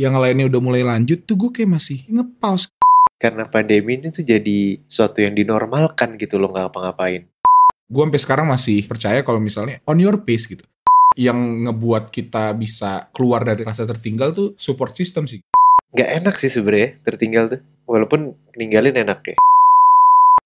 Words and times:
yang 0.00 0.16
lainnya 0.16 0.48
udah 0.48 0.60
mulai 0.64 0.80
lanjut 0.80 1.28
tuh 1.28 1.36
gue 1.36 1.60
kayak 1.60 1.76
masih 1.76 2.08
ngepause 2.08 2.72
karena 3.20 3.44
pandemi 3.44 4.00
ini 4.00 4.08
tuh 4.08 4.24
jadi 4.24 4.80
suatu 4.88 5.20
yang 5.20 5.36
dinormalkan 5.36 6.16
gitu 6.16 6.40
loh 6.40 6.48
nggak 6.48 6.72
apa-ngapain. 6.72 7.28
gue 7.90 8.02
sampai 8.08 8.20
sekarang 8.24 8.46
masih 8.48 8.88
percaya 8.88 9.20
kalau 9.20 9.36
misalnya 9.36 9.84
on 9.84 10.00
your 10.00 10.24
pace 10.24 10.48
gitu 10.48 10.64
yang 11.20 11.36
ngebuat 11.68 12.08
kita 12.08 12.56
bisa 12.56 13.12
keluar 13.12 13.44
dari 13.44 13.60
rasa 13.60 13.84
tertinggal 13.84 14.32
tuh 14.32 14.56
support 14.56 14.96
system 14.96 15.28
sih 15.28 15.44
Nggak 15.90 16.10
enak 16.22 16.34
sih 16.38 16.46
sebenarnya 16.46 17.02
tertinggal 17.02 17.44
tuh. 17.50 17.60
Walaupun 17.90 18.38
ninggalin 18.54 18.94
enak 18.94 19.34
ya. 19.34 19.36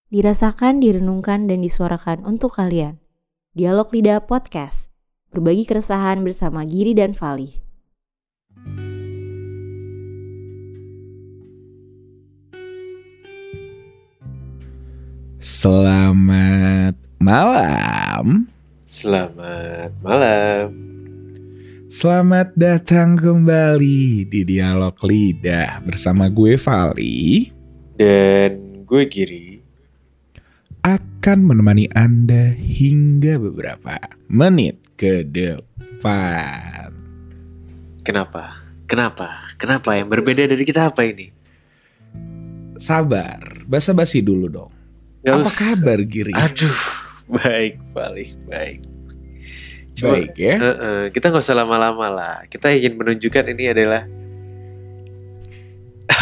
Dirasakan, 0.08 0.80
direnungkan, 0.80 1.44
dan 1.44 1.60
disuarakan 1.60 2.24
untuk 2.24 2.56
kalian. 2.56 2.96
Dialog 3.52 3.92
Lidah 3.92 4.24
Podcast. 4.24 4.88
Berbagi 5.36 5.68
keresahan 5.68 6.24
bersama 6.24 6.64
Giri 6.64 6.96
dan 6.96 7.12
Fali. 7.12 7.73
Selamat 15.44 16.96
malam 17.20 18.48
Selamat 18.88 19.92
malam. 20.00 20.72
selamat 21.92 22.56
datang 22.56 23.12
kembali 23.12 24.24
di 24.24 24.40
dialog 24.40 24.96
lidah 25.04 25.84
bersama 25.84 26.32
gue 26.32 26.56
Vali 26.56 27.52
Dan 27.92 28.88
gue 28.88 29.04
Giri. 29.04 29.60
akan 30.80 31.38
menemani 31.44 31.92
anda 31.92 32.56
hingga 32.56 33.36
beberapa 33.36 34.00
menit 34.32 34.80
ke 34.96 35.28
depan 35.28 36.88
Kenapa? 38.00 38.64
Kenapa? 38.88 39.44
Kenapa? 39.60 39.92
Yang 39.92 40.08
berbeda 40.08 40.48
dari 40.48 40.64
kita 40.64 40.88
apa 40.88 41.04
ini? 41.04 41.28
sabar 42.80 43.60
basa-basi 43.68 44.24
dulu 44.24 44.48
dong 44.48 44.83
Nggak 45.24 45.34
apa 45.40 45.50
kabar 45.50 45.98
Giri 46.04 46.32
Aduh, 46.36 46.78
baik, 47.40 47.80
Fali, 47.90 48.36
baik. 48.44 48.78
Cuma, 49.94 50.20
baik 50.20 50.36
ya 50.36 50.54
Heeh, 50.58 51.02
kita 51.08 51.30
nggak 51.30 51.40
usah 51.40 51.56
lama-lama 51.56 52.06
lah. 52.10 52.36
Kita 52.46 52.68
ingin 52.68 52.94
menunjukkan 52.94 53.44
ini 53.48 53.64
adalah 53.72 54.04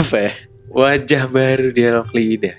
apa 0.01 0.17
ya? 0.19 0.33
Wajah 0.69 1.25
baru 1.27 1.69
dialog 1.69 2.09
lidah. 2.13 2.57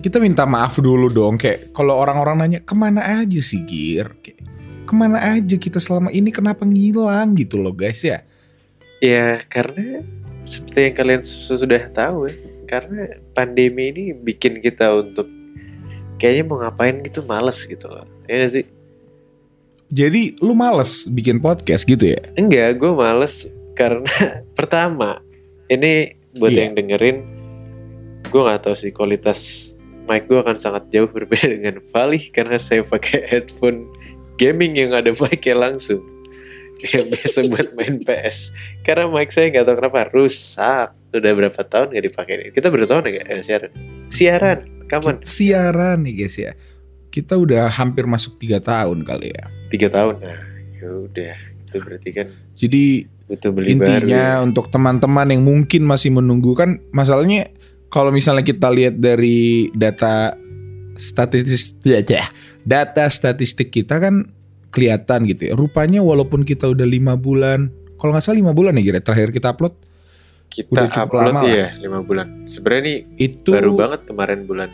kita 0.00 0.16
minta 0.16 0.48
maaf 0.48 0.80
dulu 0.80 1.12
dong 1.12 1.36
kayak 1.36 1.76
kalau 1.76 1.92
orang-orang 1.94 2.40
nanya 2.40 2.60
ke 2.64 2.72
mana 2.72 3.20
aja 3.20 3.36
sih 3.36 3.60
Gir 3.68 4.16
kayak, 4.24 4.40
ke 4.88 4.92
mana 4.96 5.20
aja 5.36 5.60
kita 5.60 5.76
selama 5.76 6.08
ini 6.08 6.32
kenapa 6.32 6.64
ngilang 6.64 7.36
gitu 7.36 7.60
loh 7.60 7.76
guys 7.76 8.00
ya 8.00 8.24
Ya 8.98 9.44
karena 9.44 10.00
seperti 10.40 10.88
yang 10.88 10.94
kalian 10.96 11.20
su- 11.20 11.60
sudah 11.60 11.84
tahu 11.92 12.32
ya, 12.32 12.34
karena 12.64 13.06
pandemi 13.32 13.92
ini 13.92 14.04
bikin 14.12 14.58
kita 14.58 14.92
untuk 14.92 15.28
kayaknya 16.16 16.44
mau 16.44 16.58
ngapain 16.60 17.00
gitu 17.00 17.22
males 17.24 17.64
gitu 17.64 17.86
loh. 17.86 18.06
Ya 18.24 18.44
sih? 18.48 18.64
jadi 19.94 20.34
lu 20.42 20.56
males 20.58 21.06
bikin 21.06 21.38
podcast 21.38 21.86
gitu 21.86 22.16
ya 22.16 22.20
Enggak, 22.34 22.82
gue 22.82 22.90
males 22.90 23.46
karena 23.78 24.08
pertama 24.58 25.22
ini 25.68 26.18
buat 26.34 26.50
Iya. 26.50 26.66
yang 26.66 26.72
dengerin, 26.74 27.16
gue 28.26 28.40
nggak 28.42 28.66
tahu 28.66 28.74
sih 28.74 28.90
kualitas 28.90 29.70
mic 30.04 30.26
gue 30.26 30.36
akan 30.36 30.58
sangat 30.58 30.90
jauh 30.90 31.06
berbeda 31.06 31.46
dengan 31.46 31.78
Vali 31.78 32.18
karena 32.28 32.58
saya 32.58 32.82
pakai 32.82 33.22
headphone 33.24 33.86
gaming 34.34 34.74
yang 34.74 34.90
ada 34.92 35.14
mic-nya 35.14 35.54
langsung. 35.54 36.02
Kayak 36.82 37.14
biasa 37.14 37.38
buat 37.46 37.68
main 37.78 38.02
PS. 38.02 38.50
Karena 38.82 39.06
mic 39.06 39.30
saya 39.30 39.48
nggak 39.48 39.64
tahu 39.64 39.76
kenapa 39.78 40.10
rusak. 40.10 40.90
Udah 41.14 41.32
berapa 41.34 41.60
tahun 41.62 41.94
nggak 41.94 42.04
dipakai. 42.10 42.34
Kita 42.50 42.66
berapa 42.70 42.88
tahun 42.90 43.02
ya 43.10 43.22
eh, 43.30 43.42
siaran? 43.42 43.70
Siaran, 44.10 44.58
kapan? 44.90 45.22
siaran 45.22 46.02
nih 46.04 46.14
guys 46.24 46.36
ya 46.38 46.52
kita 47.14 47.38
udah 47.38 47.70
hampir 47.70 48.10
masuk 48.10 48.42
tiga 48.42 48.58
tahun 48.58 49.06
kali 49.06 49.30
ya 49.30 49.46
Tiga 49.70 49.86
tahun. 49.86 50.18
Nah, 50.18 50.42
yaudah. 50.82 51.38
Itu 51.70 51.78
berarti 51.78 52.10
kan 52.10 52.26
jadi 52.58 53.06
butuh 53.30 53.50
beli 53.54 53.66
baru. 53.66 53.70
ya. 53.70 53.74
intinya 53.74 54.24
untuk 54.42 54.66
teman-teman 54.68 55.26
yang 55.30 55.42
mungkin 55.42 55.82
masih 55.86 56.12
menunggu 56.12 56.52
kan 56.54 56.78
masalahnya 56.92 57.50
kalau 57.88 58.12
misalnya 58.12 58.44
kita 58.44 58.68
lihat 58.68 59.00
dari 59.00 59.72
data 59.72 60.36
statistik 60.94 62.04
ya 62.04 62.28
data 62.62 63.08
statistik 63.08 63.72
kita 63.72 63.96
kan 63.96 64.28
kelihatan 64.70 65.24
gitu 65.24 65.50
ya 65.50 65.52
rupanya 65.56 66.04
walaupun 66.04 66.44
kita 66.44 66.68
udah 66.68 66.84
lima 66.84 67.16
bulan 67.16 67.72
kalau 67.96 68.12
nggak 68.12 68.22
salah 68.22 68.38
lima 68.44 68.52
bulan 68.52 68.76
ya 68.76 68.84
kira 68.84 69.00
terakhir 69.00 69.32
kita 69.32 69.56
upload 69.56 69.74
Kita 70.54 70.86
udah 70.86 71.02
upload 71.02 71.24
lama 71.34 71.42
ya 71.50 71.68
lima 71.82 71.98
bulan. 72.06 72.46
Sebenarnya 72.46 72.82
nih 72.86 72.98
itu 73.18 73.50
baru 73.50 73.74
banget 73.74 74.06
kemarin 74.06 74.46
bulan 74.46 74.70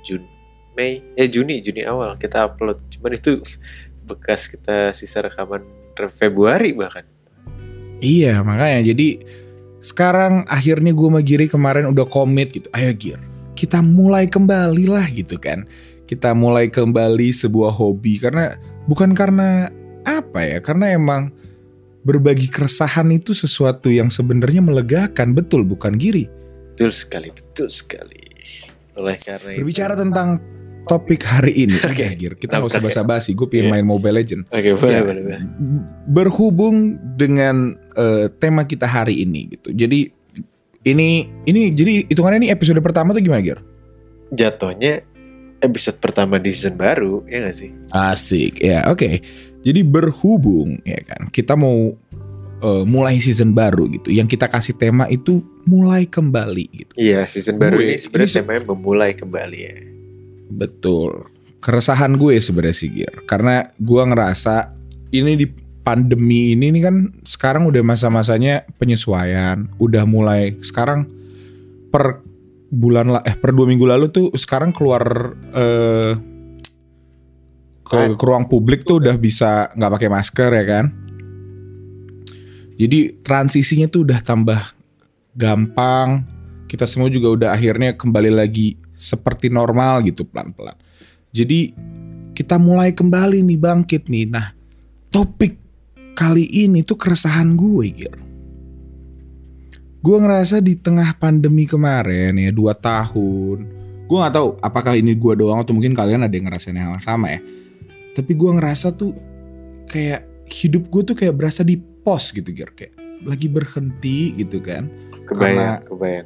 Jun 0.00 0.24
Mei 0.72 1.04
eh 1.12 1.28
Juni 1.28 1.60
Juni 1.60 1.84
awal 1.84 2.16
kita 2.16 2.48
upload. 2.48 2.80
Cuman 2.88 3.12
itu 3.12 3.36
bekas 4.08 4.48
kita 4.48 4.96
sisa 4.96 5.20
rekaman 5.20 5.60
Februari 6.08 6.72
bahkan. 6.72 7.04
Iya 8.00 8.40
makanya. 8.40 8.80
Jadi 8.80 9.20
sekarang 9.84 10.48
akhirnya 10.48 10.96
gue 10.96 11.08
sama 11.12 11.20
Giri 11.20 11.44
kemarin 11.52 11.84
udah 11.92 12.08
komit 12.08 12.56
gitu. 12.56 12.72
Ayo 12.72 12.96
Gir 12.96 13.20
kita 13.60 13.84
mulai 13.84 14.24
kembali 14.24 14.88
lah 14.88 15.04
gitu 15.12 15.36
kan. 15.36 15.68
Kita 16.08 16.32
mulai 16.32 16.72
kembali 16.72 17.28
sebuah 17.28 17.76
hobi. 17.76 18.16
Karena 18.16 18.56
bukan 18.88 19.12
karena 19.12 19.68
apa 20.08 20.40
ya 20.40 20.58
karena 20.64 20.96
emang 20.96 21.28
berbagi 22.00 22.48
keresahan 22.48 23.08
itu 23.10 23.32
sesuatu 23.32 23.88
yang 23.88 24.08
sebenarnya 24.08 24.60
melegakan 24.60 25.32
betul 25.32 25.62
bukan 25.62 25.94
Giri 25.94 26.26
betul 26.72 26.90
sekali 26.90 27.28
betul 27.28 27.68
sekali 27.68 28.20
oleh 28.96 29.16
karena 29.16 29.50
itu 29.52 29.58
berbicara 29.60 29.94
tentang 29.94 30.40
topik 30.82 31.20
hari 31.22 31.68
ini 31.68 31.76
Oke. 31.86 32.00
Udah, 32.00 32.12
Gir 32.14 32.34
kita 32.34 32.56
nggak 32.56 32.70
usah 32.70 32.82
basa-basi 32.82 33.32
gue 33.32 33.46
pengen 33.46 33.68
Iya. 33.68 33.72
main 33.72 33.86
Mobile 33.86 34.16
Legend 34.16 34.42
oke 34.48 34.68
boleh 34.76 34.90
Ya, 34.90 35.00
boleh 35.00 35.22
boleh 35.22 35.40
berhubung 36.06 36.76
dengan 37.14 37.76
eh, 37.94 38.26
tema 38.34 38.64
kita 38.64 38.84
hari 38.84 39.20
ini 39.20 39.52
gitu. 39.52 39.70
Jadi 39.70 40.08
ini 40.82 41.08
ini 41.44 41.70
jadi 41.70 42.08
hitungannya 42.08 42.38
ini 42.40 42.50
episode 42.50 42.80
pertama 42.80 43.12
tuh 43.12 43.20
gimana 43.20 43.44
Gir? 43.44 43.60
jatuhnya 44.30 45.02
episode 45.58 45.98
pertama 45.98 46.38
di 46.38 46.48
season 46.48 46.72
baru 46.72 47.26
ya 47.26 47.42
gak 47.42 47.52
sih 47.52 47.70
Asik 47.90 48.62
ya 48.62 48.88
oke. 48.88 49.20
Jadi 49.60 49.80
berhubung 49.84 50.80
ya 50.82 50.96
kan 51.04 51.28
kita 51.28 51.52
mau 51.52 51.92
eh, 52.60 52.84
mulai 52.84 53.20
season 53.20 53.52
baru 53.52 53.88
gitu. 53.92 54.08
Yang 54.08 54.36
kita 54.36 54.46
kasih 54.48 54.74
tema 54.74 55.04
itu 55.06 55.40
mulai 55.68 56.08
kembali 56.08 56.64
gitu. 56.72 56.92
iya 56.96 57.28
season 57.28 57.60
baru 57.60 57.76
Gue- 57.78 57.86
ini 57.92 57.96
sebenarnya 58.00 58.40
temanya 58.40 58.62
memulai 58.72 59.12
kembali 59.12 59.58
ya 59.60 59.74
Betul. 60.50 61.28
Keresahan 61.60 62.16
gue 62.16 62.40
sebenarnya 62.40 62.74
sih 62.74 62.90
Gir. 62.90 63.22
Karena 63.28 63.68
gue 63.76 64.02
ngerasa 64.02 64.72
ini 65.12 65.36
di 65.36 65.46
pandemi 65.80 66.52
ini 66.52 66.72
nih 66.72 66.82
kan 66.82 66.96
sekarang 67.22 67.68
udah 67.68 67.84
masa-masanya 67.84 68.64
penyesuaian. 68.80 69.68
Udah 69.76 70.08
mulai 70.08 70.56
sekarang 70.64 71.04
per 71.92 72.24
bulan 72.70 73.10
lah 73.10 73.22
eh 73.26 73.34
per 73.34 73.50
dua 73.50 73.66
minggu 73.66 73.82
lalu 73.82 74.08
tuh 74.08 74.26
sekarang 74.34 74.70
keluar 74.70 75.34
eh 75.52 76.14
ke, 77.90 77.98
Kan. 77.98 78.14
ke 78.14 78.22
ruang 78.22 78.46
publik 78.46 78.86
tuh 78.86 79.02
udah 79.02 79.18
bisa 79.18 79.74
nggak 79.74 79.92
pakai 79.98 80.08
masker 80.08 80.50
ya 80.54 80.64
kan. 80.64 80.86
Jadi 82.78 83.20
transisinya 83.26 83.90
tuh 83.90 84.06
udah 84.06 84.22
tambah 84.22 84.62
gampang. 85.34 86.22
Kita 86.70 86.86
semua 86.86 87.10
juga 87.10 87.34
udah 87.34 87.48
akhirnya 87.50 87.98
kembali 87.98 88.30
lagi 88.30 88.78
seperti 88.94 89.50
normal 89.50 90.06
gitu 90.06 90.22
pelan-pelan. 90.22 90.78
Jadi 91.34 91.74
kita 92.32 92.56
mulai 92.62 92.94
kembali 92.94 93.42
nih 93.42 93.58
bangkit 93.58 94.06
nih. 94.06 94.30
Nah, 94.30 94.54
topik 95.10 95.58
kali 96.14 96.46
ini 96.46 96.86
tuh 96.86 96.96
keresahan 96.96 97.58
gue, 97.58 97.86
Gir. 97.90 98.16
Gue 100.00 100.16
ngerasa 100.16 100.64
di 100.64 100.78
tengah 100.80 101.12
pandemi 101.20 101.68
kemarin 101.68 102.32
ya 102.38 102.48
dua 102.54 102.72
tahun. 102.72 103.68
Gue 104.08 104.16
nggak 104.16 104.32
tahu 104.32 104.48
apakah 104.64 104.96
ini 104.96 105.12
gue 105.12 105.34
doang 105.36 105.60
atau 105.60 105.76
mungkin 105.76 105.92
kalian 105.92 106.24
ada 106.24 106.32
yang 106.32 106.48
ngerasain 106.48 106.78
hal 106.80 106.96
yang 106.96 107.04
sama 107.04 107.36
ya. 107.36 107.40
Tapi 108.16 108.32
gue 108.34 108.50
ngerasa 108.58 108.94
tuh 108.94 109.14
kayak 109.86 110.26
hidup 110.50 110.90
gue 110.90 111.02
tuh 111.12 111.16
kayak 111.16 111.34
berasa 111.38 111.62
di 111.62 111.78
pos 111.78 112.34
gitu, 112.34 112.50
Gir. 112.50 112.74
Kayak 112.74 112.94
lagi 113.20 113.52
berhenti 113.52 114.32
gitu 114.40 114.64
kan 114.64 114.88
kebayang 115.28 115.84
kebayang 115.84 116.24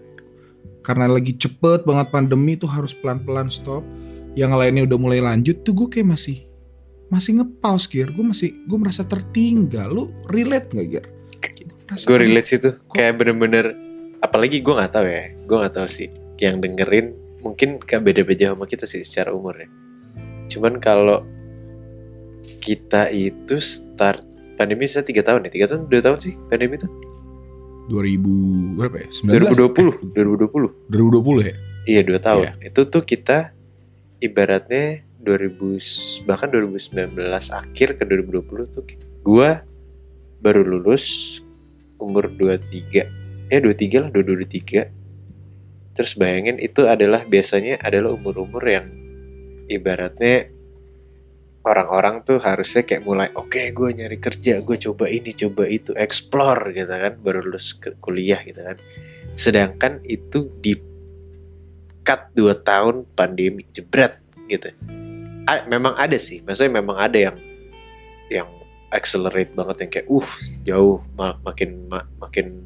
karena 0.87 1.11
lagi 1.11 1.35
cepet 1.35 1.83
banget 1.83 2.07
pandemi 2.15 2.55
tuh 2.55 2.71
harus 2.71 2.95
pelan-pelan 2.95 3.51
stop. 3.51 3.83
Yang 4.35 4.53
lainnya 4.55 4.83
udah 4.87 4.99
mulai 4.99 5.21
lanjut 5.23 5.63
tuh 5.65 5.73
gue 5.75 5.89
kayak 5.91 6.13
masih 6.15 6.45
masih 7.09 7.41
nge-pause 7.41 7.87
Gir. 7.89 8.13
Gue 8.13 8.27
masih 8.27 8.53
gue 8.69 8.79
merasa 8.79 9.03
tertinggal. 9.03 9.91
Lu 9.91 10.13
relate 10.29 10.71
gak 10.71 10.87
Gir? 10.93 11.05
Merasa- 11.85 12.09
gue 12.09 12.17
relate 12.17 12.49
sih 12.49 12.59
tuh 12.61 12.75
kayak 12.97 13.21
bener-bener 13.21 13.77
apalagi 14.25 14.65
gue 14.65 14.73
nggak 14.73 14.93
tahu 14.93 15.05
ya 15.05 15.25
gue 15.37 15.57
nggak 15.61 15.75
tahu 15.77 15.85
sih 15.85 16.09
yang 16.41 16.59
dengerin 16.65 17.13
mungkin 17.45 17.77
gak 17.77 18.01
beda-beda 18.01 18.57
sama 18.57 18.65
kita 18.65 18.89
sih 18.89 19.05
secara 19.05 19.37
umur 19.37 19.53
ya 19.61 19.69
cuman 20.49 20.81
kalau 20.81 21.29
kita 22.63 23.11
itu 23.11 23.57
start 23.61 24.25
pandemi 24.55 24.87
saya 24.87 25.03
tiga 25.03 25.25
tahun 25.27 25.49
ya 25.49 25.51
tiga 25.51 25.67
tahun 25.71 25.91
dua 25.91 26.01
tahun 26.01 26.19
sih 26.21 26.35
pandemi 26.49 26.79
tuh 26.79 26.91
2000 27.85 28.81
berapa 28.81 28.97
ya? 28.97 29.09
19? 29.13 30.17
2020, 30.17 30.17
2020. 30.17 30.89
2020 30.89 31.45
ya? 31.45 31.55
Iya 31.85 32.01
dua 32.01 32.17
tahun. 32.17 32.57
Itu 32.65 32.89
tuh 32.89 33.05
kita 33.05 33.53
ibaratnya 34.25 35.05
2000 35.21 36.25
bahkan 36.25 36.49
2019 36.49 37.17
akhir 37.53 37.89
ke 37.97 38.03
2020 38.05 38.73
tuh 38.73 38.85
gua 39.25 39.65
baru 40.45 40.61
lulus 40.65 41.41
umur 41.97 42.29
23 42.29 43.49
ya 43.49 43.59
23 43.61 44.05
lah 44.05 44.11
22 44.13 44.93
23 44.93 45.97
terus 45.97 46.13
bayangin 46.21 46.61
itu 46.61 46.85
adalah 46.85 47.25
biasanya 47.25 47.81
adalah 47.81 48.13
umur-umur 48.13 48.61
yang 48.69 48.93
ibaratnya 49.73 50.53
orang-orang 51.65 52.21
tuh 52.23 52.39
harusnya 52.39 52.85
kayak 52.85 53.03
mulai 53.09 53.29
oke 53.33 53.49
okay, 53.49 53.73
gue 53.73 53.89
nyari 53.97 54.21
kerja 54.21 54.61
gue 54.61 54.77
coba 54.77 55.09
ini 55.09 55.33
coba 55.33 55.65
itu 55.65 55.97
explore 55.97 56.77
gitu 56.77 56.93
kan 56.93 57.17
baru 57.19 57.41
lulus 57.41 57.81
kuliah 58.05 58.41
gitu 58.45 58.61
kan. 58.61 58.77
Sedangkan 59.35 60.05
itu 60.05 60.53
di 60.61 60.77
cut 62.05 62.31
2 62.37 62.61
tahun 62.61 63.09
pandemi 63.17 63.65
jebret 63.73 64.21
gitu. 64.47 64.71
A 65.49 65.65
memang 65.69 65.97
ada 65.97 66.17
sih 66.21 66.45
maksudnya 66.45 66.81
memang 66.81 66.97
ada 67.01 67.19
yang 67.19 67.37
yang 68.29 68.49
accelerate 68.93 69.53
banget 69.53 69.77
yang 69.85 69.91
kayak 69.91 70.09
uh 70.09 70.31
jauh 70.65 70.99
mak 71.17 71.41
makin 71.45 71.89
mak 71.91 72.07
makin 72.21 72.65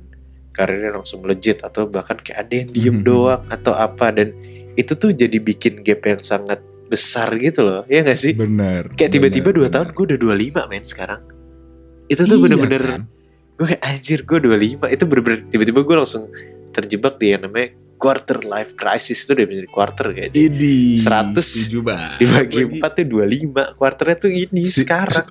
karirnya 0.53 0.91
langsung 0.91 1.23
legit 1.23 1.63
atau 1.63 1.87
bahkan 1.87 2.19
kayak 2.19 2.51
ada 2.51 2.55
yang 2.67 2.71
diem 2.75 2.99
doang 3.07 3.47
atau 3.47 3.79
apa 3.79 4.11
dan 4.11 4.35
itu 4.75 4.95
tuh 4.99 5.15
jadi 5.15 5.39
bikin 5.39 5.87
gap 5.87 6.03
yang 6.03 6.23
sangat 6.23 6.59
besar 6.89 7.37
gitu 7.37 7.61
loh 7.61 7.83
ya 7.85 8.01
gak 8.01 8.17
sih 8.17 8.33
bener 8.33 8.89
kayak 8.91 9.11
tiba-tiba 9.11 9.53
dua 9.53 9.69
tahun 9.69 9.93
gue 9.93 10.05
udah 10.09 10.19
25 10.57 10.67
men 10.67 10.83
sekarang 10.83 11.21
itu 12.07 12.21
tuh 12.21 12.33
Iya 12.33 12.43
bener-bener 12.43 12.83
kan? 12.83 13.03
gue 13.55 13.67
kayak 13.67 13.83
anjir 13.83 14.21
gue 14.23 14.39
25 14.41 14.89
itu 14.89 15.05
bener-bener 15.05 15.41
tiba-tiba 15.45 15.81
gue 15.81 15.97
langsung 15.97 16.25
terjebak 16.71 17.17
di 17.17 17.27
yang 17.29 17.43
namanya 17.43 17.69
quarter 17.95 18.41
life 18.41 18.73
crisis 18.73 19.21
itu 19.21 19.35
udah 19.35 19.45
menjadi 19.45 19.69
quarter 19.69 20.07
kayak 20.09 20.31
Idi 20.31 20.95
100 20.95 21.35
setuju 21.37 21.79
banget. 21.83 22.17
dibagi 22.19 22.57
Lagi. 22.63 22.73
empat 22.75 22.91
tuh 22.95 23.05
25 23.05 23.75
quarternya 23.75 24.17
tuh 24.19 24.31
ini 24.31 24.63
Si- 24.65 24.81
sekarang 24.81 25.27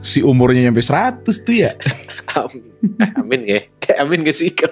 si 0.00 0.18
umurnya 0.20 0.64
nyampe 0.64 0.80
100 0.80 1.26
tuh 1.36 1.56
ya 1.60 1.76
eh, 1.76 3.10
amin 3.18 3.40
gak 3.42 3.52
ya? 3.52 3.62
Eh, 3.84 3.96
amin 3.98 4.18
gak 4.22 4.32
sih 4.32 4.48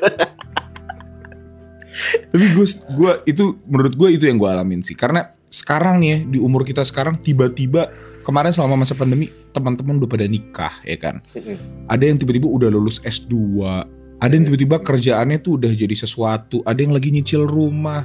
tapi 2.31 2.45
gue 2.47 2.67
gue 2.91 3.13
itu 3.27 3.45
menurut 3.65 3.93
gue 3.93 4.09
itu 4.11 4.25
yang 4.25 4.37
gue 4.37 4.47
alamin 4.47 4.81
sih 4.81 4.95
karena 4.95 5.29
sekarang 5.49 6.01
nih 6.01 6.09
ya, 6.09 6.19
di 6.37 6.39
umur 6.39 6.65
kita 6.65 6.85
sekarang 6.85 7.17
tiba-tiba 7.17 7.89
kemarin 8.25 8.53
selama 8.53 8.85
masa 8.85 8.93
pandemi 8.93 9.33
teman-teman 9.57 9.97
udah 9.97 10.11
pada 10.11 10.29
nikah 10.29 10.75
ya 10.85 10.97
kan? 11.01 11.25
Ada 11.89 12.05
yang 12.05 12.21
tiba-tiba 12.21 12.45
udah 12.45 12.69
lulus 12.69 13.01
S2 13.01 13.35
ada 14.19 14.35
yang 14.35 14.51
tiba-tiba 14.51 14.83
kerjaannya 14.83 15.39
tuh 15.39 15.63
udah 15.63 15.71
jadi 15.71 15.95
sesuatu 15.95 16.59
ada 16.67 16.83
yang 16.83 16.91
lagi 16.91 17.15
nyicil 17.15 17.47
rumah 17.47 18.03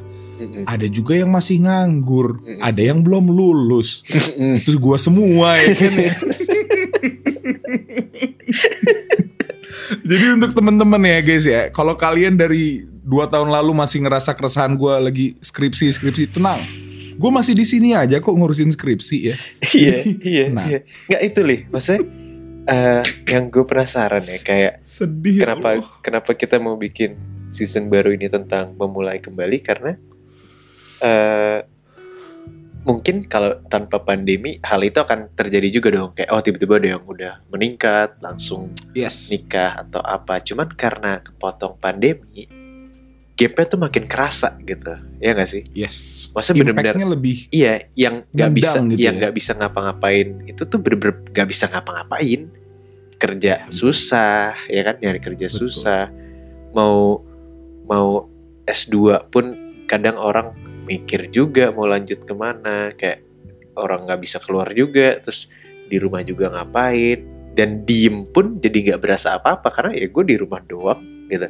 ada 0.70 0.86
juga 0.86 1.18
yang 1.18 1.34
masih 1.34 1.66
nganggur 1.66 2.38
ada 2.62 2.82
yang 2.82 3.02
belum 3.02 3.34
lulus. 3.34 4.06
Itu 4.38 4.78
gua 4.78 5.02
semua 5.02 5.58
ya 5.58 5.74
kan 5.74 5.94
ya. 5.98 6.14
Jadi 10.04 10.26
untuk 10.40 10.52
temen-temen 10.56 11.02
ya 11.06 11.20
guys 11.22 11.46
ya, 11.46 11.62
kalau 11.74 11.98
kalian 11.98 12.38
dari 12.38 12.86
dua 13.04 13.28
tahun 13.28 13.52
lalu 13.52 13.76
masih 13.76 14.06
ngerasa 14.06 14.32
keresahan 14.38 14.78
gua 14.78 15.02
lagi 15.02 15.36
skripsi 15.44 15.92
skripsi 15.92 16.34
tenang, 16.34 16.60
gue 17.14 17.32
masih 17.32 17.54
di 17.54 17.64
sini 17.64 17.94
aja 17.94 18.18
kok 18.18 18.32
ngurusin 18.32 18.70
skripsi 18.70 19.18
ya. 19.24 19.36
iya 19.74 19.96
iya 20.34 20.46
Nah. 20.50 20.66
iya 20.66 20.80
nggak 21.08 21.22
itu 21.24 21.40
lih 21.42 21.60
maksudnya 21.68 22.02
eh, 22.66 23.04
yang 23.28 23.48
gue 23.48 23.64
penasaran 23.64 24.24
ya 24.24 24.40
kayak 24.40 24.74
Sedih. 24.84 25.42
kenapa 25.42 25.78
Allah. 25.78 25.90
kenapa 26.00 26.32
kita 26.34 26.58
mau 26.58 26.76
bikin 26.76 27.16
season 27.48 27.88
baru 27.88 28.12
ini 28.12 28.28
tentang 28.28 28.74
memulai 28.74 29.18
kembali 29.18 29.58
karena 29.62 29.92
eh 31.00 31.60
mungkin 32.84 33.24
kalau 33.24 33.64
tanpa 33.72 34.04
pandemi 34.04 34.60
hal 34.60 34.84
itu 34.84 35.00
akan 35.00 35.32
terjadi 35.32 35.72
juga 35.72 35.88
dong 35.94 36.12
kayak 36.12 36.36
oh 36.36 36.44
tiba-tiba 36.44 36.84
ada 36.84 36.88
yang 37.00 37.04
udah 37.04 37.34
meningkat 37.48 38.20
langsung 38.20 38.76
Yes. 38.92 39.32
nikah 39.32 39.88
atau 39.88 40.04
apa 40.04 40.44
cuman 40.44 40.68
karena 40.76 41.24
kepotong 41.24 41.80
pandemi 41.80 42.44
gapnya 43.34 43.66
tuh 43.66 43.80
makin 43.82 44.06
kerasa 44.06 44.62
gitu. 44.62 44.94
Ya 45.18 45.34
nggak 45.34 45.50
sih? 45.50 45.64
Yes. 45.74 46.30
Maksudnya 46.38 46.70
bener-bener 46.70 46.94
Impactnya 46.94 47.10
lebih 47.10 47.38
iya 47.50 47.74
yang 47.98 48.30
nggak 48.30 48.52
bisa 48.54 48.78
gitu 48.86 49.00
yang 49.02 49.16
ya. 49.18 49.20
nggak 49.26 49.34
bisa 49.34 49.52
ngapa-ngapain 49.58 50.28
itu 50.46 50.62
tuh 50.70 50.80
bener-bener 50.80 51.16
nggak 51.34 51.48
bisa 51.50 51.66
ngapa-ngapain. 51.70 52.42
Kerja 53.18 53.54
Ya, 53.66 53.72
susah 53.72 54.54
ya 54.68 54.82
kan? 54.84 54.96
Nyari 55.00 55.20
kerja 55.24 55.48
Betul. 55.50 55.60
susah. 55.66 56.12
Mau 56.76 57.24
mau 57.88 58.28
S2 58.68 59.28
pun 59.32 59.56
kadang 59.90 60.20
orang 60.20 60.54
mikir 60.84 61.32
juga 61.32 61.72
mau 61.74 61.90
lanjut 61.90 62.22
ke 62.22 62.34
mana. 62.38 62.94
Kayak 62.94 63.26
orang 63.80 64.06
nggak 64.06 64.22
bisa 64.22 64.38
keluar 64.44 64.70
juga 64.76 65.18
terus 65.18 65.50
di 65.90 65.98
rumah 65.98 66.22
juga 66.22 66.54
ngapain? 66.54 67.26
Dan 67.54 67.86
diem 67.86 68.26
pun 68.30 68.62
jadi 68.62 68.94
nggak 68.94 69.02
berasa 69.02 69.38
apa-apa 69.38 69.70
karena 69.70 69.94
ya 69.98 70.10
gue 70.10 70.24
di 70.26 70.36
rumah 70.38 70.62
doang 70.66 71.02
gitu 71.30 71.48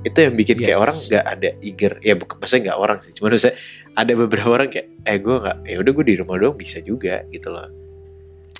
itu 0.00 0.18
yang 0.18 0.32
bikin 0.32 0.56
kayak 0.56 0.72
Yes. 0.72 0.80
orang 0.80 0.96
nggak 1.02 1.24
ada 1.26 1.48
eager 1.60 1.92
ya 2.00 2.14
bukan 2.14 2.36
maksudnya 2.36 2.62
nggak 2.66 2.78
orang 2.78 2.98
sih 2.98 3.12
cuma 3.12 3.28
maksudnya 3.28 3.56
ada 3.92 4.12
beberapa 4.14 4.48
orang 4.50 4.68
kayak 4.68 4.86
eh 5.02 5.18
gue 5.18 5.36
nggak 5.36 5.56
ya 5.62 5.76
udah 5.76 5.92
gue 5.92 6.04
di 6.06 6.14
rumah 6.16 6.36
doang 6.36 6.54
bisa 6.54 6.78
juga 6.80 7.22
gitu 7.28 7.48
loh 7.48 7.68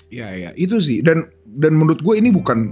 Ya 0.07 0.27
ya 0.29 0.51
itu 0.53 0.75
sih 0.77 0.99
dan 0.99 1.23
dan 1.41 1.71
menurut 1.73 1.99
gue 1.99 2.13
ini 2.13 2.29
bukan 2.29 2.67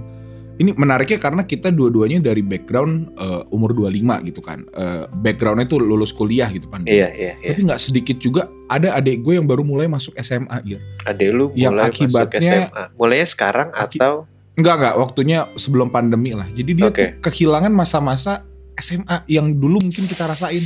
ini 0.54 0.76
menariknya 0.76 1.16
karena 1.16 1.42
kita 1.42 1.72
dua-duanya 1.72 2.20
dari 2.20 2.44
background 2.44 3.16
eh, 3.16 3.48
umur 3.48 3.72
25 3.72 3.96
gitu 4.28 4.44
kan. 4.44 4.68
Eh, 4.68 5.08
backgroundnya 5.10 5.64
tuh 5.64 5.80
lulus 5.80 6.12
kuliah 6.12 6.52
gitu 6.52 6.68
kan. 6.68 6.84
iya 6.84 7.08
iya 7.08 7.32
iya 7.40 7.56
Tapi 7.56 7.64
nggak 7.64 7.80
sedikit 7.80 8.20
juga 8.20 8.44
ada 8.68 8.92
adik 8.92 9.24
gue 9.24 9.40
yang 9.40 9.48
baru 9.48 9.64
mulai 9.64 9.88
masuk 9.88 10.12
SMA 10.20 10.52
gitu. 10.68 10.84
ada 11.00 11.24
lu 11.32 11.48
Yang 11.56 11.72
mulai 11.72 11.80
masuk 11.80 11.96
akibatnya- 11.96 12.52
SMA 12.68 12.82
mulainya 12.94 13.26
sekarang 13.26 13.68
atau 13.72 14.14
Enggak 14.52 14.74
enggak 14.76 14.94
waktunya 15.00 15.38
sebelum 15.56 15.88
pandemi 15.88 16.36
lah. 16.36 16.44
Jadi 16.44 16.70
dia 16.76 16.92
Oke. 16.92 17.00
tuh 17.16 17.24
kehilangan 17.24 17.72
masa-masa 17.72 18.44
SMA 18.80 19.16
yang 19.28 19.52
dulu 19.54 19.78
mungkin 19.80 20.04
kita 20.04 20.24
rasain. 20.26 20.64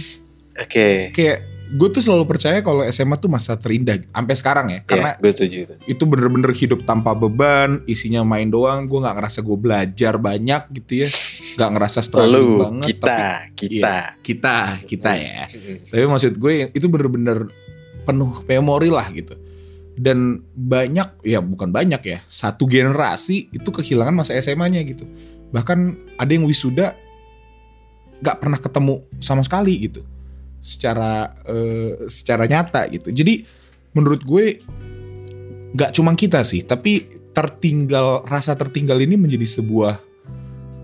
oke 0.54 1.10
Kayak 1.12 1.54
gue 1.74 1.88
tuh 1.90 2.02
selalu 2.04 2.24
percaya 2.28 2.60
kalau 2.60 2.84
SMA 2.92 3.16
tuh 3.18 3.32
masa 3.32 3.56
terindah 3.56 3.98
sampai 4.12 4.34
sekarang 4.36 4.66
ya. 4.70 4.80
Karena 4.84 5.10
Iya, 5.16 5.20
gue 5.20 5.30
setuju 5.32 5.56
itu 5.64 5.74
itu 5.96 6.02
bener-bener 6.04 6.52
hidup 6.52 6.84
tanpa 6.84 7.16
beban, 7.16 7.82
isinya 7.88 8.22
main 8.22 8.46
doang. 8.52 8.86
Gue 8.86 9.00
nggak 9.00 9.16
ngerasa 9.16 9.38
gue 9.40 9.58
belajar 9.58 10.14
banyak 10.20 10.62
gitu 10.76 11.04
ya, 11.04 11.08
nggak 11.58 11.70
ngerasa 11.74 11.98
struggling 12.04 12.44
lu 12.44 12.60
banget. 12.60 12.84
kita 12.92 13.08
tapi 13.08 13.56
kita 13.56 13.96
kita 14.20 14.56
kita 14.84 15.10
ya. 15.16 15.42
Tapi 15.88 16.04
maksud 16.04 16.32
gue 16.36 16.70
itu 16.70 16.86
bener-bener 16.86 17.48
penuh 18.04 18.44
memori 18.44 18.90
lah 18.92 19.08
gitu. 19.10 19.34
Dan 19.94 20.42
banyak 20.52 21.22
ya 21.22 21.38
bukan 21.38 21.70
banyak 21.70 22.02
ya, 22.02 22.18
satu 22.26 22.66
generasi 22.66 23.50
itu 23.54 23.68
kehilangan 23.70 24.14
masa 24.14 24.34
SMA-nya 24.42 24.82
gitu. 24.82 25.06
Bahkan 25.54 25.78
ada 26.18 26.30
yang 26.34 26.44
wisuda 26.50 26.98
nggak 28.22 28.36
pernah 28.38 28.58
ketemu 28.60 28.94
sama 29.18 29.42
sekali 29.42 29.74
gitu. 29.90 30.02
Secara 30.64 31.32
eh, 31.44 32.06
secara 32.10 32.44
nyata 32.48 32.86
gitu. 32.90 33.10
Jadi 33.10 33.44
menurut 33.94 34.22
gue 34.22 34.44
nggak 35.74 35.90
cuma 35.94 36.14
kita 36.14 36.42
sih, 36.46 36.62
tapi 36.62 37.22
tertinggal 37.34 38.22
rasa 38.26 38.54
tertinggal 38.54 38.98
ini 39.02 39.18
menjadi 39.18 39.46
sebuah 39.60 39.94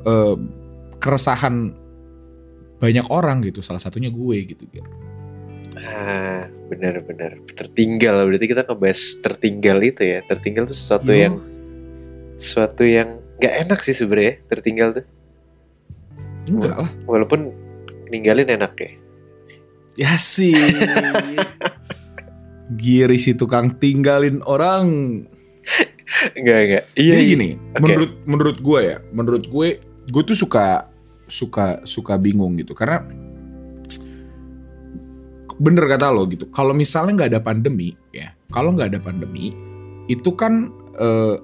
eh, 0.07 0.37
keresahan 0.99 1.75
banyak 2.81 3.07
orang 3.13 3.45
gitu. 3.47 3.61
Salah 3.63 3.81
satunya 3.81 4.09
gue 4.09 4.37
gitu. 4.45 4.65
Ah 5.81 6.49
benar-benar 6.71 7.43
tertinggal 7.51 8.31
berarti 8.31 8.47
kita 8.47 8.63
ngebahas 8.63 9.01
tertinggal 9.19 9.79
itu 9.83 10.03
ya 10.07 10.19
tertinggal 10.23 10.71
itu 10.71 10.75
sesuatu 10.79 11.11
Yo. 11.11 11.19
yang 11.19 11.35
sesuatu 12.39 12.83
yang 12.87 13.19
nggak 13.43 13.55
enak 13.67 13.79
sih 13.83 13.95
sebenarnya 13.99 14.39
tertinggal 14.47 14.89
tuh 15.03 15.05
Enggak 16.51 16.75
lah. 16.77 16.91
walaupun 17.07 17.55
ninggalin 18.11 18.51
enak 18.51 18.75
ya 18.77 18.91
Ya 19.99 20.15
sih. 20.17 20.55
Giri 22.73 23.19
si 23.19 23.35
tukang 23.35 23.75
tinggalin 23.77 24.41
orang. 24.47 25.21
enggak 26.39 26.59
enggak 26.67 26.85
iya 26.95 27.13
Jadi 27.15 27.23
iya. 27.23 27.31
gini, 27.35 27.49
Oke. 27.75 27.81
menurut 27.85 28.13
menurut 28.25 28.59
gue 28.59 28.81
ya, 28.81 28.97
menurut 29.11 29.45
gue 29.47 29.69
gue 30.09 30.23
tuh 30.25 30.35
suka 30.35 30.87
suka 31.27 31.83
suka 31.85 32.15
bingung 32.17 32.55
gitu 32.57 32.73
karena 32.73 33.03
bener 35.61 35.85
kata 35.87 36.09
lo 36.09 36.25
gitu. 36.27 36.49
Kalau 36.49 36.73
misalnya 36.73 37.13
nggak 37.21 37.31
ada 37.37 37.43
pandemi 37.45 37.93
ya, 38.11 38.33
kalau 38.49 38.73
nggak 38.73 38.97
ada 38.97 39.01
pandemi 39.03 39.53
itu 40.09 40.33
kan 40.33 40.71
eh, 40.97 41.37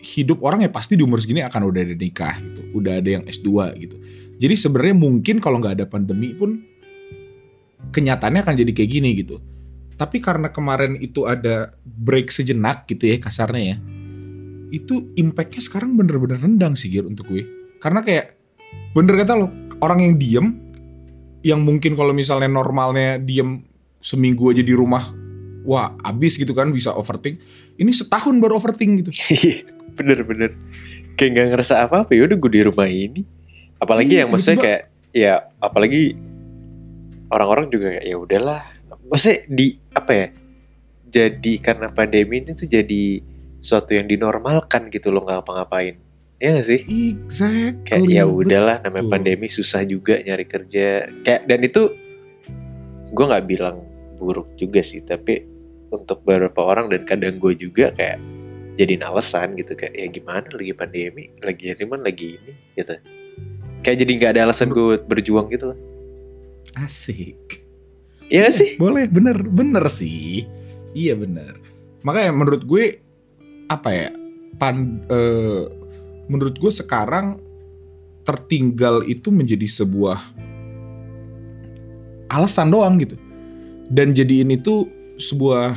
hidup 0.00 0.40
orang 0.40 0.64
ya 0.64 0.70
pasti 0.72 0.96
di 0.96 1.04
umur 1.04 1.20
segini 1.20 1.44
akan 1.44 1.68
udah 1.68 1.80
ada 1.84 1.94
nikah 1.96 2.36
gitu, 2.40 2.62
udah 2.76 2.98
ada 2.98 3.08
yang 3.20 3.24
S2 3.28 3.48
gitu. 3.76 3.96
Jadi 4.40 4.54
sebenarnya 4.56 4.96
mungkin 4.96 5.36
kalau 5.38 5.60
nggak 5.60 5.74
ada 5.80 5.86
pandemi 5.86 6.32
pun 6.32 6.64
kenyataannya 7.92 8.40
akan 8.40 8.54
jadi 8.56 8.72
kayak 8.72 8.90
gini 8.90 9.10
gitu. 9.20 9.36
Tapi 10.00 10.16
karena 10.24 10.48
kemarin 10.48 10.96
itu 10.96 11.28
ada 11.28 11.76
break 11.84 12.32
sejenak 12.32 12.88
gitu 12.88 13.04
ya 13.04 13.20
kasarnya 13.20 13.76
ya. 13.76 13.76
Itu 14.72 15.12
impactnya 15.12 15.60
sekarang 15.60 15.92
bener-bener 15.92 16.40
rendang 16.40 16.72
sih 16.72 16.88
Gir 16.88 17.04
untuk 17.04 17.28
gue. 17.28 17.44
Karena 17.76 18.00
kayak 18.00 18.40
bener 18.96 19.20
kata 19.20 19.36
lo 19.36 19.52
orang 19.84 20.00
yang 20.08 20.14
diem 20.16 20.46
yang 21.40 21.60
mungkin 21.60 21.96
kalau 21.96 22.16
misalnya 22.16 22.48
normalnya 22.48 23.20
diem 23.20 23.64
seminggu 24.00 24.52
aja 24.52 24.64
di 24.64 24.72
rumah 24.72 25.12
wah 25.64 25.92
abis 26.04 26.40
gitu 26.40 26.56
kan 26.56 26.72
bisa 26.72 26.92
overthink 26.96 27.40
ini 27.80 27.90
setahun 27.90 28.36
baru 28.36 28.60
overthink 28.60 28.92
gitu. 29.02 29.10
Iya, 29.34 29.56
bener-bener 29.96 30.54
kayak 31.16 31.30
nggak 31.32 31.46
ngerasa 31.56 31.84
apa-apa 31.84 32.12
ya 32.12 32.28
udah 32.28 32.36
gue 32.36 32.50
di 32.52 32.62
rumah 32.64 32.88
ini. 32.88 33.22
Apalagi 33.80 34.16
Iya, 34.16 34.24
yang 34.24 34.30
maksudnya 34.30 34.56
tiba-tiba- 34.60 34.68
kayak 34.68 34.82
ya 35.10 35.34
apalagi 35.58 36.02
orang-orang 37.32 37.66
juga 37.72 37.86
kayak 37.96 38.04
ya 38.06 38.16
udahlah. 38.16 38.62
Maksudnya 39.10 39.38
di 39.48 39.66
apa 39.90 40.12
ya 40.14 40.26
jadi 41.10 41.52
karena 41.58 41.90
pandemi 41.90 42.38
ini 42.38 42.54
tuh 42.54 42.70
jadi 42.70 43.04
suatu 43.58 43.98
yang 43.98 44.06
dinormalkan 44.06 44.88
gitu 44.88 45.10
loh 45.10 45.26
nggak 45.26 45.42
apa-ngapain 45.42 45.98
ya 46.40 46.56
gak 46.56 46.64
sih? 46.64 46.80
Exactly. 46.88 47.84
Kayak 47.84 48.08
ya 48.08 48.24
udahlah 48.24 48.76
namanya 48.80 49.04
betul. 49.04 49.12
pandemi 49.12 49.46
susah 49.52 49.84
juga 49.84 50.16
nyari 50.24 50.46
kerja. 50.48 51.04
Kayak 51.20 51.42
dan 51.44 51.60
itu 51.60 51.82
gue 53.10 53.24
nggak 53.26 53.44
bilang 53.44 53.84
buruk 54.16 54.56
juga 54.56 54.80
sih 54.80 55.04
tapi 55.04 55.44
untuk 55.90 56.22
beberapa 56.22 56.62
orang 56.62 56.88
dan 56.88 57.02
kadang 57.02 57.36
gue 57.36 57.52
juga 57.58 57.90
kayak 57.94 58.18
jadiin 58.78 59.04
alasan 59.04 59.58
gitu 59.58 59.76
kayak 59.76 59.92
ya 59.92 60.06
gimana 60.08 60.46
lagi 60.48 60.72
pandemi 60.72 61.28
lagi 61.42 61.74
cuman 61.76 62.00
lagi 62.00 62.38
ini 62.38 62.52
gitu. 62.78 62.94
Kayak 63.84 63.96
jadi 64.06 64.12
nggak 64.16 64.32
ada 64.36 64.42
alasan 64.48 64.70
gue 64.70 65.02
berjuang 65.04 65.50
gitu 65.50 65.74
loh. 65.74 65.78
Asik. 66.78 67.66
Iya 68.30 68.46
gak 68.46 68.54
sih? 68.54 68.70
Boleh 68.78 69.10
bener 69.10 69.42
bener 69.42 69.84
sih. 69.90 70.46
Iya 70.94 71.18
bener. 71.18 71.58
Makanya 72.06 72.30
menurut 72.30 72.62
gue 72.62 73.02
apa 73.66 73.90
ya 73.90 74.08
pan 74.56 75.02
eh, 75.10 75.64
menurut 76.30 76.54
gue 76.56 76.72
sekarang 76.72 77.42
tertinggal 78.22 79.02
itu 79.08 79.34
menjadi 79.34 79.66
sebuah 79.66 80.22
alasan 82.30 82.70
doang 82.70 83.00
gitu. 83.02 83.18
Dan 83.90 84.14
jadiin 84.14 84.54
itu 84.54 84.86
sebuah 85.20 85.76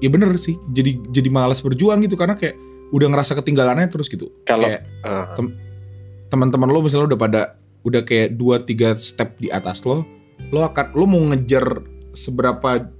ya 0.00 0.08
bener 0.08 0.32
sih 0.38 0.56
jadi 0.70 0.96
jadi 1.10 1.28
malas 1.28 1.60
berjuang 1.60 2.00
gitu 2.06 2.14
karena 2.14 2.38
kayak 2.38 2.56
udah 2.94 3.10
ngerasa 3.10 3.34
ketinggalannya 3.42 3.90
terus 3.90 4.06
gitu 4.06 4.30
kalau 4.46 4.70
kayak 4.70 4.86
uh, 5.02 5.34
teman-teman 6.30 6.70
lo 6.70 6.80
misalnya 6.82 7.14
udah 7.14 7.20
pada 7.20 7.42
udah 7.86 8.02
kayak 8.02 8.34
2 8.34 8.66
3 8.66 8.98
step 8.98 9.38
di 9.38 9.46
atas 9.50 9.86
lo, 9.86 10.02
lo 10.50 10.66
akan 10.66 10.94
lo 10.98 11.06
mau 11.06 11.22
ngejar 11.30 11.86
seberapa 12.10 12.90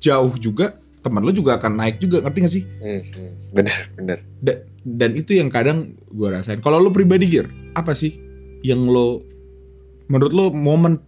jauh 0.00 0.34
juga 0.40 0.80
teman 1.04 1.20
lo 1.20 1.34
juga 1.34 1.58
akan 1.60 1.72
naik 1.76 2.00
juga 2.00 2.22
ngerti 2.22 2.38
gak 2.46 2.54
sih? 2.54 2.64
hmm, 2.64 3.00
hmm, 3.12 3.30
bener 3.52 3.78
bener 3.98 4.18
Da- 4.40 4.62
dan 4.82 5.14
itu 5.14 5.38
yang 5.38 5.46
kadang 5.46 5.94
gue 6.10 6.28
rasain. 6.30 6.58
Kalau 6.58 6.82
lo 6.82 6.90
pribadi 6.90 7.30
Gir, 7.30 7.46
apa 7.78 7.94
sih 7.94 8.18
yang 8.66 8.82
lo 8.86 9.22
menurut 10.10 10.32
lo 10.34 10.44
momen 10.50 10.98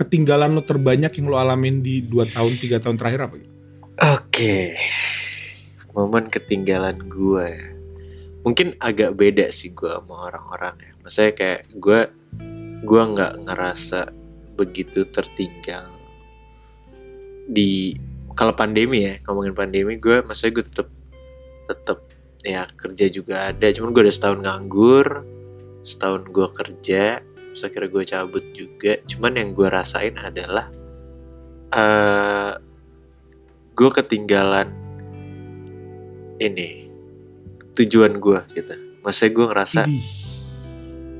ketinggalan 0.00 0.56
lo 0.56 0.64
terbanyak 0.64 1.12
yang 1.20 1.26
lo 1.28 1.36
alamin 1.36 1.84
di 1.84 2.00
2 2.00 2.32
tahun 2.32 2.52
3 2.56 2.80
tahun 2.80 2.96
terakhir 2.96 3.20
apa? 3.28 3.34
gitu? 3.36 3.52
Oke, 4.00 4.80
momen 5.92 6.32
ketinggalan 6.32 6.96
gue 7.04 7.44
ya. 7.44 7.68
Mungkin 8.40 8.80
agak 8.80 9.20
beda 9.20 9.52
sih 9.52 9.76
gue 9.76 9.92
sama 9.92 10.32
orang-orang 10.32 10.80
ya. 10.80 10.92
Maksudnya 11.04 11.32
kayak 11.36 11.60
gue, 11.76 12.00
gue 12.80 13.02
nggak 13.12 13.32
ngerasa 13.44 14.08
begitu 14.56 15.04
tertinggal 15.12 15.88
di 17.50 17.92
kalau 18.32 18.56
pandemi 18.56 19.04
ya 19.04 19.20
ngomongin 19.28 19.52
pandemi 19.52 20.00
gue, 20.00 20.24
maksudnya 20.24 20.52
gue 20.56 20.64
tetap 20.64 20.88
tetap 21.68 21.98
ya 22.40 22.64
kerja 22.72 23.06
juga 23.12 23.52
ada. 23.52 23.68
Cuman 23.68 23.92
gue 23.92 24.08
udah 24.08 24.16
setahun 24.16 24.40
nganggur, 24.40 25.06
setahun 25.84 26.24
gue 26.32 26.48
kerja, 26.56 27.20
terus 27.50 27.66
akhirnya 27.66 27.90
gue 27.90 28.04
cabut 28.06 28.44
juga. 28.54 28.92
Cuman 29.04 29.32
yang 29.34 29.50
gue 29.50 29.68
rasain 29.68 30.14
adalah 30.16 30.70
eh 31.70 32.52
gue 33.74 33.90
ketinggalan 33.90 34.74
ini 36.38 36.88
tujuan 37.74 38.22
gue 38.22 38.40
gitu. 38.54 38.74
Maksudnya 39.02 39.32
gue 39.34 39.46
ngerasa 39.50 39.80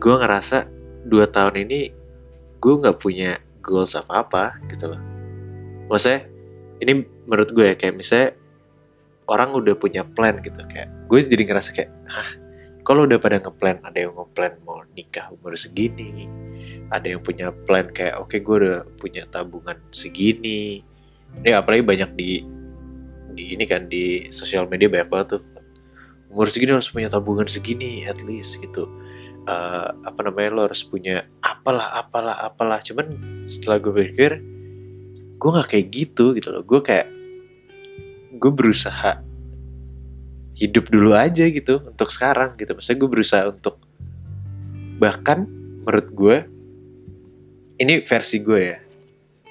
gue 0.01 0.15
ngerasa 0.17 0.59
dua 1.05 1.27
tahun 1.29 1.67
ini 1.69 1.81
gue 2.61 2.75
nggak 2.81 2.99
punya 3.01 3.43
goals 3.61 3.99
apa 3.99 4.25
apa 4.25 4.45
gitu 4.71 4.91
loh. 4.91 5.03
Maksudnya 5.91 6.31
ini 6.81 7.05
menurut 7.29 7.51
gue 7.53 7.65
ya 7.73 7.75
kayak 7.77 7.95
misalnya 7.99 8.31
orang 9.29 9.55
udah 9.55 9.75
punya 9.77 10.03
plan 10.03 10.41
gitu 10.41 10.59
kayak 10.67 10.89
gue 11.07 11.19
jadi 11.27 11.43
ngerasa 11.47 11.71
kayak 11.77 11.91
ah 12.09 12.31
kalau 12.91 13.07
udah 13.07 13.23
pada 13.23 13.39
ngeplan 13.39 13.79
ada 13.87 13.99
yang 14.03 14.19
ngeplan 14.19 14.59
mau 14.67 14.83
nikah 14.99 15.31
umur 15.31 15.55
segini 15.55 16.27
ada 16.91 17.07
yang 17.07 17.23
punya 17.23 17.55
plan 17.55 17.87
kayak 17.87 18.19
oke 18.19 18.35
gue 18.35 18.57
udah 18.67 18.79
punya 18.99 19.23
tabungan 19.31 19.79
segini. 19.95 20.83
Ini 21.41 21.55
apalagi 21.55 21.87
banyak 21.87 22.11
di 22.19 22.43
di 23.31 23.55
ini 23.55 23.65
kan 23.65 23.87
di 23.87 24.27
sosial 24.35 24.67
media 24.67 24.91
banyak 24.91 25.09
banget 25.09 25.27
tuh. 25.39 25.43
Umur 26.31 26.51
segini 26.51 26.75
harus 26.75 26.91
punya 26.91 27.07
tabungan 27.07 27.47
segini 27.47 28.03
at 28.07 28.19
least 28.27 28.59
gitu. 28.59 28.91
Eh, 29.47 29.89
apa 30.03 30.21
namanya 30.27 30.51
lo 30.51 30.63
harus 30.67 30.83
punya 30.83 31.31
apalah 31.39 31.95
apalah 31.95 32.37
apalah. 32.43 32.83
Cuman 32.83 33.07
setelah 33.47 33.79
gue 33.79 33.95
pikir 33.95 34.43
gue 35.39 35.51
nggak 35.55 35.69
kayak 35.71 35.87
gitu 35.95 36.35
gitu 36.35 36.51
loh. 36.51 36.67
Gue 36.67 36.83
kayak 36.83 37.07
gue 38.35 38.51
berusaha 38.51 39.23
hidup 40.57 40.91
dulu 40.91 41.15
aja 41.17 41.47
gitu 41.49 41.81
untuk 41.85 42.09
sekarang 42.11 42.59
gitu 42.59 42.75
maksudnya 42.77 42.99
gue 43.01 43.11
berusaha 43.11 43.45
untuk 43.49 43.81
bahkan 45.01 45.49
menurut 45.85 46.09
gue 46.13 46.37
ini 47.81 48.05
versi 48.05 48.45
gue 48.45 48.61
ya 48.61 48.79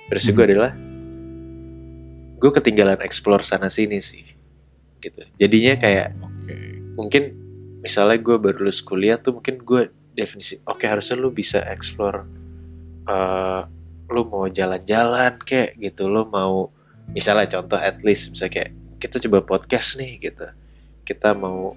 versi 0.10 0.30
gue 0.34 0.44
Hmm. 0.46 0.52
adalah 0.54 0.74
gue 2.40 2.52
ketinggalan 2.56 3.00
explore 3.04 3.44
sana 3.44 3.68
sini 3.68 4.00
sih 4.00 4.24
gitu 5.00 5.24
jadinya 5.36 5.76
kayak 5.80 6.16
Oke. 6.20 6.56
mungkin 6.96 7.24
misalnya 7.80 8.20
gue 8.20 8.36
baru 8.38 8.68
lulus 8.68 8.84
kuliah 8.84 9.18
tuh 9.18 9.40
mungkin 9.40 9.64
gue 9.64 9.90
definisi 10.14 10.60
oke 10.68 10.84
harusnya 10.84 11.16
lu 11.16 11.32
bisa 11.32 11.64
explore 11.72 12.28
eh 13.08 13.62
lu 14.10 14.26
mau 14.26 14.50
jalan-jalan 14.50 15.38
kayak 15.46 15.78
gitu 15.78 16.10
lu 16.10 16.26
mau 16.28 16.74
misalnya 17.14 17.46
contoh 17.46 17.78
at 17.78 18.02
least 18.02 18.34
misalnya 18.34 18.54
kayak 18.62 18.72
kita 18.98 19.16
coba 19.30 19.46
podcast 19.46 19.98
nih 20.02 20.18
gitu 20.20 20.50
kita 21.10 21.34
mau 21.34 21.74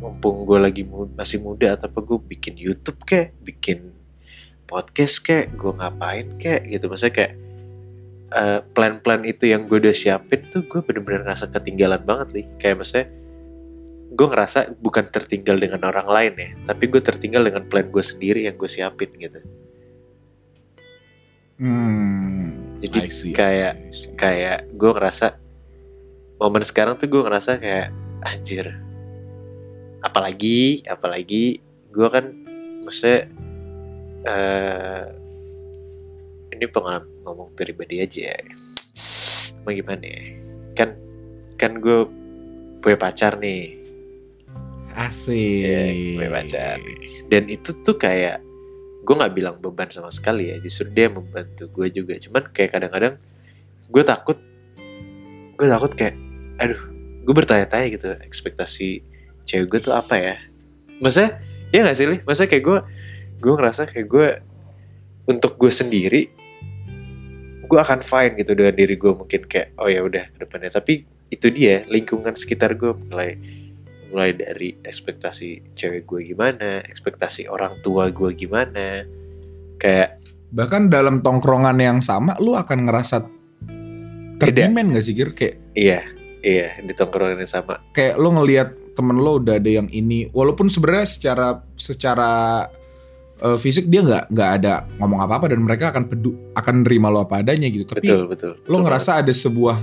mumpung 0.00 0.48
gue 0.48 0.56
lagi 0.56 0.82
mu- 0.82 1.10
masih 1.12 1.44
muda 1.44 1.76
atau 1.76 1.92
apa 1.92 2.00
gue 2.00 2.16
bikin 2.32 2.56
YouTube 2.56 3.04
kayak 3.04 3.36
bikin 3.44 3.92
podcast 4.64 5.20
kayak 5.20 5.52
gue 5.52 5.68
ngapain 5.68 6.32
kayak 6.40 6.64
gitu. 6.70 6.88
Maksudnya 6.88 7.12
kayak 7.12 7.32
eh, 8.32 8.60
plan-plan 8.72 9.20
itu 9.22 9.44
yang 9.44 9.68
gue 9.68 9.76
udah 9.76 9.92
siapin 9.92 10.48
tuh 10.48 10.64
gue 10.64 10.80
bener-bener 10.80 11.28
ngerasa 11.28 11.52
ketinggalan 11.52 12.00
banget 12.00 12.28
nih 12.32 12.46
kayak 12.56 12.80
maksudnya 12.80 13.06
gue 14.12 14.26
ngerasa 14.28 14.58
bukan 14.76 15.04
tertinggal 15.08 15.56
dengan 15.56 15.84
orang 15.84 16.04
lain 16.04 16.32
ya 16.36 16.48
tapi 16.68 16.84
gue 16.88 17.00
tertinggal 17.00 17.44
dengan 17.44 17.64
plan 17.64 17.88
gue 17.88 18.00
sendiri 18.00 18.44
yang 18.48 18.56
gue 18.56 18.68
siapin 18.68 19.12
gitu. 19.16 19.40
Hmm, 21.60 22.74
Jadi 22.80 22.98
see, 23.12 23.30
kayak- 23.30 23.92
see, 23.92 24.08
see. 24.08 24.16
kayak 24.16 24.72
gue 24.74 24.90
ngerasa 24.90 25.38
momen 26.40 26.64
sekarang 26.64 26.98
tuh 26.98 27.06
gue 27.06 27.22
ngerasa 27.22 27.60
kayak 27.60 27.88
anjir. 28.22 28.74
Apalagi 30.02 30.82
apalagi 30.86 31.62
gue 31.92 32.08
kan 32.08 32.32
maksudnya 32.82 33.30
eh 34.26 35.04
ini 36.52 36.64
pengalaman 36.70 37.10
ngomong 37.26 37.50
pribadi 37.58 38.02
aja 38.02 38.34
ya. 38.34 38.38
Emang 39.62 39.74
gimana 39.74 40.04
ya? 40.06 40.22
Kan 40.78 40.94
kan 41.58 41.78
gue 41.78 42.06
punya 42.82 42.98
pacar 42.98 43.38
nih. 43.38 43.78
Asik. 44.92 45.64
Iya, 45.64 46.18
punya 46.18 46.30
pacar. 46.30 46.76
dan 47.32 47.48
itu 47.48 47.72
tuh 47.80 47.96
kayak 47.96 48.44
gue 49.02 49.14
nggak 49.14 49.34
bilang 49.34 49.56
beban 49.58 49.90
sama 49.90 50.10
sekali 50.10 50.50
ya. 50.54 50.56
Justru 50.62 50.90
dia 50.90 51.10
membantu 51.10 51.70
gue 51.70 51.88
juga. 51.90 52.14
Cuman 52.18 52.50
kayak 52.50 52.78
kadang-kadang 52.78 53.14
gue 53.92 54.02
takut 54.02 54.38
gue 55.52 55.68
takut 55.68 55.92
kayak 55.94 56.16
aduh 56.58 56.91
gue 57.22 57.34
bertanya-tanya 57.34 57.86
gitu 57.94 58.08
ekspektasi 58.18 59.02
cewek 59.46 59.66
gue 59.70 59.80
tuh 59.82 59.94
apa 59.94 60.14
ya? 60.18 60.36
Maksudnya 60.98 61.38
ya 61.72 61.86
nggak 61.86 61.96
sih 61.96 62.06
Li? 62.06 62.18
maksudnya 62.22 62.50
kayak 62.52 62.64
gue 62.68 62.78
gue 63.42 63.52
ngerasa 63.56 63.82
kayak 63.88 64.06
gue 64.06 64.28
untuk 65.26 65.56
gue 65.56 65.72
sendiri 65.72 66.22
gue 67.62 67.78
akan 67.80 68.04
fine 68.04 68.36
gitu 68.36 68.52
dengan 68.52 68.76
diri 68.76 69.00
gue 69.00 69.12
mungkin 69.16 69.48
kayak 69.48 69.78
oh 69.80 69.88
ya 69.88 70.04
udah 70.04 70.28
depannya. 70.36 70.68
Tapi 70.68 71.08
itu 71.32 71.48
dia 71.48 71.80
lingkungan 71.88 72.36
sekitar 72.36 72.76
gue 72.76 72.92
mulai 73.08 73.40
mulai 74.12 74.36
dari 74.36 74.76
ekspektasi 74.84 75.72
cewek 75.72 76.04
gue 76.04 76.20
gimana, 76.36 76.84
ekspektasi 76.84 77.48
orang 77.48 77.80
tua 77.80 78.12
gue 78.12 78.36
gimana, 78.36 79.08
kayak 79.80 80.20
Bahkan 80.52 80.92
dalam 80.92 81.24
tongkrongan 81.24 81.80
yang 81.80 82.04
sama 82.04 82.36
lu 82.36 82.52
akan 82.52 82.84
ngerasa 82.84 83.24
terdimen 84.36 84.92
gak 84.92 85.00
sih 85.00 85.16
Gir? 85.16 85.32
Kayak 85.32 85.56
iya 85.72 86.04
iya 86.42 86.76
di 86.82 86.92
tongkrongan 86.92 87.38
yang 87.38 87.48
sama, 87.48 87.78
kayak 87.94 88.18
lu 88.18 88.34
ngelihat 88.34 88.74
temen 88.92 89.16
lo 89.16 89.40
udah 89.40 89.56
ada 89.56 89.70
yang 89.70 89.88
ini 89.88 90.28
walaupun 90.30 90.68
sebenarnya 90.68 91.08
secara 91.08 91.48
secara 91.80 92.30
eh, 93.40 93.56
fisik 93.56 93.88
dia 93.88 94.04
nggak 94.04 94.24
nggak 94.28 94.50
ada 94.60 94.84
ngomong 95.00 95.22
apa 95.22 95.34
apa 95.40 95.46
dan 95.56 95.64
mereka 95.64 95.88
akan 95.88 96.04
pedu 96.10 96.36
akan 96.52 96.84
nerima 96.84 97.08
lo 97.08 97.24
apa 97.24 97.40
adanya 97.40 97.72
gitu 97.72 97.88
tapi 97.88 98.04
betul 98.04 98.28
betul 98.28 98.52
lo 98.58 98.76
Betul 98.76 98.84
ngerasa 98.84 99.24
ada 99.24 99.32
sebuah 99.32 99.76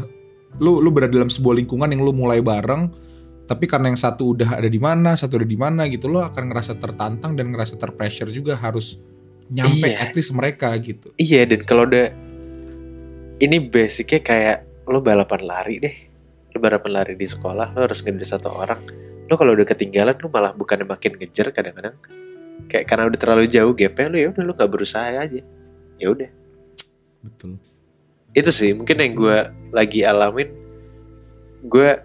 lo 0.62 0.78
lo 0.78 0.90
berada 0.94 1.10
dalam 1.10 1.34
sebuah 1.34 1.58
lingkungan 1.58 1.90
yang 1.90 2.06
lo 2.06 2.14
mulai 2.14 2.38
bareng 2.44 2.92
tapi 3.50 3.66
karena 3.66 3.90
yang 3.90 3.98
satu 3.98 4.38
udah 4.38 4.62
ada 4.62 4.70
di 4.70 4.78
mana 4.78 5.18
satu 5.18 5.42
ada 5.42 5.48
di 5.50 5.58
mana 5.58 5.90
gitu 5.90 6.06
lo 6.06 6.22
akan 6.22 6.54
ngerasa 6.54 6.78
tertantang 6.78 7.34
dan 7.34 7.50
ngerasa 7.50 7.82
terpressure 7.82 8.30
juga 8.30 8.54
harus 8.54 9.02
nyampe 9.50 9.90
Iya. 9.90 10.06
at 10.06 10.14
least 10.14 10.30
mereka 10.38 10.70
gitu 10.78 11.10
Iya 11.18 11.50
dan 11.50 11.66
kalau 11.66 11.90
udah 11.90 12.14
ini 13.40 13.58
basicnya 13.72 14.22
kayak 14.22 14.58
lo 14.86 15.00
balapan 15.00 15.42
lari 15.46 15.76
deh. 15.80 15.96
Lo 16.50 16.58
balapan 16.58 16.92
lari 17.02 17.14
di 17.14 17.28
sekolah, 17.30 17.78
lo 17.78 17.80
harus 17.86 18.02
ngejar 18.02 18.38
satu 18.38 18.50
orang. 18.50 18.82
Lo 19.30 19.38
kalau 19.38 19.54
udah 19.54 19.68
ketinggalan 19.68 20.18
lo 20.18 20.28
malah 20.34 20.52
bukannya 20.54 20.90
makin 20.90 21.18
ngejar 21.22 21.54
kadang-kadang. 21.54 21.94
Kayak 22.66 22.86
karena 22.90 23.04
udah 23.08 23.20
terlalu 23.20 23.46
jauh 23.46 23.72
gapnya 23.78 24.08
lo 24.10 24.18
ya 24.18 24.28
udah 24.34 24.44
lo 24.44 24.52
nggak 24.58 24.72
berusaha 24.72 25.10
aja. 25.14 25.42
Ya 26.00 26.08
udah. 26.10 26.30
betul 27.20 27.60
Itu 28.32 28.50
sih 28.56 28.72
mungkin 28.72 28.96
yang 28.96 29.14
gue 29.14 29.38
lagi 29.76 30.02
alamin. 30.08 30.50
Gue 31.66 32.00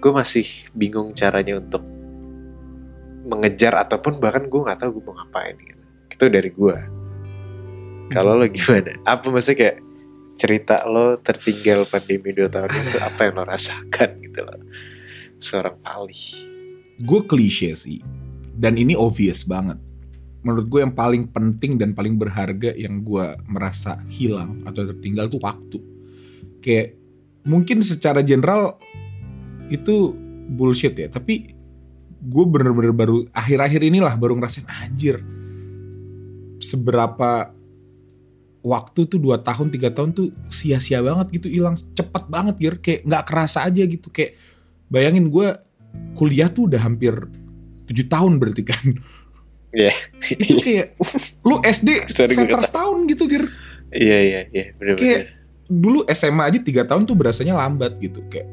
gue 0.00 0.12
masih 0.12 0.44
bingung 0.76 1.16
caranya 1.16 1.56
untuk 1.56 1.80
mengejar 3.24 3.72
ataupun 3.80 4.20
bahkan 4.20 4.44
gue 4.44 4.60
nggak 4.60 4.84
tahu 4.84 5.00
gue 5.00 5.04
mau 5.08 5.16
ngapain 5.16 5.56
gitu. 5.56 5.82
Itu 6.12 6.24
dari 6.28 6.50
gue. 6.52 6.76
Kalau 8.12 8.36
lo 8.36 8.44
gimana? 8.52 8.92
Apa 9.08 9.32
maksudnya 9.32 9.56
kayak 9.56 9.76
cerita 10.34 10.82
lo 10.90 11.16
tertinggal 11.22 11.86
pandemi 11.86 12.34
dua 12.34 12.50
tahun 12.50 12.70
itu 12.70 12.98
apa 12.98 13.30
yang 13.30 13.34
lo 13.38 13.44
rasakan 13.46 14.08
gitu 14.20 14.40
loh? 14.42 14.60
Seorang 15.38 15.76
Pali. 15.82 16.52
gue 16.94 17.20
klise 17.26 17.74
sih 17.74 17.98
dan 18.54 18.78
ini 18.78 18.94
obvious 18.94 19.42
banget 19.42 19.82
menurut 20.46 20.70
gue 20.70 20.80
yang 20.84 20.94
paling 20.94 21.26
penting 21.26 21.74
dan 21.74 21.90
paling 21.90 22.14
berharga 22.14 22.70
yang 22.76 23.02
gue 23.02 23.34
merasa 23.50 23.98
hilang 24.06 24.62
atau 24.62 24.86
tertinggal 24.86 25.26
tuh 25.26 25.42
waktu 25.42 25.82
kayak 26.62 26.94
mungkin 27.42 27.82
secara 27.82 28.22
general 28.22 28.78
itu 29.72 30.14
bullshit 30.54 30.94
ya 30.94 31.08
tapi 31.10 31.56
gue 32.24 32.44
bener-bener 32.44 32.92
baru 32.92 33.24
akhir-akhir 33.32 33.80
inilah 33.84 34.14
baru 34.20 34.36
ngerasain 34.36 34.68
anjir 34.68 35.24
seberapa 36.60 37.52
waktu 38.64 39.04
tuh 39.04 39.20
dua 39.20 39.36
tahun 39.38 39.68
tiga 39.68 39.92
tahun 39.92 40.16
tuh 40.16 40.32
sia-sia 40.48 41.04
banget 41.04 41.36
gitu 41.36 41.52
hilang 41.52 41.76
cepet 41.76 42.24
banget 42.32 42.56
gitu 42.56 42.76
kayak 42.80 43.00
nggak 43.04 43.24
kerasa 43.28 43.68
aja 43.68 43.84
gitu. 43.84 44.08
Kayak 44.08 44.40
bayangin 44.88 45.28
gue 45.28 45.52
kuliah 46.16 46.48
tuh 46.48 46.72
udah 46.72 46.80
hampir 46.80 47.12
tujuh 47.86 48.08
tahun 48.08 48.40
berarti 48.40 48.64
kan. 48.64 48.84
Iya. 49.74 49.92
itu 50.38 50.54
kayak 50.62 50.86
lu 51.44 51.60
SD 51.60 52.08
veteran 52.08 52.64
tahun 52.80 52.96
gitu 53.10 53.28
Gir. 53.28 53.44
Iya 53.92 54.18
iya 54.24 54.40
iya. 54.48 54.64
Kayak- 54.96 55.44
dulu 55.64 56.04
SMA 56.12 56.44
aja 56.44 56.58
tiga 56.60 56.84
tahun 56.84 57.04
tuh 57.04 57.16
berasanya 57.16 57.56
lambat 57.56 58.00
gitu. 58.00 58.24
Kayak 58.32 58.48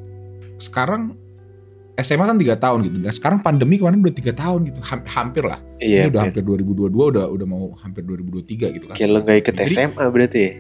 sekarang 0.60 1.16
SMA 1.98 2.24
kan 2.24 2.40
tiga 2.40 2.56
tahun 2.56 2.80
gitu 2.88 2.98
dan 3.00 3.12
sekarang 3.12 3.40
pandemi 3.40 3.76
kemarin 3.76 4.00
udah 4.00 4.16
tiga 4.16 4.32
tahun 4.32 4.72
gitu 4.72 4.80
Ham- 4.82 5.06
hampir 5.06 5.44
lah 5.44 5.60
Iya. 5.78 6.08
ini 6.08 6.16
udah 6.16 6.22
hampir 6.24 6.42
2022 6.42 6.88
udah 6.88 7.26
udah 7.28 7.48
mau 7.48 7.76
hampir 7.78 8.02
2023 8.02 8.76
gitu 8.76 8.86
kan 8.88 8.96
Kayak 8.96 9.10
lo 9.12 9.20
nggak 9.22 9.38
ikut 9.44 9.54
Jadi- 9.56 9.70
SMA 9.70 10.04
berarti 10.08 10.40
ya? 10.40 10.52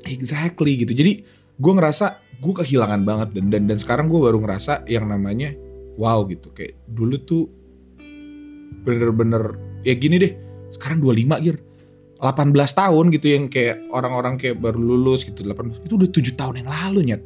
Exactly 0.00 0.80
gitu. 0.80 0.92
Jadi 0.96 1.12
gue 1.54 1.72
ngerasa 1.76 2.06
gue 2.40 2.54
kehilangan 2.56 3.04
banget 3.04 3.28
dan 3.36 3.52
dan 3.52 3.62
dan 3.68 3.76
sekarang 3.76 4.08
gue 4.08 4.16
baru 4.16 4.40
ngerasa 4.40 4.88
yang 4.88 5.04
namanya 5.04 5.52
wow 5.94 6.24
gitu. 6.24 6.48
Kayak 6.50 6.80
dulu 6.88 7.20
tuh 7.20 7.44
bener-bener 8.80 9.54
ya 9.84 9.92
gini 9.94 10.16
deh. 10.16 10.32
Sekarang 10.72 11.04
25 11.04 11.44
gir. 11.44 11.56
18 12.16 12.52
tahun 12.52 13.04
gitu 13.12 13.26
yang 13.28 13.44
kayak 13.48 13.88
orang-orang 13.92 14.36
kayak 14.36 14.56
baru 14.56 14.76
lulus 14.76 15.24
gitu 15.24 15.40
18 15.40 15.84
itu 15.84 15.94
udah 15.96 16.08
7 16.08 16.32
tahun 16.32 16.54
yang 16.64 16.68
lalu 16.68 17.00
nyet. 17.12 17.22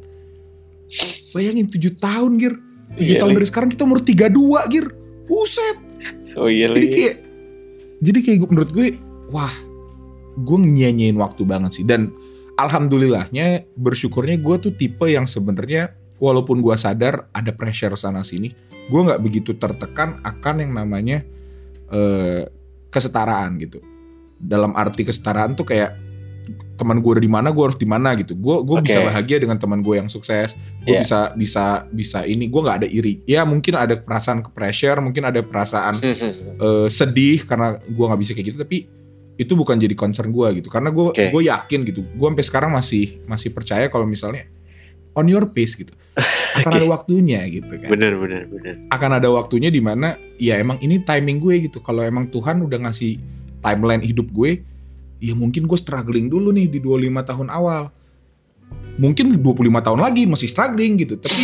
Bayangin 1.31 1.67
7 1.67 1.95
tahun 1.95 2.31
gir. 2.35 2.55
7 2.91 3.01
Iya, 3.01 3.17
tahun 3.17 3.29
lagi. 3.29 3.37
dari 3.37 3.47
sekarang 3.47 3.69
kita 3.69 3.83
umur 3.83 3.99
32 3.99 4.29
gir. 4.67 4.85
Buset 5.25 5.77
Oh 6.35 6.45
iya 6.45 6.67
jadi 6.67 6.77
lagi. 6.79 6.93
kayak 6.93 7.15
jadi 7.97 8.19
kayak 8.21 8.37
gue- 8.37 8.51
menurut 8.51 8.69
gue 8.69 8.87
wah 9.27 9.49
gue 10.35 10.57
nyanyiin 10.59 11.15
waktu 11.15 11.41
banget 11.41 11.71
sih 11.73 11.83
dan 11.83 12.11
alhamdulillahnya 12.55 13.47
bersyukurnya 13.73 14.37
gue 14.37 14.55
tuh 14.59 14.71
tipe 14.71 15.05
yang 15.05 15.23
sebenarnya 15.23 15.91
walaupun 16.17 16.59
gue 16.59 16.75
sadar 16.75 17.31
ada 17.31 17.51
pressure 17.51 17.95
sana 17.95 18.21
sini 18.21 18.51
gue 18.85 18.99
nggak 19.01 19.17
begitu 19.17 19.55
tertekan 19.55 20.19
akan 20.21 20.55
yang 20.59 20.71
namanya 20.73 21.23
eh, 21.87 22.43
kesetaraan 22.87 23.57
gitu 23.57 23.79
dalam 24.37 24.73
arti 24.73 25.01
kesetaraan 25.01 25.53
tuh 25.53 25.65
kayak 25.65 25.95
teman 26.75 26.99
gue 26.99 27.23
di 27.23 27.31
mana 27.31 27.55
gue 27.55 27.63
harus 27.63 27.79
di 27.79 27.87
mana 27.87 28.11
gitu 28.19 28.35
gue 28.35 28.55
gue 28.61 28.77
bisa 28.83 28.99
Oke. 28.99 29.07
bahagia 29.07 29.37
dengan 29.39 29.55
teman 29.55 29.79
gue 29.79 29.95
yang 29.95 30.11
sukses 30.11 30.53
gue 30.83 30.91
Iya. 30.91 31.01
bisa 31.01 31.19
bisa 31.33 31.65
bisa 31.89 32.19
ini 32.27 32.51
gue 32.51 32.61
nggak 32.61 32.77
ada 32.83 32.87
iri 32.87 33.23
ya 33.23 33.47
mungkin 33.47 33.73
ada 33.73 33.95
perasaan 33.95 34.43
ke 34.43 34.49
pressure 34.51 34.99
mungkin 34.99 35.23
ada 35.25 35.39
perasaan 35.39 35.97
eh, 36.03 36.87
sedih 36.91 37.47
karena 37.47 37.79
gua 37.89 38.11
nggak 38.13 38.21
bisa 38.21 38.31
kayak 38.35 38.47
gitu 38.53 38.57
tapi 38.61 38.77
itu 39.35 39.51
bukan 39.51 39.75
jadi 39.75 39.95
concern 39.95 40.31
gua 40.31 40.51
gitu 40.51 40.67
karena 40.71 40.91
gue 40.91 41.11
Oke. 41.11 41.27
gue 41.31 41.41
yakin 41.47 41.79
gitu 41.87 42.03
gue 42.03 42.27
sampai 42.27 42.45
sekarang 42.45 42.71
masih 42.71 43.19
masih 43.27 43.51
percaya 43.51 43.87
kalau 43.87 44.07
misalnya 44.07 44.47
on 45.15 45.27
your 45.27 45.47
pace 45.47 45.75
gitu 45.75 45.91
akan 46.59 46.71
Oke. 46.71 46.79
ada 46.79 46.87
waktunya 46.87 47.39
gitu 47.47 47.71
kan 47.71 47.89
bener 47.91 48.15
bener 48.19 48.47
bener. 48.47 48.73
akan 48.91 49.11
ada 49.15 49.27
waktunya 49.31 49.67
di 49.71 49.79
mana 49.83 50.15
ya 50.35 50.55
emang 50.59 50.79
ini 50.79 51.03
timing 51.03 51.39
gue 51.39 51.55
gitu 51.71 51.79
kalau 51.79 52.03
emang 52.03 52.27
Tuhan 52.31 52.63
udah 52.63 52.79
ngasih 52.87 53.19
timeline 53.59 54.03
hidup 54.03 54.27
gue 54.31 54.63
ya 55.19 55.33
mungkin 55.33 55.65
gue 55.65 55.79
struggling 55.79 56.27
dulu 56.27 56.51
nih 56.51 56.67
di 56.67 56.79
25 56.83 57.29
tahun 57.29 57.47
awal 57.51 57.91
mungkin 58.95 59.35
25 59.35 59.85
tahun 59.85 59.99
lagi 59.99 60.23
masih 60.27 60.47
struggling 60.47 60.99
gitu 60.99 61.19
tapi 61.19 61.43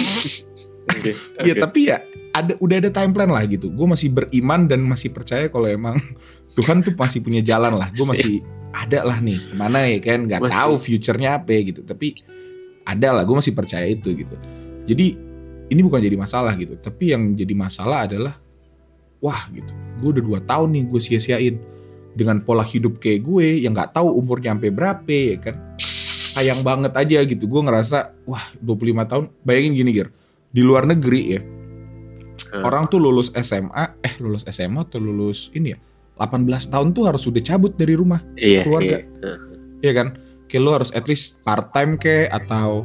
Oke. 0.89 1.12
Iya 1.43 1.53
oke. 1.57 1.62
tapi 1.62 1.79
ya 1.89 1.97
ada 2.31 2.55
udah 2.57 2.75
ada 2.79 2.89
time 2.89 3.12
plan 3.12 3.29
lah 3.29 3.43
gitu. 3.45 3.67
Gue 3.69 3.88
masih 3.88 4.10
beriman 4.12 4.65
dan 4.65 4.81
masih 4.84 5.12
percaya 5.12 5.51
kalau 5.51 5.67
emang 5.67 5.99
Tuhan 6.57 6.81
tuh 6.81 6.95
masih 6.95 7.19
punya 7.21 7.41
jalan 7.43 7.75
lah. 7.75 7.91
Gue 7.91 8.07
masih 8.07 8.41
ada 8.71 9.03
lah 9.03 9.19
nih 9.19 9.39
ke 9.51 9.53
mana 9.60 9.84
ya 9.84 9.99
kan 9.99 10.19
nggak 10.25 10.41
tahu 10.47 10.79
future-nya 10.79 11.41
apa 11.41 11.49
ya 11.51 11.62
gitu. 11.73 11.81
Tapi 11.84 12.15
ada 12.88 13.19
lah. 13.19 13.23
Gue 13.27 13.36
masih 13.38 13.53
percaya 13.53 13.86
itu 13.86 14.10
gitu. 14.15 14.36
Jadi 14.88 15.05
ini 15.71 15.81
bukan 15.84 16.01
jadi 16.01 16.17
masalah 16.17 16.55
gitu. 16.55 16.79
Tapi 16.79 17.13
yang 17.13 17.36
jadi 17.36 17.53
masalah 17.53 18.07
adalah 18.07 18.36
wah 19.19 19.47
gitu. 19.51 19.71
Gue 19.99 20.10
udah 20.17 20.23
dua 20.23 20.39
tahun 20.43 20.69
nih 20.75 20.84
gue 20.88 21.01
sia-siain 21.03 21.55
dengan 22.12 22.39
pola 22.39 22.62
hidup 22.62 22.97
kayak 22.97 23.21
gue 23.21 23.63
yang 23.63 23.71
nggak 23.71 23.93
tahu 23.93 24.12
umurnya 24.13 24.54
sampai 24.54 24.69
berapa 24.69 25.08
ya 25.12 25.38
kan. 25.39 25.56
Sayang 26.32 26.63
banget 26.63 26.95
aja 26.95 27.19
gitu. 27.24 27.43
Gue 27.45 27.62
ngerasa 27.62 28.15
wah 28.24 28.45
25 28.60 29.04
tahun. 29.06 29.26
Bayangin 29.41 29.74
gini 29.76 29.91
Gir 29.93 30.08
di 30.50 30.62
luar 30.62 30.84
negeri 30.84 31.21
ya 31.30 31.41
Hmm. 32.52 32.67
orang 32.67 32.84
tuh 32.91 33.00
lulus 33.00 33.32
SMA 33.32 33.95
eh 34.04 34.19
lulus 34.19 34.43
SMA 34.43 34.84
atau 34.84 35.00
lulus 35.00 35.47
ini 35.56 35.71
ya 35.71 35.80
18 36.19 36.43
tahun 36.67 36.91
tuh 36.91 37.08
harus 37.08 37.24
udah 37.24 37.39
cabut 37.39 37.71
dari 37.74 37.95
rumah 37.95 38.19
Iya 38.36 38.67
keluarga. 38.67 39.00
iya. 39.00 39.08
Heeh. 39.24 39.39
ya 39.80 39.91
kan 39.95 40.08
kayak 40.52 40.60
lu 40.60 40.71
harus 40.76 40.91
at 40.91 41.08
least 41.08 41.39
part 41.41 41.71
time 41.71 41.95
ke 41.95 42.28
atau 42.28 42.84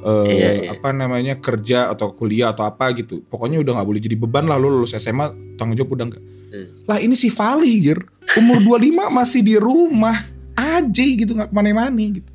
eh, 0.00 0.38
Iya, 0.38 0.50
iya. 0.54 0.68
apa 0.70 0.94
namanya 0.94 1.34
kerja 1.34 1.90
atau 1.90 2.14
kuliah 2.14 2.54
atau 2.54 2.62
apa 2.62 2.94
gitu 2.94 3.26
pokoknya 3.26 3.58
udah 3.58 3.72
nggak 3.74 3.88
boleh 3.90 3.98
jadi 3.98 4.14
beban 4.14 4.46
lah 4.46 4.54
lu 4.54 4.70
lulus 4.70 4.94
SMA 4.94 5.26
tanggung 5.58 5.74
jawab 5.74 5.98
udah 5.98 6.04
enggak 6.14 6.22
Hmm. 6.48 6.84
lah 6.84 6.96
ini 6.96 7.12
si 7.12 7.28
Fali 7.28 7.76
Gir 7.78 8.00
umur 8.34 8.58
25 8.80 8.88
masih 9.18 9.40
di 9.40 9.54
rumah 9.54 10.16
aja 10.54 11.04
gitu 11.04 11.32
nggak 11.32 11.48
ke 11.48 11.54
mana-mana 11.54 11.92
gitu 11.92 12.30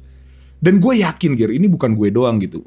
dan 0.58 0.78
gue 0.78 0.94
yakin 1.00 1.32
Gir 1.34 1.52
ini 1.52 1.66
bukan 1.66 1.92
gue 1.92 2.10
doang 2.10 2.38
gitu 2.38 2.62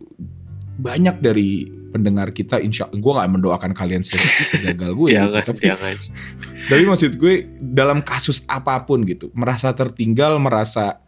banyak 0.77 1.17
dari 1.19 1.65
pendengar 1.89 2.29
kita 2.29 2.59
insya 2.59 2.85
gue 2.87 2.99
nggak 2.99 3.31
mendoakan 3.31 3.73
kalian 3.73 4.03
se- 4.03 4.19
segagal 4.53 4.93
gue 4.93 5.09
gitu. 5.09 5.17
Jangan 5.17 5.43
tapi 5.43 5.63
jangan. 5.65 5.95
tapi 6.69 6.83
maksud 6.85 7.13
gue 7.15 7.35
dalam 7.57 7.99
kasus 8.01 8.43
apa 8.45 8.83
pun 8.83 9.01
gitu 9.03 9.31
merasa 9.33 9.71
tertinggal 9.71 10.37
merasa 10.37 11.01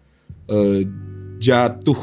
eh, 0.47 0.87
jatuh 1.37 2.01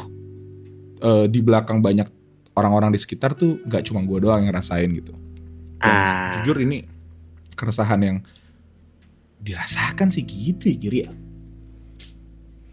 eh, 0.98 1.26
di 1.26 1.40
belakang 1.40 1.80
banyak 1.80 2.06
orang-orang 2.52 2.88
di 2.88 2.98
sekitar 2.98 3.32
tuh 3.32 3.60
gak 3.62 3.84
cuma 3.84 4.00
gue 4.00 4.18
doang 4.18 4.38
yang 4.38 4.48
ngerasain 4.48 4.88
gitu 4.90 5.12
Dan 5.76 5.92
Ah. 5.92 6.32
jujur 6.32 6.56
ini 6.58 6.88
keresahan 7.56 8.00
yang 8.00 8.18
dirasakan 9.38 10.08
sih 10.08 10.22
gitu 10.22 10.68
ya 10.68 10.76
kiri 10.78 10.98
ya 11.00 11.12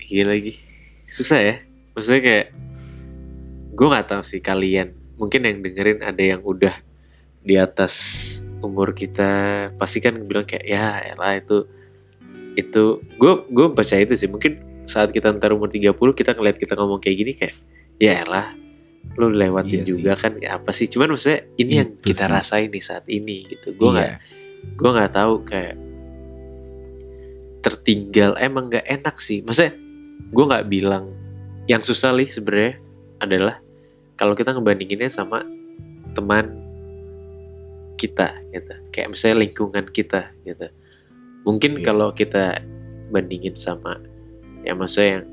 Iya 0.04 0.28
lagi. 0.28 0.54
Susah 1.06 1.40
ya. 1.40 1.56
Maksudnya 1.92 2.22
kayak 2.22 2.48
gue 3.72 3.88
nggak 3.88 4.06
tahu 4.06 4.20
sih 4.22 4.38
kalian. 4.38 4.92
Mungkin 5.16 5.42
yang 5.42 5.58
dengerin 5.60 6.04
ada 6.04 6.20
yang 6.20 6.44
udah 6.44 6.76
di 7.40 7.56
atas 7.56 7.94
umur 8.60 8.92
kita 8.92 9.32
pasti 9.74 10.00
kan 10.00 10.20
bilang 10.22 10.44
kayak 10.44 10.64
ya 10.64 10.86
elah 11.06 11.34
itu 11.34 11.68
itu 12.54 12.84
gue 13.00 13.34
gue 13.46 13.68
percaya 13.72 14.00
itu 14.02 14.14
sih 14.14 14.28
mungkin 14.28 14.60
saat 14.84 15.10
kita 15.10 15.32
ntar 15.34 15.52
umur 15.52 15.68
30 15.68 15.92
kita 16.14 16.32
ngeliat 16.32 16.56
kita 16.56 16.76
ngomong 16.76 17.00
kayak 17.00 17.18
gini 17.18 17.32
kayak 17.34 17.56
ya 17.98 18.22
elah 18.22 18.52
lu 19.16 19.28
lewatin 19.28 19.82
Iya 19.82 19.84
sih. 19.84 19.90
juga 19.90 20.12
kan 20.16 20.36
ya 20.38 20.56
apa 20.56 20.72
sih 20.72 20.88
cuman 20.88 21.12
maksudnya 21.12 21.48
ini 21.58 21.74
yang 21.78 21.90
Itu 21.94 22.06
kita 22.06 22.24
sih. 22.24 22.32
rasain 22.32 22.70
nih 22.70 22.80
saat 22.82 23.06
ini 23.08 23.48
gitu 23.50 23.72
gue 23.74 23.90
nggak 23.90 24.10
Iya. 24.10 24.18
Gue 24.74 24.90
nggak 24.90 25.14
tahu 25.14 25.44
kayak 25.46 25.76
tertinggal 27.64 28.36
emang 28.40 28.68
nggak 28.68 28.84
enak 28.88 29.16
sih. 29.20 29.40
Maksudnya 29.46 29.76
gue 30.34 30.44
nggak 30.44 30.68
bilang 30.68 31.14
yang 31.70 31.80
susah 31.80 32.12
nih 32.12 32.28
sebenarnya 32.28 32.74
adalah 33.24 33.56
kalau 34.20 34.36
kita 34.36 34.52
ngebandinginnya 34.52 35.08
sama 35.08 35.42
teman 36.12 36.60
kita 37.96 38.36
gitu. 38.52 38.74
Kayak 38.92 39.16
misalnya 39.16 39.38
lingkungan 39.48 39.86
kita 39.88 40.36
gitu. 40.44 40.68
Mungkin 41.48 41.80
Iya. 41.80 41.84
kalau 41.88 42.12
kita 42.12 42.60
bandingin 43.12 43.54
sama 43.54 44.00
ya 44.64 44.74
maksudnya 44.74 45.20
yang 45.20 45.26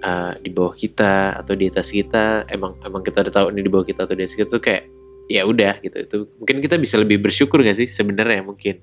uh, 0.00 0.32
di 0.40 0.50
bawah 0.54 0.72
kita 0.72 1.36
atau 1.42 1.52
di 1.58 1.68
atas 1.68 1.92
kita 1.92 2.46
emang 2.48 2.78
emang 2.80 3.02
kita 3.04 3.20
udah 3.26 3.34
tahu 3.34 3.46
ini 3.52 3.60
di 3.66 3.70
bawah 3.70 3.84
kita 3.84 4.06
atau 4.06 4.16
di 4.16 4.22
atas 4.24 4.38
kita 4.38 4.48
tuh 4.48 4.62
kayak 4.62 4.88
ya 5.26 5.42
udah 5.42 5.82
gitu 5.82 5.96
itu 6.02 6.18
mungkin 6.38 6.56
kita 6.62 6.76
bisa 6.78 6.96
lebih 6.98 7.18
bersyukur 7.18 7.62
gak 7.62 7.76
sih 7.78 7.88
sebenarnya 7.88 8.42
mungkin 8.46 8.78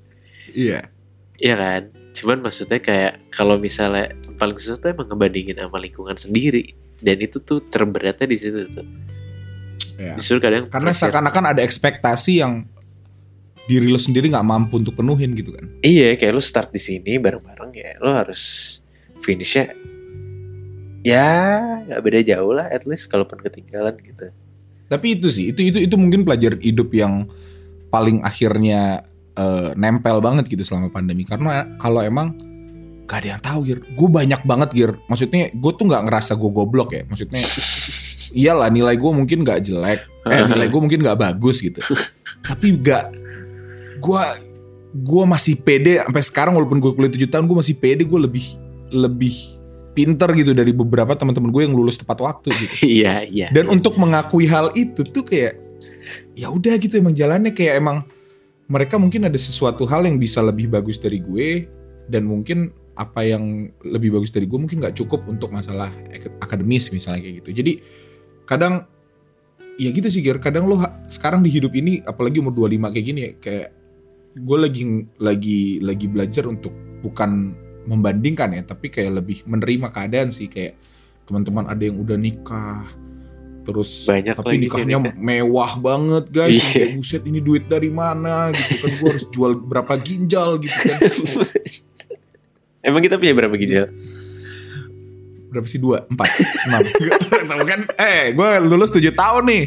Iya. 0.54 0.86
Iya 1.40 1.56
kan 1.58 1.82
cuman 2.14 2.46
maksudnya 2.46 2.78
kayak 2.78 3.34
kalau 3.34 3.58
misalnya 3.58 4.14
paling 4.38 4.54
susah 4.54 4.78
tuh 4.78 4.94
emang 4.94 5.10
ngebandingin 5.10 5.58
sama 5.58 5.82
lingkungan 5.82 6.14
sendiri 6.14 6.78
dan 7.02 7.18
itu 7.18 7.42
tuh 7.42 7.64
terberatnya 7.66 8.30
di 8.30 8.38
situ 8.38 8.70
tuh 8.70 8.86
Iya. 9.94 10.18
justru 10.18 10.42
kadang 10.42 10.70
Karena 10.70 10.90
seakan-akan 10.94 11.54
ada 11.54 11.62
ekspektasi 11.62 12.42
yang 12.42 12.66
diri 13.64 13.88
lo 13.88 13.96
sendiri 13.96 14.28
nggak 14.28 14.44
mampu 14.44 14.76
untuk 14.76 15.00
penuhin 15.00 15.32
gitu 15.40 15.56
kan. 15.56 15.64
Iya, 15.80 16.20
kayak 16.20 16.36
lu 16.36 16.44
start 16.44 16.76
di 16.76 16.82
sini 16.84 17.16
bareng-bareng 17.16 17.72
ya, 17.72 17.96
lu 18.04 18.12
harus 18.12 18.76
finishnya 19.24 19.72
ya 21.04 21.60
nggak 21.88 22.02
beda 22.04 22.20
jauh 22.24 22.52
lah, 22.56 22.68
at 22.72 22.84
least 22.84 23.08
kalaupun 23.08 23.40
ketinggalan 23.40 23.96
gitu. 24.04 24.32
Tapi 24.88 25.20
itu 25.20 25.28
sih, 25.32 25.52
itu 25.52 25.62
itu 25.64 25.80
itu 25.84 25.96
mungkin 25.96 26.24
pelajaran 26.28 26.60
hidup 26.60 26.90
yang 26.94 27.28
paling 27.94 28.22
akhirnya 28.26 29.06
eh, 29.38 29.70
nempel 29.78 30.20
banget 30.20 30.50
gitu 30.50 30.66
selama 30.66 30.90
pandemi. 30.90 31.26
Karena 31.26 31.78
kalau 31.78 32.02
emang 32.02 32.34
gak 33.06 33.24
ada 33.24 33.28
yang 33.38 33.42
tahu 33.44 33.60
Gir, 33.68 33.80
gue 33.84 34.10
banyak 34.10 34.42
banget 34.48 34.70
Gir. 34.74 34.92
Maksudnya 35.06 35.54
gue 35.54 35.72
tuh 35.76 35.86
nggak 35.86 36.04
ngerasa 36.10 36.34
gue 36.40 36.52
goblok 36.52 36.90
ya. 36.96 37.04
Maksudnya 37.06 37.42
iyalah 38.40 38.70
nilai 38.74 38.98
gue 38.98 39.12
mungkin 39.14 39.46
nggak 39.46 39.60
jelek, 39.62 40.00
eh 40.30 40.42
nilai 40.52 40.68
gue 40.68 40.80
mungkin 40.82 41.00
nggak 41.04 41.20
bagus 41.20 41.62
gitu. 41.62 41.80
Tapi 42.44 42.76
gak, 42.82 43.14
gue 44.04 44.24
gue 44.94 45.24
masih 45.26 45.58
pede 45.58 45.98
sampai 46.06 46.22
sekarang 46.22 46.54
walaupun 46.54 46.78
gue 46.78 46.92
kuliah 46.94 47.10
7 47.10 47.26
tahun 47.34 47.46
gue 47.50 47.58
masih 47.58 47.76
pede 47.82 48.06
gue 48.06 48.20
lebih 48.20 48.46
lebih 48.94 49.53
pinter 49.94 50.30
gitu 50.34 50.52
dari 50.58 50.74
beberapa 50.74 51.14
teman-teman 51.14 51.54
gue 51.54 51.62
yang 51.70 51.76
lulus 51.78 52.02
tepat 52.02 52.20
waktu 52.20 52.50
gitu. 52.54 52.76
Iya, 53.02 53.24
iya. 53.30 53.48
Dan 53.54 53.70
iya. 53.70 53.74
untuk 53.74 53.96
mengakui 54.02 54.50
hal 54.50 54.74
itu 54.74 55.06
tuh 55.06 55.24
kayak 55.26 55.58
ya 56.34 56.50
udah 56.50 56.76
gitu 56.82 56.98
emang 57.00 57.14
jalannya 57.14 57.54
kayak 57.54 57.80
emang 57.80 58.04
mereka 58.68 58.98
mungkin 58.98 59.30
ada 59.30 59.38
sesuatu 59.38 59.86
hal 59.86 60.04
yang 60.10 60.18
bisa 60.18 60.42
lebih 60.42 60.68
bagus 60.68 60.98
dari 60.98 61.22
gue 61.22 61.70
dan 62.10 62.26
mungkin 62.26 62.74
apa 62.94 63.26
yang 63.26 63.70
lebih 63.86 64.14
bagus 64.14 64.30
dari 64.30 64.46
gue 64.46 64.58
mungkin 64.58 64.82
nggak 64.82 64.98
cukup 64.98 65.26
untuk 65.26 65.50
masalah 65.50 65.90
ak- 66.10 66.38
akademis 66.42 66.90
misalnya 66.90 67.22
kayak 67.26 67.36
gitu. 67.46 67.50
Jadi 67.64 67.74
kadang 68.50 68.86
ya 69.78 69.90
gitu 69.90 70.10
sih 70.10 70.22
Gir, 70.22 70.38
kadang 70.38 70.70
lo 70.70 70.78
sekarang 71.10 71.42
di 71.42 71.50
hidup 71.50 71.74
ini 71.74 72.02
apalagi 72.06 72.42
umur 72.42 72.54
25 72.54 72.94
kayak 72.94 73.06
gini 73.06 73.20
ya 73.22 73.32
kayak 73.42 73.68
gue 74.34 74.58
lagi 74.58 74.84
lagi 75.22 75.60
lagi 75.82 76.06
belajar 76.10 76.50
untuk 76.50 76.74
bukan 77.06 77.54
membandingkan 77.84 78.56
ya 78.56 78.62
tapi 78.64 78.88
kayak 78.88 79.24
lebih 79.24 79.44
menerima 79.44 79.88
keadaan 79.92 80.30
sih 80.32 80.48
kayak 80.48 80.80
teman-teman 81.24 81.68
ada 81.68 81.84
yang 81.84 82.00
udah 82.00 82.18
nikah 82.20 82.88
terus 83.64 84.04
Banyak 84.04 84.36
tapi 84.36 84.60
nikahnya 84.60 85.00
nikah. 85.00 85.16
mewah 85.16 85.80
banget 85.80 86.26
guys. 86.36 86.52
Iya. 86.52 86.68
kayak 86.68 86.90
buset 87.00 87.24
ini 87.24 87.40
duit 87.40 87.64
dari 87.72 87.88
mana? 87.88 88.52
Gitu 88.52 88.76
kan 88.76 88.92
gue 89.00 89.10
harus 89.16 89.26
jual 89.32 89.52
berapa 89.56 89.94
ginjal? 90.04 90.60
Gitu 90.60 90.76
kan. 90.84 91.00
Emang 92.92 93.00
kita 93.00 93.16
punya 93.16 93.32
berapa 93.32 93.56
ginjal? 93.56 93.88
berapa 95.48 95.70
sih? 95.70 95.78
Dua? 95.80 96.04
Empat? 96.10 96.28
Enam? 96.66 96.82
Kan. 97.70 97.86
Eh 97.96 98.34
gue 98.34 98.50
lulus 98.66 98.90
tujuh 98.90 99.14
tahun 99.14 99.46
nih 99.46 99.64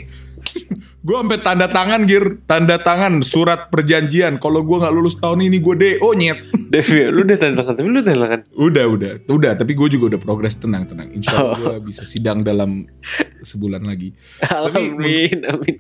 gue 0.99 1.15
sampai 1.15 1.39
tanda 1.39 1.67
tangan 1.67 2.03
gir 2.03 2.43
tanda 2.43 2.77
tangan 2.77 3.21
surat 3.21 3.67
perjanjian 3.67 4.37
kalau 4.37 4.61
gue 4.61 4.77
nggak 4.77 4.91
lulus 4.91 5.15
tahun 5.17 5.45
ini 5.45 5.59
gue 5.59 5.75
do 5.77 6.11
nyet 6.13 6.39
Devi, 6.73 7.07
lu 7.07 7.23
udah 7.23 7.37
tanda 7.37 7.55
tangan, 7.57 7.75
tapi 7.75 7.89
lu 7.89 8.01
tanda 8.01 8.21
tangan. 8.21 8.41
udah 8.53 8.85
udah 8.89 9.11
udah 9.25 9.53
tapi 9.55 9.73
gue 9.73 9.89
juga 9.89 10.05
udah 10.11 10.21
progres 10.21 10.55
tenang 10.55 10.83
tenang 10.85 11.09
insya 11.11 11.35
Allah 11.35 11.55
Oh. 11.57 11.79
gue 11.79 11.87
bisa 11.87 12.03
sidang 12.03 12.43
dalam 12.43 12.91
sebulan 13.41 13.81
lagi 13.81 14.11
Amin, 14.45 15.43
amin. 15.43 15.77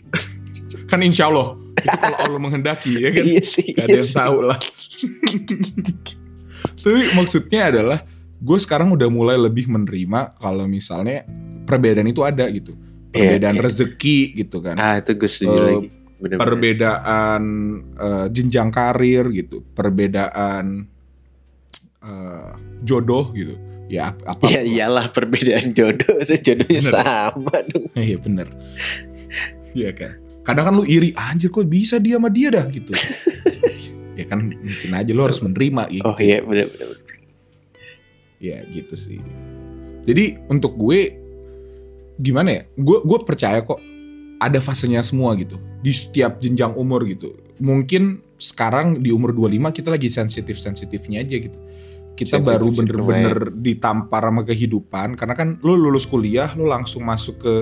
kan 0.86 1.00
insya 1.00 1.26
Allah 1.26 1.58
itu 1.76 1.92
kalau 1.92 2.16
Allah 2.22 2.40
menghendaki 2.40 2.96
ya 2.96 3.10
kan 3.10 3.24
Iya 3.26 3.42
sih. 3.42 3.68
Gak 3.70 3.84
ada 3.84 3.90
iya 3.90 3.98
yang 3.98 4.08
sih. 4.08 4.16
tahu 4.16 4.38
lah. 4.42 4.58
Tapi 6.76 7.02
maksudnya 7.14 7.60
adalah 7.68 7.98
gue 8.36 8.58
sekarang 8.58 8.88
udah 8.90 9.08
mulai 9.08 9.36
lebih 9.36 9.66
menerima 9.66 10.36
kalau 10.36 10.64
misalnya 10.64 11.26
perbedaan 11.64 12.06
itu 12.06 12.22
ada 12.22 12.46
gitu. 12.48 12.72
Perbedaan 13.16 13.54
Iya, 13.54 13.58
iya. 13.58 13.66
rezeki 13.66 14.18
gitu 14.36 14.56
kan. 14.58 14.76
Ah, 14.76 14.94
itu 14.96 15.10
gue 15.12 15.26
setuju 15.26 15.52
Eh, 15.52 15.64
lagi. 15.64 15.88
Bener-bener. 16.16 16.40
Perbedaan 16.40 17.42
eh, 17.92 18.26
jenjang 18.30 18.70
karir 18.70 19.24
gitu. 19.30 19.60
Perbedaan 19.70 20.86
eh, 22.00 22.50
jodoh 22.80 23.32
gitu. 23.32 23.54
Ya 23.86 24.10
ap- 24.10 24.24
apa? 24.24 24.42
Ya 24.46 24.60
iyalah 24.60 25.06
perbedaan 25.08 25.70
jodoh, 25.70 26.18
saya 26.26 26.40
jodohnya 26.40 26.80
Bener. 26.80 26.92
sama 26.92 27.54
dong. 27.64 27.86
Iya 27.94 28.16
bener. 28.18 28.48
Iya 29.72 29.90
kan. 29.92 30.12
Kadang 30.42 30.64
kan 30.64 30.74
lu 30.74 30.84
iri 30.84 31.10
anjir 31.12 31.50
kok 31.50 31.64
bisa 31.64 31.98
dia 31.98 32.16
sama 32.16 32.26
dia 32.26 32.50
dah 32.50 32.66
gitu. 32.66 32.90
ya 34.18 34.24
kan 34.24 34.42
mungkin 34.46 34.90
aja 34.90 35.10
lu 35.10 35.22
harus 35.22 35.38
menerima 35.38 35.82
gitu. 35.92 36.06
Oh 36.06 36.16
iya, 36.16 36.38
bener-bener. 36.40 36.88
Ya 38.38 38.58
gitu 38.64 38.94
sih. 38.94 39.18
Jadi 40.02 40.38
untuk 40.46 40.74
gue 40.74 41.18
gimana 42.20 42.48
ya? 42.50 42.62
Gue 42.76 43.02
gue 43.04 43.18
percaya 43.24 43.60
kok 43.62 43.80
ada 44.36 44.60
fasenya 44.60 45.00
semua 45.00 45.32
gitu 45.36 45.56
di 45.80 45.92
setiap 45.92 46.40
jenjang 46.40 46.76
umur 46.76 47.04
gitu. 47.08 47.36
Mungkin 47.60 48.20
sekarang 48.36 49.00
di 49.00 49.08
umur 49.12 49.32
25 49.32 49.72
kita 49.72 49.88
lagi 49.88 50.08
sensitif-sensitifnya 50.12 51.24
aja 51.24 51.36
gitu. 51.40 51.58
Kita 52.16 52.40
Sensitif 52.40 52.48
baru 52.48 52.66
bener-bener 52.72 53.38
ditampar 53.60 54.24
sama 54.24 54.42
kehidupan 54.44 55.20
karena 55.20 55.34
kan 55.36 55.60
lu 55.60 55.76
lulus 55.76 56.08
kuliah 56.08 56.48
lu 56.56 56.64
langsung 56.64 57.04
masuk 57.04 57.44
ke 57.44 57.54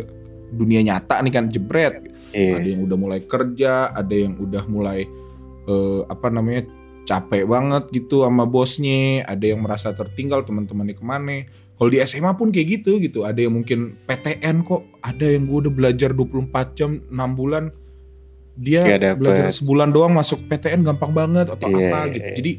dunia 0.54 0.82
nyata 0.82 1.18
nih 1.22 1.32
kan 1.34 1.46
jebret. 1.50 2.06
Iya. 2.34 2.58
Ada 2.58 2.68
yang 2.74 2.80
udah 2.86 2.98
mulai 2.98 3.20
kerja, 3.22 3.94
ada 3.94 4.14
yang 4.14 4.38
udah 4.38 4.64
mulai 4.66 5.06
eh, 5.66 6.00
apa 6.06 6.26
namanya 6.30 6.66
capek 7.04 7.44
banget 7.44 7.84
gitu 7.92 8.24
sama 8.24 8.48
bosnya, 8.48 9.22
ada 9.28 9.44
yang 9.44 9.62
merasa 9.62 9.92
tertinggal 9.92 10.42
teman-temannya 10.42 10.96
ke 10.96 11.04
mana. 11.04 11.46
Kalau 11.74 11.90
di 11.90 11.98
SMA 12.06 12.30
pun 12.38 12.54
kayak 12.54 12.68
gitu 12.80 13.02
gitu, 13.02 13.26
ada 13.26 13.42
yang 13.42 13.58
mungkin 13.58 13.98
PTN 14.06 14.62
kok, 14.62 14.86
ada 15.02 15.26
yang 15.26 15.50
gue 15.50 15.66
udah 15.66 15.72
belajar 15.74 16.14
24 16.14 16.78
jam 16.78 17.02
6 17.10 17.34
bulan, 17.34 17.66
dia 18.54 18.86
dapet. 18.94 19.18
belajar 19.18 19.50
sebulan 19.50 19.90
doang 19.90 20.14
masuk 20.14 20.46
PTN 20.46 20.86
gampang 20.86 21.10
banget 21.10 21.50
atau 21.50 21.66
Iya, 21.66 21.90
apa 21.90 21.98
iya, 22.06 22.14
gitu. 22.14 22.28
iya. 22.30 22.36
Jadi 22.38 22.52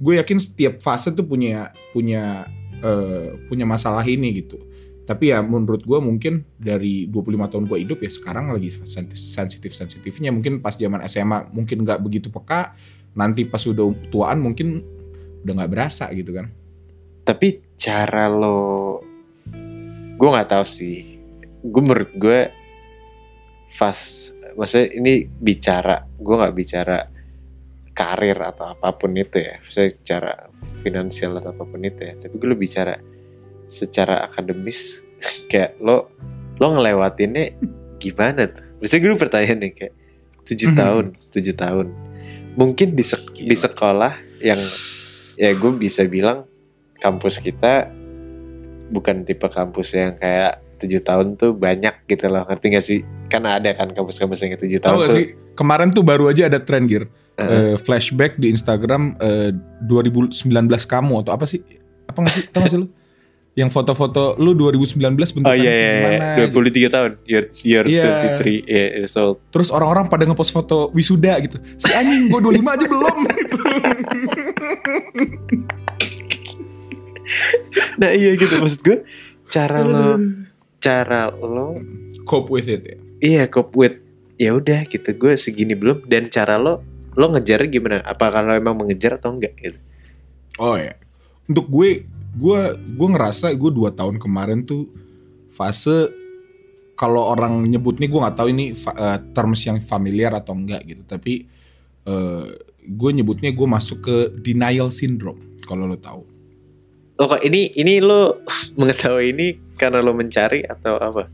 gue 0.00 0.14
yakin 0.16 0.38
setiap 0.40 0.74
fase 0.80 1.12
tuh 1.12 1.24
punya 1.28 1.68
punya 1.92 2.48
eh, 2.80 3.36
punya 3.48 3.68
masalah 3.68 4.04
ini 4.08 4.40
gitu. 4.40 4.56
Tapi 5.04 5.36
ya 5.36 5.44
menurut 5.44 5.84
gue 5.84 5.98
mungkin 6.00 6.48
dari 6.56 7.04
25 7.12 7.52
tahun 7.52 7.64
gue 7.68 7.78
hidup 7.84 8.00
ya 8.00 8.08
sekarang 8.08 8.48
lagi 8.56 8.72
sensitif-sensitifnya. 9.12 10.32
Mungkin 10.32 10.64
pas 10.64 10.72
zaman 10.80 11.04
SMA 11.04 11.52
mungkin 11.52 11.84
nggak 11.84 12.00
begitu 12.00 12.32
peka. 12.32 12.72
Nanti 13.12 13.44
pas 13.44 13.60
udah 13.68 13.92
tuaan 14.08 14.40
mungkin 14.40 14.80
udah 15.44 15.52
nggak 15.60 15.70
berasa 15.76 16.08
gitu 16.16 16.32
kan. 16.32 16.48
Tapi 17.24 17.48
cara 17.74 18.28
lo, 18.28 19.00
gue 20.14 20.28
nggak 20.28 20.50
tahu 20.50 20.64
sih. 20.64 21.16
Gue 21.64 21.80
menurut 21.80 22.12
gue 22.14 22.40
fast, 23.66 24.36
maksudnya 24.54 24.92
ini 24.94 25.12
bicara, 25.26 26.04
gue 26.06 26.34
nggak 26.36 26.54
bicara 26.54 26.98
karir 27.94 28.36
atau 28.36 28.74
apa 28.74 28.90
pun 28.92 29.14
itu 29.14 29.38
ya, 29.38 29.56
maksudnya 29.56 29.90
secara 29.90 30.32
finansial 30.82 31.38
atau 31.38 31.54
apa 31.54 31.64
pun 31.64 31.80
itu 31.80 32.02
ya. 32.04 32.14
Tapi 32.18 32.34
gue 32.36 32.48
lebih 32.52 32.68
bicara 32.68 32.94
secara 33.64 34.20
akademis, 34.22 35.02
kayak 35.50 35.80
lo 35.80 36.12
lo 36.54 36.66
ngelewatinnya 36.76 37.56
gimana 37.98 38.46
tuh? 38.46 38.62
Misalnya 38.78 39.00
gue 39.00 39.10
dulu 39.10 39.18
pertanyaan 39.18 39.58
nih 39.64 39.72
kayak 39.72 39.94
tujuh 40.44 40.68
Mhm. 40.70 40.76
tahun, 40.76 41.04
tujuh 41.32 41.54
tahun. 41.56 41.86
Mungkin 42.54 42.88
di, 42.94 43.02
sek- 43.02 43.34
di 43.34 43.56
sekolah 43.56 44.12
yang 44.38 44.60
ya 45.34 45.50
gue 45.50 45.72
bisa 45.74 46.04
bilang 46.06 46.46
kampus 47.04 47.36
kita 47.36 47.92
bukan 48.88 49.28
tipe 49.28 49.44
kampus 49.44 49.92
yang 49.92 50.16
kayak 50.16 50.64
tujuh 50.80 51.04
tahun 51.04 51.36
tuh 51.36 51.52
banyak 51.52 51.92
gitu 52.08 52.32
loh 52.32 52.48
ngerti 52.48 52.66
gak 52.72 52.84
sih 52.84 52.98
kan 53.28 53.44
ada 53.44 53.76
kan 53.76 53.92
kampus-kampus 53.92 54.40
yang 54.40 54.56
tujuh 54.56 54.80
Tahu 54.80 54.88
tahun 54.88 54.96
gak 54.96 55.08
tuh 55.12 55.16
sih 55.20 55.26
kemarin 55.52 55.88
tuh 55.92 56.00
baru 56.00 56.32
aja 56.32 56.48
ada 56.48 56.56
tren 56.64 56.88
gear 56.88 57.04
Heeh. 57.34 57.74
Eh, 57.74 57.76
flashback 57.82 58.38
di 58.38 58.54
Instagram 58.54 59.18
eh, 59.18 59.50
2019 59.90 60.38
kamu 60.86 61.26
atau 61.26 61.34
apa 61.34 61.50
sih? 61.50 61.58
Apa 62.06 62.22
nggak 62.22 62.30
sih? 62.30 62.44
Tahu 62.46 62.62
gak 62.62 62.70
sih 62.70 62.78
lu? 62.78 62.86
yang 63.54 63.70
foto-foto 63.70 64.34
lu 64.42 64.50
2019 64.58 64.98
bentukannya 65.14 65.46
Oh 65.46 65.54
iya 65.54 65.70
kayak 65.70 65.78
iya, 65.78 65.94
gimana 65.94 66.14
iya. 66.18 66.34
gitu. 66.42 66.90
23 66.90 66.94
tahun. 66.94 67.10
You're, 67.22 67.46
you're 67.62 67.86
Iya. 67.86 68.04
23 68.42 68.66
yeah, 68.66 68.88
years 68.98 69.14
old. 69.14 69.38
Terus 69.54 69.70
orang-orang 69.70 70.10
pada 70.10 70.26
ngepost 70.26 70.50
foto 70.50 70.90
wisuda 70.90 71.38
gitu. 71.38 71.62
Si 71.78 71.90
anjing 71.94 72.34
gue 72.34 72.40
25 72.50 72.74
aja 72.74 72.86
belum 72.90 73.16
gitu. 73.38 73.58
Nah 78.00 78.10
iya 78.12 78.36
gitu 78.36 78.60
maksud 78.60 78.80
gue 78.84 78.98
cara 79.48 79.80
lo 79.80 80.20
cara 80.80 81.30
lo 81.32 81.78
Cope 82.24 82.48
with 82.56 82.72
it 82.72 82.82
ya. 82.84 82.96
iya 83.20 83.42
cope 83.48 83.76
with 83.76 83.96
ya 84.40 84.56
udah 84.56 84.88
gitu 84.88 85.12
gue 85.14 85.36
segini 85.36 85.76
belum 85.76 86.08
dan 86.08 86.32
cara 86.32 86.56
lo 86.56 86.82
lo 87.14 87.30
ngejar 87.34 87.66
gimana? 87.70 88.02
Apa 88.02 88.30
kalau 88.30 88.52
emang 88.54 88.74
mengejar 88.74 89.16
atau 89.18 89.34
enggak 89.34 89.54
gitu? 89.62 89.78
Oh 90.58 90.74
ya. 90.74 90.98
Untuk 91.46 91.70
gue, 91.70 92.06
gue 92.34 92.60
gue 92.74 93.08
ngerasa 93.08 93.54
gue 93.54 93.70
dua 93.70 93.94
tahun 93.94 94.18
kemarin 94.18 94.66
tuh 94.66 94.90
fase 95.54 96.10
kalau 96.94 97.34
orang 97.34 97.62
nyebutnya 97.66 98.06
gue 98.06 98.20
nggak 98.22 98.36
tahu 98.38 98.48
ini 98.50 98.74
eh, 98.74 99.18
terms 99.34 99.60
yang 99.66 99.78
familiar 99.82 100.34
atau 100.34 100.54
enggak 100.54 100.82
gitu. 100.86 101.02
Tapi 101.06 101.46
eh, 102.06 102.46
gue 102.84 103.10
nyebutnya 103.14 103.54
gue 103.54 103.66
masuk 103.66 103.98
ke 104.02 104.16
denial 104.42 104.90
syndrome 104.90 105.58
kalau 105.62 105.86
lo 105.86 105.98
tahu. 105.98 106.22
Oh 107.14 107.26
kok 107.26 107.40
ini 107.40 107.70
ini 107.72 107.98
lo 107.98 108.42
mengetahui 108.80 109.30
ini 109.30 109.46
karena 109.74 109.98
lo 109.98 110.12
mencari 110.12 110.62
atau 110.62 110.96
apa? 110.96 111.30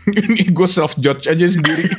ini 0.26 0.48
gue 0.48 0.68
self 0.68 0.96
judge 0.96 1.28
aja 1.28 1.44
sendiri. 1.44 1.84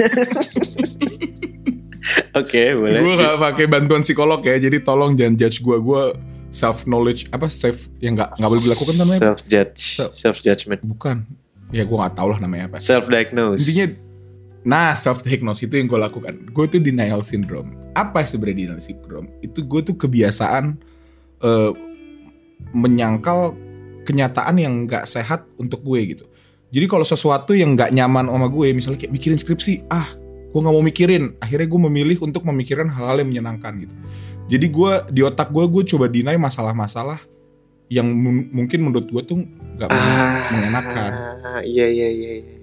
Oke 2.34 2.74
boleh. 2.74 2.98
gue 2.98 3.14
nggak 3.14 3.38
pakai 3.38 3.66
bantuan 3.66 4.02
psikolog 4.02 4.42
ya. 4.42 4.58
Jadi 4.58 4.82
tolong 4.82 5.14
jangan 5.14 5.38
judge 5.38 5.62
gue. 5.62 5.78
Gue 5.78 6.04
self 6.50 6.84
knowledge 6.84 7.30
apa 7.30 7.46
self 7.48 7.88
yang 8.02 8.18
nggak 8.18 8.36
nggak 8.36 8.50
boleh 8.50 8.64
dilakukan 8.64 8.96
namanya 8.98 9.20
self 9.22 9.40
judge, 9.46 9.80
Self- 9.96 10.16
self 10.18 10.38
judgment, 10.42 10.82
bukan. 10.82 11.24
Ya 11.70 11.86
gue 11.86 11.94
nggak 11.94 12.18
tahu 12.18 12.28
lah 12.28 12.40
namanya 12.42 12.68
apa. 12.68 12.78
self 12.82 13.08
diagnose. 13.08 13.62
Intinya 13.62 13.88
Nah, 14.62 14.94
self 14.94 15.26
diagnose 15.26 15.66
itu 15.66 15.74
yang 15.74 15.90
gue 15.90 15.98
lakukan. 15.98 16.38
Gue 16.48 16.70
tuh 16.70 16.78
denial 16.78 17.26
syndrome. 17.26 17.74
Apa 17.98 18.22
sebenarnya 18.22 18.70
denial 18.70 18.78
syndrome? 18.78 19.26
Itu 19.42 19.66
gue 19.66 19.82
tuh 19.82 19.98
kebiasaan 19.98 20.78
eh, 21.42 21.72
menyangkal 22.72 23.58
kenyataan 24.06 24.56
yang 24.62 24.74
nggak 24.86 25.10
sehat 25.10 25.46
untuk 25.58 25.82
gue 25.82 26.18
gitu. 26.18 26.26
Jadi 26.72 26.86
kalau 26.88 27.04
sesuatu 27.04 27.52
yang 27.52 27.76
nggak 27.76 27.92
nyaman 27.92 28.32
sama 28.32 28.48
gue, 28.48 28.72
misalnya 28.72 29.00
kayak 29.04 29.14
mikirin 29.14 29.38
skripsi, 29.38 29.92
ah, 29.92 30.08
gue 30.54 30.60
nggak 30.62 30.76
mau 30.76 30.86
mikirin. 30.86 31.36
Akhirnya 31.44 31.68
gue 31.68 31.82
memilih 31.92 32.18
untuk 32.24 32.48
memikirkan 32.48 32.88
hal-hal 32.88 33.20
yang 33.20 33.30
menyenangkan 33.30 33.76
gitu. 33.84 33.96
Jadi 34.48 34.66
gue 34.72 34.92
di 35.12 35.22
otak 35.22 35.52
gue, 35.52 35.64
gue 35.68 35.84
coba 35.96 36.08
deny 36.08 36.40
masalah-masalah 36.40 37.20
yang 37.92 38.08
mun- 38.08 38.48
mungkin 38.56 38.88
menurut 38.88 39.12
gue 39.12 39.22
tuh 39.28 39.38
nggak 39.76 39.90
ah, 39.92 40.40
mengenakan. 40.56 41.12
Iya 41.68 41.86
iya 41.92 42.08
iya. 42.08 42.32
iya. 42.40 42.56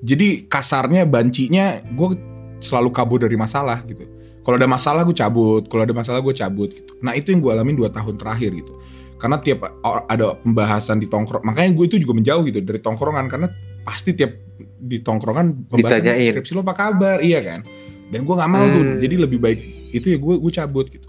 jadi 0.00 0.48
kasarnya 0.48 1.04
bancinya 1.08 1.80
gue 1.92 2.16
selalu 2.60 2.90
kabur 2.92 3.18
dari 3.20 3.36
masalah 3.36 3.84
gitu 3.84 4.04
kalau 4.46 4.56
ada 4.56 4.68
masalah 4.68 5.02
gue 5.04 5.16
cabut 5.16 5.66
kalau 5.68 5.82
ada 5.84 5.92
masalah 5.92 6.20
gue 6.22 6.34
cabut 6.36 6.70
gitu 6.72 6.92
nah 7.02 7.12
itu 7.12 7.32
yang 7.32 7.40
gue 7.42 7.52
alamin 7.52 7.76
dua 7.76 7.90
tahun 7.92 8.16
terakhir 8.16 8.54
gitu 8.54 8.72
karena 9.16 9.36
tiap 9.40 9.64
ada 10.06 10.36
pembahasan 10.36 11.00
di 11.00 11.08
tongkrong 11.08 11.42
makanya 11.44 11.72
gue 11.72 11.84
itu 11.88 11.96
juga 11.96 12.12
menjauh 12.16 12.42
gitu 12.46 12.60
dari 12.60 12.80
tongkrongan 12.80 13.26
karena 13.26 13.48
pasti 13.82 14.12
tiap 14.12 14.32
di 14.76 15.00
tongkrongan 15.00 15.68
pembahasan 15.68 16.04
Ditanyain. 16.04 16.32
skripsi 16.36 16.52
lo 16.52 16.60
apa 16.64 16.74
kabar 16.76 17.18
iya 17.24 17.40
kan 17.40 17.64
dan 18.12 18.20
gue 18.22 18.34
nggak 18.36 18.50
mau 18.52 18.64
tuh 18.68 18.82
Hmm. 18.84 18.98
jadi 19.00 19.14
lebih 19.24 19.38
baik 19.40 19.58
itu 19.90 20.06
ya 20.12 20.18
gue 20.20 20.34
gue 20.36 20.52
cabut 20.52 20.86
gitu 20.92 21.08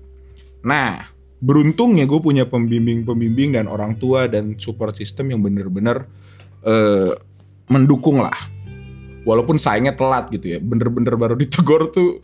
nah 0.63 1.11
beruntungnya 1.37 2.09
gue 2.09 2.17
punya 2.17 2.49
pembimbing-pembimbing 2.49 3.53
dan 3.61 3.69
orang 3.69 3.93
tua 4.01 4.25
dan 4.25 4.57
support 4.57 4.97
system 4.97 5.29
yang 5.29 5.43
bener-bener 5.45 6.09
eh, 6.65 7.13
mendukung 7.69 8.23
lah 8.23 8.33
walaupun 9.21 9.59
sayangnya 9.59 9.93
telat 9.93 10.31
gitu 10.33 10.55
ya 10.55 10.59
bener-bener 10.63 11.13
baru 11.13 11.35
ditegur 11.41 11.91
tuh 11.93 12.23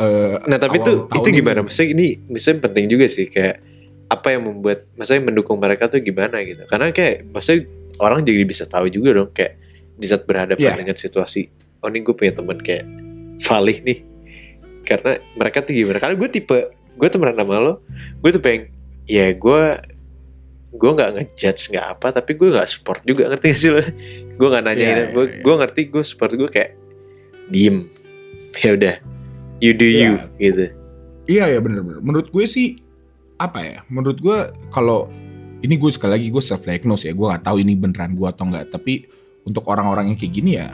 eh, 0.00 0.36
Nah 0.42 0.58
tapi 0.58 0.80
itu 0.80 1.06
itu 1.06 1.28
gimana? 1.30 1.62
Maksudnya 1.62 1.88
ini 1.94 2.06
misalnya 2.26 2.66
penting 2.66 2.84
juga 2.90 3.06
sih 3.06 3.28
kayak 3.30 3.75
apa 4.06 4.28
yang 4.30 4.46
membuat 4.46 4.86
maksudnya 4.94 5.22
mendukung 5.26 5.58
mereka 5.58 5.90
tuh 5.90 5.98
gimana 5.98 6.38
gitu. 6.42 6.62
Karena 6.64 6.90
kayak 6.90 7.26
maksudnya 7.30 7.66
orang 7.98 8.22
jadi 8.22 8.42
bisa 8.42 8.64
tahu 8.64 8.86
juga 8.86 9.10
dong 9.12 9.30
kayak 9.32 9.58
di 9.96 10.06
saat 10.06 10.22
berhadapan 10.24 10.62
Iya. 10.62 10.78
dengan 10.78 10.94
situasi 10.94 11.48
oh 11.80 11.88
ini 11.88 12.04
gue 12.04 12.12
punya 12.12 12.32
teman 12.32 12.58
kayak 12.58 12.84
Valih 13.36 13.78
nih. 13.82 13.98
Karena 14.82 15.12
mereka 15.34 15.60
tuh 15.60 15.72
gimana? 15.74 15.98
Karena 15.98 16.14
gue 16.14 16.28
tipe 16.30 16.58
gue 16.96 17.08
temenan 17.12 17.36
sama 17.36 17.60
lo, 17.60 17.72
gue 18.22 18.30
tuh 18.32 18.40
pengen 18.40 18.72
ya 19.04 19.28
gue 19.30 19.62
gue 20.72 20.90
nggak 20.92 21.10
ngejudge 21.14 21.72
nggak 21.72 21.86
apa 21.96 22.12
tapi 22.12 22.32
gue 22.32 22.52
nggak 22.52 22.68
support 22.68 23.00
juga 23.00 23.32
ngerti 23.32 23.46
gak 23.48 23.56
sih 23.56 23.70
lo 23.72 23.80
gue 24.36 24.48
nggak 24.50 24.64
nanyain 24.64 24.84
Iya, 24.84 25.04
gue 25.08 25.24
iya, 25.24 25.32
iya. 25.32 25.40
gue 25.40 25.54
ngerti 25.56 25.80
gue 25.88 26.02
support 26.04 26.32
gue 26.32 26.48
kayak 26.48 26.76
diem 27.48 27.88
ya 28.64 28.70
udah 28.76 28.94
you 29.56 29.72
do 29.72 29.84
you 29.84 30.16
Iya. 30.16 30.36
gitu 30.38 30.66
Iya 31.26 31.44
ya 31.48 31.58
bener-bener. 31.58 31.98
Menurut 32.00 32.30
gue 32.30 32.44
sih 32.46 32.78
apa 33.36 33.58
ya? 33.62 33.78
Menurut 33.88 34.18
gue 34.20 34.38
kalau 34.72 35.08
ini 35.60 35.74
gue 35.76 35.90
sekali 35.92 36.20
lagi 36.20 36.26
gue 36.28 36.42
self 36.44 36.64
diagnose 36.64 37.08
ya. 37.08 37.12
Gue 37.12 37.26
nggak 37.32 37.44
tahu 37.44 37.56
ini 37.60 37.72
beneran 37.76 38.16
gue 38.16 38.28
atau 38.28 38.44
enggak. 38.48 38.72
Tapi 38.72 39.06
untuk 39.46 39.64
orang-orang 39.70 40.12
yang 40.12 40.18
kayak 40.18 40.32
gini 40.32 40.50
ya, 40.58 40.68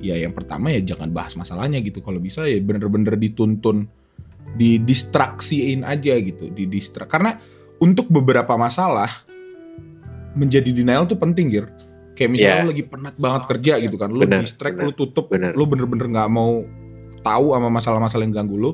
ya 0.00 0.14
yang 0.20 0.32
pertama 0.36 0.70
ya 0.72 0.80
jangan 0.84 1.10
bahas 1.10 1.34
masalahnya 1.34 1.80
gitu. 1.80 2.00
Kalau 2.04 2.20
bisa 2.20 2.44
ya 2.44 2.60
bener-bener 2.60 3.16
dituntun, 3.16 3.88
didistraksiin 4.54 5.82
aja 5.82 6.14
gitu, 6.20 6.48
didistrak. 6.52 7.08
Karena 7.10 7.36
untuk 7.82 8.08
beberapa 8.08 8.54
masalah 8.54 9.10
menjadi 10.34 10.70
denial 10.74 11.06
tuh 11.06 11.18
penting 11.18 11.46
gir. 11.50 11.66
Kayak 12.14 12.30
misalnya 12.30 12.54
Iya. 12.54 12.62
lu 12.62 12.70
lagi 12.70 12.84
penat 12.86 13.14
banget 13.18 13.42
kerja 13.50 13.72
gitu 13.82 13.96
kan, 13.98 14.08
lu 14.14 14.22
distract, 14.22 14.78
benar, 14.78 14.86
lu 14.86 14.92
tutup, 14.94 15.26
benar. 15.26 15.50
lu 15.58 15.66
bener-bener 15.66 16.06
nggak 16.14 16.30
mau 16.30 16.62
tahu 17.26 17.58
sama 17.58 17.68
masalah-masalah 17.74 18.22
yang 18.22 18.34
ganggu 18.34 18.54
lu. 18.54 18.70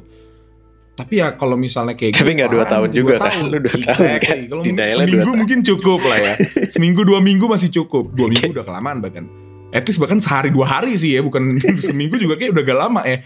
Tapi 1.01 1.15
ya 1.17 1.33
kalau 1.33 1.57
misalnya 1.57 1.97
kayak 1.97 2.13
Tapi 2.13 2.37
nggak 2.37 2.51
dua 2.53 2.65
tahun 2.69 2.89
dua 2.93 2.99
juga 3.01 3.15
kan, 3.17 3.33
tahun. 3.33 3.45
lu 3.49 3.59
dua 3.67 3.73
tahun 3.73 4.05
Exactly. 4.05 4.21
kan. 4.21 4.39
Kalau 4.53 4.63
seminggu 4.93 5.25
dua 5.25 5.35
mungkin 5.41 5.59
cukup 5.65 6.01
lah 6.05 6.19
ya. 6.21 6.33
seminggu 6.77 7.01
dua 7.09 7.21
minggu 7.25 7.45
masih 7.49 7.69
cukup. 7.73 8.13
Dua 8.13 8.29
minggu 8.29 8.53
udah 8.53 8.67
kelamaan 8.69 9.01
bahkan. 9.01 9.25
At 9.73 9.89
least 9.89 9.97
bahkan 9.97 10.21
sehari 10.21 10.53
dua 10.53 10.69
hari 10.69 10.93
sih 11.01 11.17
ya, 11.17 11.25
bukan 11.25 11.57
seminggu 11.89 12.21
juga 12.21 12.37
kayak 12.37 12.53
udah 12.53 12.63
gak 12.69 12.79
lama 12.79 13.01
ya. 13.09 13.19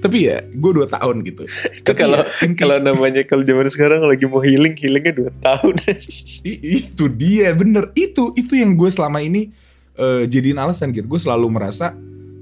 Tapi 0.00 0.16
ya 0.32 0.40
gue 0.48 0.72
dua 0.72 0.88
tahun 0.88 1.20
gitu. 1.28 1.44
itu 1.44 1.92
kalau 1.92 2.24
ya, 2.24 2.48
kalau 2.56 2.80
namanya 2.80 3.20
kalau 3.28 3.44
zaman 3.44 3.68
sekarang 3.68 4.00
lagi 4.00 4.24
mau 4.24 4.40
healing 4.40 4.72
healingnya 4.72 5.12
dua 5.12 5.30
tahun 5.44 5.76
itu 6.40 7.04
dia 7.12 7.52
bener 7.52 7.92
itu 7.92 8.32
itu 8.32 8.56
yang 8.56 8.80
gue 8.80 8.88
selama 8.88 9.20
ini 9.20 9.52
eh, 10.00 10.24
jadiin 10.24 10.56
alasan 10.56 10.96
gitu 10.96 11.04
gue 11.04 11.20
selalu 11.20 11.52
merasa 11.52 11.92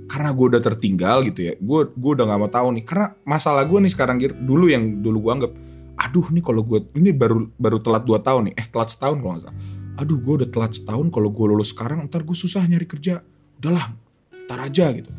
karena 0.08 0.32
gue 0.32 0.46
udah 0.56 0.62
tertinggal 0.64 1.20
gitu 1.28 1.52
ya 1.52 1.54
gue 1.60 1.80
gue 1.92 2.10
udah 2.16 2.24
nggak 2.24 2.40
mau 2.40 2.50
tahu 2.50 2.68
nih. 2.80 2.84
Karena 2.88 3.06
masalah 3.28 3.68
gue 3.68 3.78
nih 3.78 3.92
sekarang 3.92 4.16
dulu 4.40 4.66
yang 4.72 5.04
dulu 5.04 5.28
gue 5.28 5.32
anggap 5.36 5.52
aduh 5.98 6.26
nih 6.30 6.42
kalau 6.42 6.62
gue 6.64 6.78
ini 6.96 7.12
baru 7.12 7.50
baru 7.60 7.78
telat 7.78 8.02
dua 8.08 8.18
tahun 8.24 8.50
nih. 8.50 8.54
Eh 8.56 8.66
telat 8.72 8.88
setahun 8.88 9.20
kalau 9.20 9.32
nggak 9.36 9.44
salah. 9.44 9.58
Aduh 10.00 10.18
gue 10.18 10.34
udah 10.42 10.48
telat 10.48 10.72
setahun 10.72 11.06
kalau 11.12 11.28
gue 11.28 11.46
lulus 11.52 11.76
sekarang 11.76 12.08
ntar 12.08 12.24
gue 12.24 12.34
susah 12.34 12.64
nyari 12.64 12.88
kerja. 12.88 13.20
Udahlah 13.60 13.92
ntar 14.48 14.58
aja 14.64 14.90
gitu. 14.96 15.12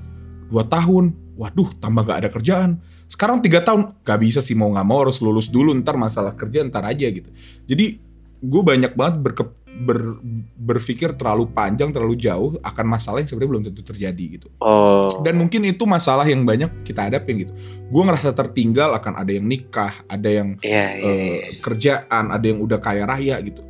Dua 0.49 0.65
tahun 0.65 1.13
waduh 1.37 1.71
tambah 1.77 2.03
gak 2.03 2.19
ada 2.25 2.29
kerjaan. 2.33 2.81
Sekarang 3.05 3.39
tiga 3.39 3.63
tahun 3.63 3.95
gak 4.01 4.19
bisa 4.19 4.41
sih 4.41 4.57
mau 4.57 4.73
nggak 4.73 4.87
mau 4.87 5.05
harus 5.05 5.21
lulus 5.21 5.47
dulu 5.53 5.71
ntar 5.79 5.95
masalah 5.95 6.33
kerja 6.33 6.65
ntar 6.65 6.83
aja 6.83 7.07
gitu. 7.07 7.29
Jadi 7.69 7.99
gue 8.39 8.61
banyak 8.63 8.95
banget 8.95 9.15
berke- 9.19 9.58
ber- 9.79 10.19
berpikir 10.59 11.15
terlalu 11.15 11.47
panjang 11.49 11.95
terlalu 11.95 12.19
jauh 12.19 12.59
akan 12.59 12.85
masalah 12.85 13.23
yang 13.23 13.29
sebenarnya 13.31 13.51
belum 13.55 13.65
tentu 13.71 13.81
terjadi 13.87 14.25
gitu. 14.35 14.47
Oh. 14.59 15.07
Dan 15.23 15.39
mungkin 15.39 15.63
itu 15.63 15.87
masalah 15.87 16.27
yang 16.27 16.43
banyak 16.43 16.83
kita 16.83 17.07
hadapin 17.07 17.47
gitu. 17.47 17.53
Gue 17.87 18.03
ngerasa 18.03 18.35
tertinggal 18.35 18.91
akan 18.99 19.15
ada 19.15 19.31
yang 19.31 19.47
nikah 19.47 20.03
ada 20.11 20.29
yang 20.29 20.59
iya 20.61 20.99
eh, 20.99 21.07
iya. 21.07 21.63
kerjaan 21.63 22.29
ada 22.29 22.45
yang 22.45 22.59
udah 22.59 22.79
kaya 22.83 23.07
raya 23.07 23.39
gitu. 23.39 23.63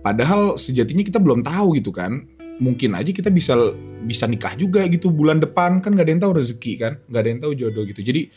Padahal 0.00 0.56
sejatinya 0.56 1.02
kita 1.02 1.18
belum 1.18 1.42
tahu 1.42 1.76
gitu 1.82 1.90
kan. 1.90 2.24
Mungkin 2.60 2.92
aja 2.92 3.10
kita 3.10 3.32
bisa 3.32 3.56
bisa 4.04 4.24
nikah 4.30 4.54
juga 4.54 4.86
gitu 4.86 5.10
bulan 5.10 5.42
depan. 5.42 5.82
Kan 5.82 5.98
nggak 5.98 6.06
ada 6.06 6.12
yang 6.14 6.22
tahu 6.22 6.32
rezeki 6.38 6.72
kan. 6.78 6.92
Nggak 7.10 7.20
ada 7.20 7.28
yang 7.28 7.40
tahu 7.42 7.52
jodoh 7.58 7.84
gitu. 7.84 8.00
Jadi 8.00 8.30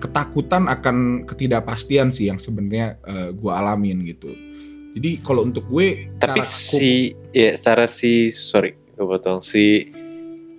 ketakutan 0.00 0.64
akan 0.68 1.28
ketidakpastian 1.28 2.08
sih 2.08 2.32
yang 2.32 2.40
sebenarnya 2.40 2.96
gue 3.36 3.52
alamin 3.52 4.00
gitu 4.08 4.49
jadi 4.96 5.10
kalau 5.22 5.46
untuk 5.46 5.66
gue 5.70 6.10
tapi 6.18 6.42
cara 6.42 6.46
si 6.46 7.14
ya 7.30 7.54
secara 7.54 7.86
si 7.86 8.34
sorry 8.34 8.74
gue 8.74 9.06
potong 9.06 9.40
si 9.40 9.88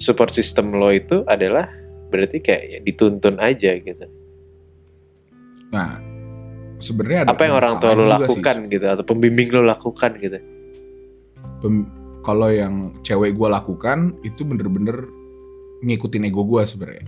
support 0.01 0.31
system 0.33 0.73
lo 0.75 0.89
itu 0.89 1.21
adalah 1.27 1.69
berarti 2.11 2.43
kayak 2.43 2.63
ya 2.67 2.79
dituntun 2.83 3.37
aja 3.39 3.75
gitu 3.75 4.05
nah 5.71 5.99
sebenarnya 6.81 7.27
ada 7.27 7.29
apa 7.35 7.41
yang 7.47 7.55
orang 7.55 7.73
tua 7.77 7.91
lo 7.93 8.03
juga 8.03 8.07
sih. 8.07 8.19
lakukan 8.25 8.57
gitu 8.67 8.85
atau 8.89 9.03
pembimbing 9.05 9.49
lo 9.53 9.61
lakukan 9.63 10.11
gitu 10.19 10.39
Pem- 11.61 12.01
kalau 12.21 12.49
yang 12.53 12.93
cewek 13.01 13.33
gue 13.33 13.47
lakukan 13.49 14.13
itu 14.21 14.45
bener-bener 14.45 15.09
ngikutin 15.81 16.29
ego 16.29 16.45
gue 16.45 16.61
sebenarnya. 16.65 17.05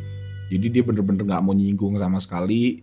Jadi 0.50 0.66
dia 0.70 0.84
bener-bener 0.86 1.24
nggak 1.26 1.44
mau 1.46 1.54
nyinggung 1.54 1.98
sama 1.98 2.20
sekali. 2.22 2.82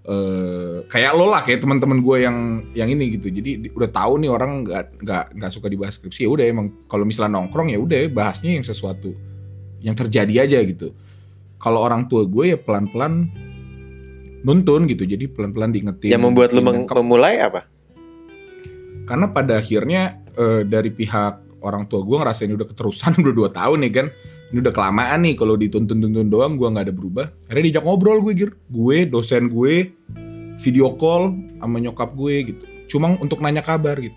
Eh 0.00 0.76
kayak 0.86 1.12
lo 1.12 1.28
lah 1.28 1.42
kayak 1.42 1.60
teman-teman 1.60 2.00
gue 2.00 2.16
yang 2.20 2.36
yang 2.72 2.88
ini 2.88 3.14
gitu. 3.14 3.28
Jadi 3.28 3.50
di- 3.60 3.72
udah 3.72 3.86
tahu 3.86 4.16
nih 4.18 4.28
orang 4.28 4.64
nggak 4.64 4.84
nggak 4.98 5.24
nggak 5.36 5.50
suka 5.50 5.68
dibahas 5.68 5.94
skripsi 5.94 6.24
ya 6.24 6.30
udah 6.30 6.44
emang 6.44 6.66
kalau 6.86 7.04
misalnya 7.04 7.36
nongkrong 7.36 7.68
ya 7.68 7.78
udah 7.78 8.08
bahasnya 8.08 8.56
yang 8.56 8.64
sesuatu 8.64 9.12
yang 9.78 9.92
terjadi 9.92 10.48
aja 10.48 10.58
gitu. 10.62 10.96
Kalau 11.56 11.80
orang 11.80 12.08
tua 12.08 12.24
gue 12.24 12.52
ya 12.52 12.58
pelan-pelan 12.58 13.28
nuntun 14.40 14.88
gitu 14.88 15.04
jadi 15.04 15.28
pelan-pelan 15.28 15.68
diingetin 15.68 16.10
Yang 16.10 16.22
membuat 16.24 16.48
meng- 16.56 16.88
ke- 16.88 16.96
memulai 16.96 17.36
apa? 17.38 17.68
karena 19.04 19.26
pada 19.26 19.58
akhirnya 19.58 20.22
eh, 20.32 20.62
dari 20.62 20.88
pihak 20.88 21.60
orang 21.60 21.84
tua 21.84 22.00
gue 22.00 22.14
ngerasain 22.14 22.48
udah 22.48 22.62
keterusan 22.64 23.12
udah 23.20 23.34
dua 23.34 23.48
tahun 23.50 23.84
nih 23.84 23.92
kan 23.92 24.06
ini 24.50 24.58
udah 24.58 24.74
kelamaan 24.74 25.22
nih 25.22 25.34
kalau 25.38 25.54
dituntun-tuntun 25.54 26.26
doang 26.26 26.58
gue 26.58 26.66
nggak 26.66 26.90
ada 26.90 26.94
berubah. 26.94 27.26
Akhirnya 27.46 27.64
diajak 27.70 27.84
ngobrol 27.86 28.18
gue 28.22 28.34
gir. 28.34 28.50
Gue 28.66 29.06
dosen 29.06 29.46
gue 29.46 29.94
video 30.58 30.92
call 30.98 31.38
sama 31.62 31.78
nyokap 31.78 32.10
gue 32.18 32.34
gitu. 32.54 32.64
Cuma 32.90 33.14
untuk 33.22 33.38
nanya 33.38 33.62
kabar 33.62 33.94
gitu. 34.02 34.14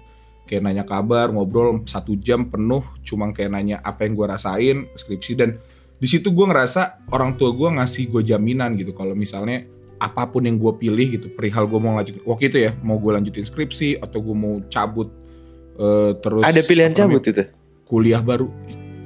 Kayak 0.50 0.62
nanya 0.66 0.84
kabar 0.84 1.30
ngobrol 1.30 1.86
satu 1.86 2.18
jam 2.18 2.50
penuh 2.50 2.82
cuma 3.06 3.30
kayak 3.30 3.54
nanya 3.54 3.78
apa 3.86 4.10
yang 4.10 4.18
gue 4.18 4.26
rasain 4.26 4.78
skripsi. 4.98 5.32
Dan 5.38 5.62
di 6.02 6.08
situ 6.10 6.34
gue 6.34 6.46
ngerasa 6.50 7.06
orang 7.14 7.38
tua 7.38 7.54
gue 7.54 7.70
ngasih 7.70 8.10
gue 8.10 8.22
jaminan 8.26 8.74
gitu. 8.76 8.92
Kalau 8.98 9.14
misalnya 9.14 9.70
apa 10.02 10.28
pun 10.28 10.44
yang 10.44 10.60
gue 10.60 10.74
pilih 10.76 11.08
gitu 11.16 11.32
perihal 11.32 11.64
gue 11.64 11.80
mau 11.80 11.96
lanjutin 11.96 12.20
waktu 12.28 12.52
itu 12.52 12.58
ya 12.60 12.76
mau 12.84 13.00
gue 13.00 13.08
lanjutin 13.16 13.48
skripsi 13.48 14.04
atau 14.04 14.20
gue 14.20 14.36
mau 14.36 14.60
cabut 14.68 15.08
eh, 15.80 16.12
terus 16.20 16.44
Ada 16.44 16.60
pilihan 16.60 16.92
namanya, 16.92 17.08
cabut 17.08 17.24
itu. 17.24 17.44
kuliah 17.88 18.20
baru 18.20 18.52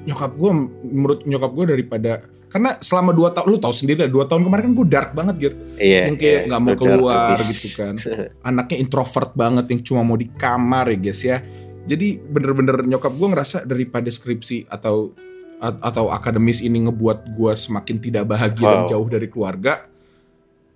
nyokap 0.07 0.31
gue 0.33 0.51
menurut 0.87 1.19
nyokap 1.23 1.51
gue 1.51 1.65
daripada 1.69 2.11
karena 2.47 2.79
selama 2.79 3.11
dua 3.11 3.29
tahun 3.29 3.47
lu 3.49 3.59
tahu 3.59 3.75
sendiri 3.75 3.99
lah 4.01 4.09
dua 4.09 4.23
tahun 4.23 4.41
kemarin 4.41 4.63
kan 4.63 4.73
gue 4.73 4.87
dark 4.87 5.09
banget 5.11 5.35
gitu 5.37 5.55
Iya. 5.77 6.01
Yang 6.07 6.17
kayak 6.17 6.41
nggak 6.47 6.61
mau 6.63 6.73
keluar 6.73 7.35
habis. 7.35 7.49
gitu 7.51 7.69
kan. 7.77 7.95
anaknya 8.49 8.77
introvert 8.79 9.31
banget 9.33 9.65
yang 9.67 9.81
cuma 9.83 10.01
mau 10.01 10.15
di 10.15 10.31
kamar 10.31 10.87
ya 10.87 10.97
guys 10.97 11.21
ya 11.21 11.37
jadi 11.83 12.07
bener-bener 12.17 12.83
nyokap 12.83 13.11
gue 13.11 13.27
ngerasa 13.27 13.57
daripada 13.63 14.07
skripsi 14.07 14.67
atau 14.67 15.11
atau 15.59 16.07
akademis 16.07 16.61
ini 16.61 16.85
ngebuat 16.85 17.33
gue 17.33 17.51
semakin 17.53 17.97
tidak 17.97 18.23
bahagia 18.25 18.63
dan 18.63 18.81
Wow. 18.85 18.89
jauh 18.89 19.07
dari 19.09 19.27
keluarga 19.27 19.73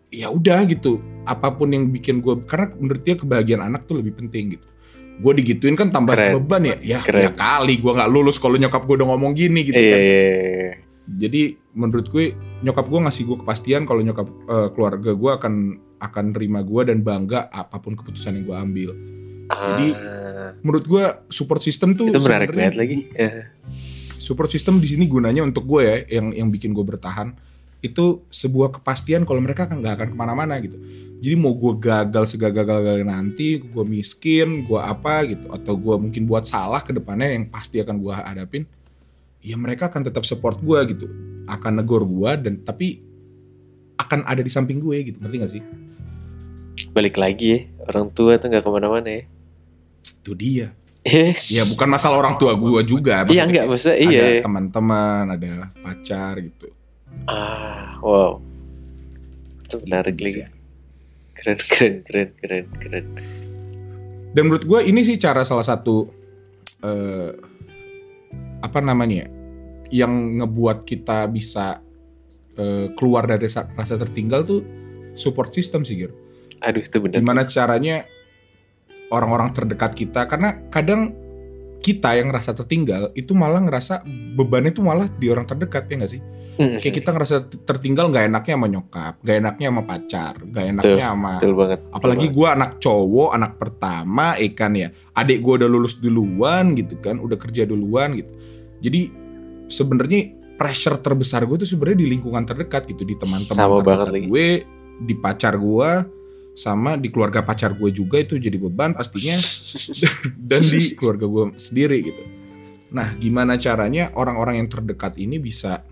ya 0.09 0.27
udah 0.27 0.65
gitu 0.65 0.99
apa 1.23 1.47
pun 1.49 1.69
yang 1.69 1.87
bikin 1.87 2.19
gue 2.19 2.35
karena 2.43 2.67
menurut 2.75 2.99
dia 2.99 3.15
kebahagiaan 3.15 3.63
anak 3.63 3.85
tuh 3.85 3.95
lebih 3.95 4.17
penting 4.17 4.57
gitu 4.57 4.67
gue 5.21 5.33
digituin 5.37 5.73
kan 5.73 5.87
tambah 5.87 6.11
Keren. 6.11 6.33
beban 6.35 6.61
ya 6.63 6.75
ya, 6.81 6.99
Keren. 6.99 7.21
ya 7.21 7.31
kali 7.31 7.77
gue 7.77 7.91
nggak 7.91 8.09
lulus 8.09 8.35
kalau 8.35 8.57
nyokap 8.57 8.81
gue 8.81 8.95
udah 8.97 9.07
ngomong 9.07 9.31
gini 9.31 9.61
gitu 9.61 9.77
Iya, 9.77 9.87
kan 9.87 9.99
iya, 9.99 10.21
iya. 10.25 10.71
jadi 11.07 11.41
menurut 11.71 12.07
gue 12.07 12.33
nyokap 12.59 12.85
gue 12.85 12.99
ngasih 12.99 13.23
gue 13.23 13.37
kepastian 13.39 13.85
kalau 13.85 14.01
nyokap 14.01 14.25
eh, 14.27 14.69
keluarga 14.71 15.11
gue 15.11 15.31
akan 15.31 15.53
akan 15.97 16.25
terima 16.31 16.59
gue 16.61 16.81
dan 16.83 16.99
bangga 16.99 17.45
apa 17.47 17.77
pun 17.77 17.93
keputusan 17.93 18.35
yang 18.35 18.45
gue 18.45 18.57
ambil 18.57 18.91
Jadi, 19.51 19.87
Ah, 19.91 20.55
menurut 20.59 20.85
gue 20.85 21.03
support 21.27 21.59
system 21.59 21.91
tuh 21.91 22.07
itu 22.07 22.17
menarik 22.17 22.55
banget 22.55 22.71
lagi. 22.73 22.97
Ya. 23.11 23.51
support 24.15 24.47
system 24.47 24.79
di 24.79 24.87
sini 24.87 25.05
gunanya 25.05 25.43
untuk 25.43 25.67
gue 25.67 25.81
ya 25.81 25.95
yang 26.09 26.31
yang 26.31 26.47
bikin 26.47 26.71
gue 26.71 26.81
bertahan 26.81 27.35
itu 27.81 28.21
sebuah 28.29 28.77
kepastian 28.77 29.25
kalau 29.25 29.41
mereka 29.41 29.65
kan 29.65 29.81
nggak 29.81 29.97
akan 29.97 30.07
ke 30.13 30.17
mana-mana 30.17 30.53
gitu. 30.61 30.77
Jadi 31.21 31.35
mau 31.37 31.53
gue 31.53 31.73
gagal 31.81 32.33
segagal-gagalnya 32.33 33.09
nanti 33.09 33.61
gue 33.61 33.85
miskin 33.85 34.65
gue 34.65 34.77
apa 34.77 35.25
gitu 35.25 35.49
atau 35.49 35.73
gue 35.73 35.95
mungkin 35.97 36.29
buat 36.29 36.45
salah 36.45 36.81
ke 36.85 36.93
depannya 36.93 37.33
yang 37.33 37.49
pasti 37.49 37.81
akan 37.81 38.01
gue 38.01 38.13
hadapin 38.13 38.63
ya 39.41 39.57
mereka 39.57 39.89
akan 39.89 40.05
tetap 40.05 40.25
support 40.29 40.61
gue 40.61 40.79
gitu. 40.93 41.05
Akan 41.49 41.81
negor 41.81 42.05
gue 42.05 42.31
dan 42.37 42.61
tapi 42.61 43.01
akan 43.97 44.25
ada 44.29 44.41
di 44.45 44.49
samping 44.53 44.77
gue 44.77 45.13
gitu 45.13 45.17
ngerti 45.17 45.35
gak 45.41 45.51
sih? 45.57 45.63
Balik 46.93 47.17
lagi 47.17 47.45
ya, 47.49 47.59
orang 47.89 48.09
tua 48.09 48.37
tuh 48.41 48.49
nggak 48.49 48.63
ke 48.65 48.69
mana-mana 48.69 49.09
ya. 49.09 49.23
itu 50.21 50.31
dia. 50.37 50.67
Ya 51.49 51.65
bukan 51.65 51.89
masalah 51.89 52.21
orang 52.21 52.37
tua 52.37 52.53
gue 52.53 52.81
juga 52.85 53.25
Iya 53.25 53.41
maksudnya 53.41 53.45
nggak 53.49 53.65
maksudnya 53.65 53.97
ada 53.97 54.05
iya. 54.13 54.41
teman-teman 54.45 55.23
ada 55.33 55.53
pacar 55.81 56.37
gitu 56.45 56.69
Ah, 57.29 57.97
wow. 58.01 58.41
Itu 59.65 59.77
menarik 59.85 60.17
Gitu 60.17 60.25
lagi. 60.25 60.41
Keren, 61.31 61.57
keren, 61.57 61.95
keren, 62.05 62.29
keren, 62.37 62.65
keren. 62.77 63.05
Dan 64.31 64.47
menurut 64.47 64.63
gue 64.63 64.79
ini 64.87 65.01
sih 65.03 65.19
cara 65.19 65.43
salah 65.43 65.65
satu 65.65 66.07
eh, 66.85 67.31
apa 68.61 68.79
namanya 68.79 69.25
ya, 69.25 69.27
yang 70.03 70.39
ngebuat 70.39 70.87
kita 70.87 71.27
bisa 71.27 71.83
eh, 72.55 72.93
keluar 72.95 73.27
dari 73.27 73.47
rasa, 73.47 73.67
rasa 73.75 73.95
tertinggal 73.99 74.47
tuh 74.47 74.61
support 75.17 75.51
system 75.51 75.83
sih 75.83 75.99
Gir. 75.99 76.11
Aduh, 76.61 76.83
itu 76.83 76.97
benar. 77.01 77.19
Gimana 77.19 77.43
caranya 77.49 78.05
orang-orang 79.11 79.51
terdekat 79.51 79.91
kita 79.97 80.29
karena 80.29 80.61
kadang 80.71 81.11
kita 81.81 82.13
yang 82.13 82.29
ngerasa 82.29 82.53
tertinggal 82.53 83.09
itu 83.17 83.33
malah 83.33 83.59
ngerasa 83.59 84.05
bebannya 84.37 84.71
itu 84.71 84.85
malah 84.85 85.09
di 85.09 85.27
orang 85.33 85.49
terdekat 85.49 85.89
ya 85.89 85.95
nggak 85.97 86.11
sih? 86.13 86.21
Mm, 86.61 86.77
Kayak 86.77 86.95
kita 87.01 87.09
ngerasa 87.15 87.35
tertinggal 87.65 88.05
nggak 88.13 88.25
enaknya 88.29 88.53
sama 88.53 88.67
nyokap, 88.69 89.13
nggak 89.25 89.37
enaknya 89.41 89.67
sama 89.73 89.81
pacar, 89.83 90.33
nggak 90.45 90.65
enaknya 90.77 91.05
sama 91.09 91.31
Betul 91.41 91.53
banget. 91.57 91.79
apalagi 91.89 92.27
gue 92.29 92.47
anak 92.47 92.71
cowok 92.77 93.29
anak 93.33 93.51
pertama 93.57 94.25
ikan 94.37 94.71
ya 94.77 94.87
adik 95.17 95.37
gue 95.41 95.53
udah 95.63 95.69
lulus 95.71 95.97
duluan 95.97 96.77
gitu 96.77 97.01
kan 97.01 97.17
udah 97.17 97.37
kerja 97.41 97.65
duluan 97.65 98.13
gitu 98.13 98.29
jadi 98.77 99.01
sebenarnya 99.71 100.19
pressure 100.59 101.01
terbesar 101.01 101.49
gue 101.49 101.65
tuh 101.65 101.69
sebenarnya 101.69 102.05
di 102.05 102.07
lingkungan 102.13 102.45
terdekat 102.45 102.85
gitu 102.85 103.01
di 103.01 103.17
teman-teman 103.17 103.57
banget 103.81 103.81
terdekat 103.81 104.09
lagi. 104.13 104.27
gue 104.29 104.47
di 105.01 105.15
pacar 105.17 105.57
gue 105.57 105.89
sama 106.55 106.99
di 106.99 107.07
keluarga 107.07 107.39
pacar 107.41 107.71
gue 107.73 107.89
juga 107.91 108.19
itu 108.19 108.35
jadi 108.35 108.57
beban 108.59 108.93
pastinya. 108.95 109.37
Dan 110.49 110.61
di 110.65 110.93
keluarga 110.95 111.25
gue 111.25 111.43
sendiri 111.57 111.97
gitu. 112.03 112.23
Nah 112.91 113.15
gimana 113.15 113.55
caranya 113.55 114.11
orang-orang 114.15 114.63
yang 114.63 114.67
terdekat 114.67 115.15
ini 115.15 115.39
bisa 115.39 115.83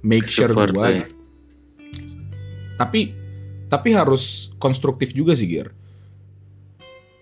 make 0.00 0.28
sure 0.28 0.52
gue 0.52 1.04
ya. 1.04 1.06
tapi 2.76 3.16
tapi 3.66 3.88
harus 3.96 4.54
konstruktif 4.60 5.10
juga 5.16 5.32
sih 5.32 5.48
Gir 5.48 5.72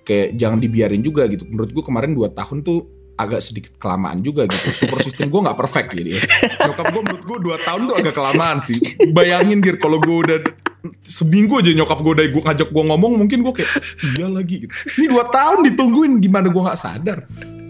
kayak 0.05 0.37
jangan 0.37 0.61
dibiarin 0.61 1.01
juga 1.01 1.25
gitu. 1.27 1.49
Menurut 1.49 1.73
gue 1.73 1.85
kemarin 1.85 2.13
2 2.13 2.29
tahun 2.37 2.59
tuh 2.61 2.85
agak 3.15 3.41
sedikit 3.43 3.73
kelamaan 3.79 4.21
juga 4.21 4.47
gitu. 4.51 4.87
Super 4.87 4.99
system 5.03 5.31
gue 5.31 5.41
nggak 5.47 5.59
perfect 5.59 5.89
jadi. 5.95 6.11
Nyokap 6.67 6.87
gue 6.91 7.03
menurut 7.03 7.25
gue 7.25 7.39
2 7.55 7.67
tahun 7.67 7.81
tuh 7.87 7.97
agak 7.99 8.15
kelamaan 8.15 8.59
sih. 8.67 8.79
Bayangin 9.15 9.59
Gir 9.63 9.79
kalau 9.79 10.03
gue 10.03 10.17
udah 10.27 10.39
seminggu 11.01 11.65
aja 11.65 11.73
nyokap 11.73 11.99
gue 12.05 12.13
udah 12.13 12.27
gue 12.29 12.43
ngajak 12.45 12.69
gue 12.69 12.85
ngomong 12.85 13.13
mungkin 13.17 13.39
gue 13.47 13.55
kayak 13.63 13.71
iya 14.19 14.27
lagi. 14.27 14.67
Gitu 14.67 14.75
ini 14.99 15.07
2 15.15 15.37
tahun 15.37 15.59
ditungguin 15.73 16.13
gimana 16.19 16.47
gue 16.51 16.63
nggak 16.63 16.81
sadar? 16.81 17.19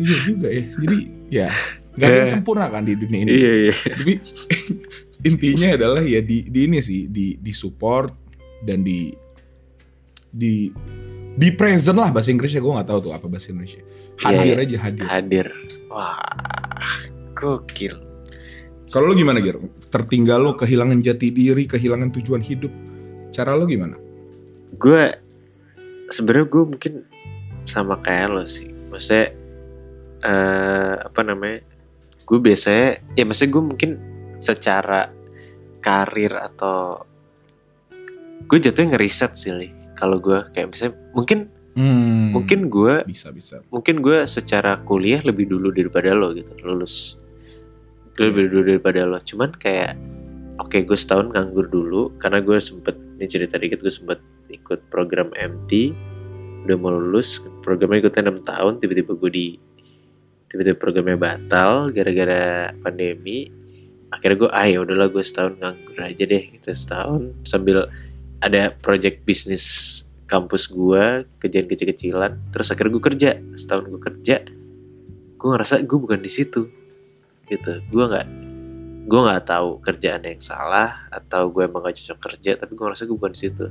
Iya 0.00 0.16
juga 0.24 0.48
ya. 0.48 0.64
Jadi 0.64 0.98
ya 1.28 1.48
nggak 1.94 2.08
ada 2.10 2.18
yang 2.26 2.32
sempurna 2.40 2.66
kan 2.72 2.82
di 2.82 2.94
dunia 2.98 3.20
ini. 3.22 3.30
Iya, 3.30 3.52
iya. 3.68 3.74
tapi 3.74 4.12
intinya 5.30 5.68
adalah 5.78 6.02
ya 6.02 6.20
di, 6.24 6.42
di 6.50 6.60
ini 6.66 6.82
sih 6.82 7.06
di 7.06 7.38
di 7.38 7.52
support 7.54 8.10
dan 8.66 8.82
di 8.82 9.14
di 10.34 10.72
be 11.34 11.50
present 11.54 11.98
lah 11.98 12.14
bahasa 12.14 12.30
Inggrisnya 12.30 12.62
gue 12.62 12.72
nggak 12.72 12.88
tahu 12.88 13.10
tuh 13.10 13.12
apa 13.12 13.26
bahasa 13.26 13.50
Indonesia. 13.50 13.82
Hadir 14.22 14.54
Iya, 14.54 14.62
aja 14.62 14.76
hadir. 14.86 15.04
Hadir. 15.06 15.46
Wah, 15.90 16.18
gokil. 17.34 17.94
kalau 18.86 19.10
lo 19.10 19.14
gimana 19.16 19.40
Gir? 19.42 19.58
Tertinggal 19.90 20.38
lo 20.38 20.54
kehilangan 20.54 21.00
jati 21.02 21.34
diri 21.34 21.66
kehilangan 21.66 22.14
tujuan 22.14 22.44
hidup. 22.44 22.70
Cara 23.34 23.58
lo 23.58 23.66
gimana? 23.66 23.98
Gue 24.78 25.10
sebenarnya 26.06 26.46
gue 26.46 26.64
mungkin 26.68 26.92
sama 27.64 27.98
kayak 27.98 28.28
lo 28.30 28.44
sih. 28.46 28.70
Maksudnya 28.92 29.34
eh 30.22 30.94
apa 31.00 31.20
namanya? 31.26 31.64
Gue 32.22 32.38
biasanya 32.38 33.02
ya 33.18 33.24
maksudnya 33.26 33.50
gue 33.50 33.64
mungkin 33.64 33.90
secara 34.38 35.10
karir 35.80 36.32
atau 36.36 37.02
gue 38.44 38.58
jatuhnya 38.60 38.94
ngeriset 38.94 39.32
sih 39.34 39.52
Li. 39.52 39.68
Kalau 39.94 40.18
gue 40.20 40.38
kayak 40.52 40.68
misalnya 40.74 40.94
mungkin 41.14 41.40
Hmm, 41.74 42.30
mungkin 42.30 42.70
gue 42.70 43.02
bisa 43.02 43.34
bisa. 43.34 43.58
mungkin 43.74 43.98
gue 43.98 44.30
secara 44.30 44.78
kuliah 44.86 45.18
lebih 45.26 45.50
dulu 45.50 45.74
daripada 45.74 46.14
lo 46.14 46.30
gitu 46.30 46.54
lulus. 46.62 47.18
Lebih 48.14 48.46
dulu 48.46 48.62
daripada 48.70 49.02
lo. 49.02 49.18
Cuman 49.18 49.50
kayak 49.58 49.98
oke 50.62 50.86
gue 50.86 50.94
setahun 50.94 51.34
nganggur 51.34 51.66
dulu 51.66 52.14
karena 52.22 52.38
gue 52.38 52.62
sempet 52.62 52.94
ini 53.18 53.26
cerita 53.26 53.58
dikit 53.58 53.82
gue 53.82 53.90
sempet 53.90 54.22
ikut 54.54 54.86
program 54.86 55.34
MT 55.34 55.90
udah 56.62 56.76
mau 56.78 56.94
lulus 56.94 57.42
programnya 57.66 58.06
ikutnya 58.06 58.30
6 58.30 58.50
tahun 58.54 58.72
tiba-tiba 58.78 59.12
gue 59.18 59.30
di 59.34 59.46
tiba-tiba 60.46 60.78
programnya 60.78 61.18
batal 61.18 61.90
gara-gara 61.90 62.70
pandemi. 62.86 63.50
Akhirnya 64.14 64.46
gue 64.46 64.50
ah 64.54 64.66
ya 64.70 64.78
udahlah 64.78 65.10
gue 65.10 65.26
setahun 65.26 65.58
nganggur 65.58 65.98
aja 65.98 66.22
deh 66.22 66.54
gitu 66.54 66.70
setahun 66.70 67.34
sambil 67.42 67.90
ada 68.44 68.68
project 68.76 69.24
bisnis 69.24 69.64
kampus 70.24 70.68
gue 70.68 71.24
kerjaan 71.38 71.64
kecil-kecilan 71.64 72.52
terus 72.52 72.68
akhirnya 72.68 72.92
gue 72.92 73.04
kerja. 73.04 73.30
Setahun 73.56 73.88
gue 73.88 74.02
kerja 74.02 74.36
gue 75.34 75.48
ngerasa 75.52 75.84
gue 75.84 75.98
bukan 75.98 76.20
di 76.20 76.28
situ 76.28 76.68
gitu. 77.46 77.72
Gue 77.88 78.04
nggak 78.04 78.26
gue 79.04 79.20
nggak 79.20 79.44
tahu 79.44 79.80
kerjaan 79.80 80.24
yang 80.24 80.40
salah 80.40 81.04
atau 81.12 81.52
gue 81.52 81.68
emang 81.68 81.84
gak 81.84 81.92
cocok 81.92 82.18
kerja 82.32 82.56
tapi 82.56 82.72
gue 82.72 82.84
ngerasa 82.84 83.04
gue 83.04 83.16
bukan 83.16 83.32
di 83.32 83.40
situ. 83.40 83.64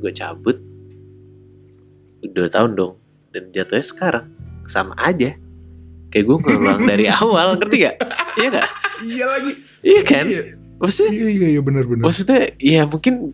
Gue 0.00 0.12
cabut 0.12 0.56
dua 2.20 2.48
tahun 2.48 2.76
dong 2.76 2.94
dan 3.32 3.48
jatuhnya 3.48 3.84
sekarang 3.84 4.26
sama 4.64 4.92
aja. 4.96 5.36
Kayak 6.08 6.24
gue 6.26 6.36
ngulang 6.42 6.80
dari 6.84 7.06
awal 7.20 7.54
ngerti 7.56 7.76
gak 7.84 7.96
iya 8.36 8.48
gak 8.50 8.68
Iya 9.00 9.24
lagi. 9.24 9.52
iya 9.80 10.00
kan? 10.04 10.24
Iya, 10.28 10.40
maksudnya 10.76 11.10
iya, 11.12 11.28
iya, 11.28 11.48
iya 11.56 11.60
benar 11.64 11.84
benar. 11.84 12.04
maksudnya 12.04 12.40
ya 12.56 12.82
mungkin 12.84 13.32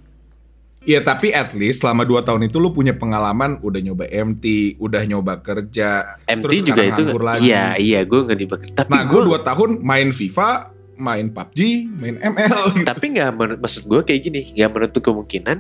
Iya 0.87 1.03
tapi 1.03 1.34
at 1.34 1.51
least 1.53 1.82
selama 1.82 2.07
2 2.07 2.22
tahun 2.22 2.47
itu 2.47 2.57
lu 2.57 2.70
punya 2.70 2.95
pengalaman 2.95 3.59
udah 3.59 3.80
nyoba 3.82 4.07
MT, 4.07 4.78
udah 4.78 5.03
nyoba 5.03 5.43
kerja. 5.43 6.14
MT 6.24 6.43
terus 6.47 6.62
juga 6.62 6.82
itu 6.87 7.03
lagi. 7.18 7.43
iya 7.45 7.74
iya 7.74 8.01
gue 8.07 8.20
nggak 8.22 8.39
dibakar 8.39 8.66
tapi 8.70 8.91
Nah 8.95 9.03
gue 9.05 9.20
2 9.20 9.34
tahun 9.43 9.70
main 9.82 10.14
FIFA, 10.14 10.51
main 10.95 11.26
PUBG, 11.28 11.59
main 11.91 12.16
ML 12.16 12.62
gitu. 12.78 12.87
tapi 12.87 13.05
nggak 13.12 13.30
maksud 13.59 13.84
gue 13.84 14.01
kayak 14.01 14.20
gini 14.22 14.41
nggak 14.55 14.70
menutup 14.70 15.03
kemungkinan 15.03 15.59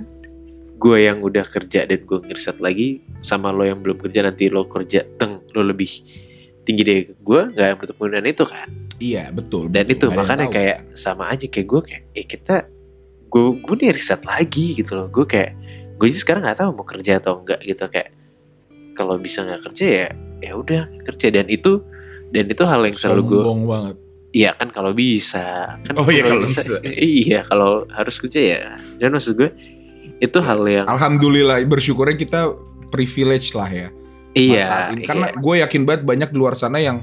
gue 0.76 0.98
yang 1.02 1.18
udah 1.20 1.42
kerja 1.42 1.82
dan 1.84 1.98
gue 1.98 2.18
ngeriset 2.22 2.62
lagi 2.62 3.02
sama 3.18 3.50
lo 3.50 3.64
yang 3.64 3.82
belum 3.82 3.98
kerja 3.98 4.22
nanti 4.22 4.46
lo 4.46 4.70
kerja 4.70 5.02
teng 5.16 5.42
lo 5.50 5.66
lebih 5.66 5.88
tinggi 6.62 6.82
dari 6.84 7.02
gue 7.02 7.40
nggak 7.50 7.82
menutup 7.82 7.94
kemungkinan 7.98 8.26
itu 8.28 8.44
kan 8.46 8.68
Iya 8.96 9.28
betul. 9.28 9.68
dan 9.68 9.84
betul. 9.84 10.08
itu 10.08 10.16
makanya 10.16 10.46
kayak 10.46 10.78
sama 10.94 11.28
aja 11.28 11.50
kayak 11.50 11.66
gue 11.66 11.80
kayak 11.82 12.02
eh 12.14 12.24
kita 12.24 12.56
gue 13.36 13.60
gue 13.60 13.74
nih 13.84 13.92
riset 13.92 14.22
lagi 14.24 14.80
gitu 14.80 14.96
loh 14.96 15.08
gue 15.12 15.28
kayak 15.28 15.52
gue 16.00 16.08
sih 16.08 16.20
sekarang 16.20 16.44
nggak 16.44 16.64
tahu 16.64 16.70
mau 16.72 16.86
kerja 16.88 17.20
atau 17.20 17.44
enggak 17.44 17.60
gitu 17.68 17.84
kayak 17.92 18.16
kalau 18.96 19.20
bisa 19.20 19.44
nggak 19.44 19.60
kerja 19.68 19.86
ya 19.86 20.08
ya 20.40 20.52
udah 20.56 20.88
kerja 21.04 21.28
dan 21.28 21.46
itu 21.52 21.84
dan 22.32 22.48
itu 22.48 22.64
hal 22.64 22.80
yang 22.84 22.96
selalu 22.96 23.22
gue 23.28 23.42
banget. 23.68 23.96
Iya 24.36 24.52
kan 24.52 24.68
kalau 24.68 24.92
bisa 24.92 25.80
kan 25.80 25.94
Oh 25.96 26.12
iya, 26.12 26.28
kalau 26.28 26.44
bisa. 26.44 26.76
iya 27.24 27.40
kalau 27.46 27.88
harus 27.88 28.20
kerja 28.20 28.40
ya 28.40 28.60
jangan 29.00 29.16
maksud 29.16 29.32
gue 29.38 29.50
itu 30.20 30.38
hal 30.40 30.60
yang 30.68 30.84
Alhamdulillah 30.88 31.60
bersyukurnya 31.64 32.16
kita 32.16 32.40
privilege 32.88 33.52
lah 33.52 33.68
ya. 33.68 33.88
iya 34.36 34.64
saat 34.64 34.88
ini. 34.96 35.04
Karena 35.08 35.32
iya. 35.32 35.40
gue 35.40 35.54
yakin 35.64 35.82
banget 35.88 36.02
banyak 36.04 36.28
di 36.32 36.36
luar 36.36 36.52
sana 36.52 36.76
yang 36.80 37.00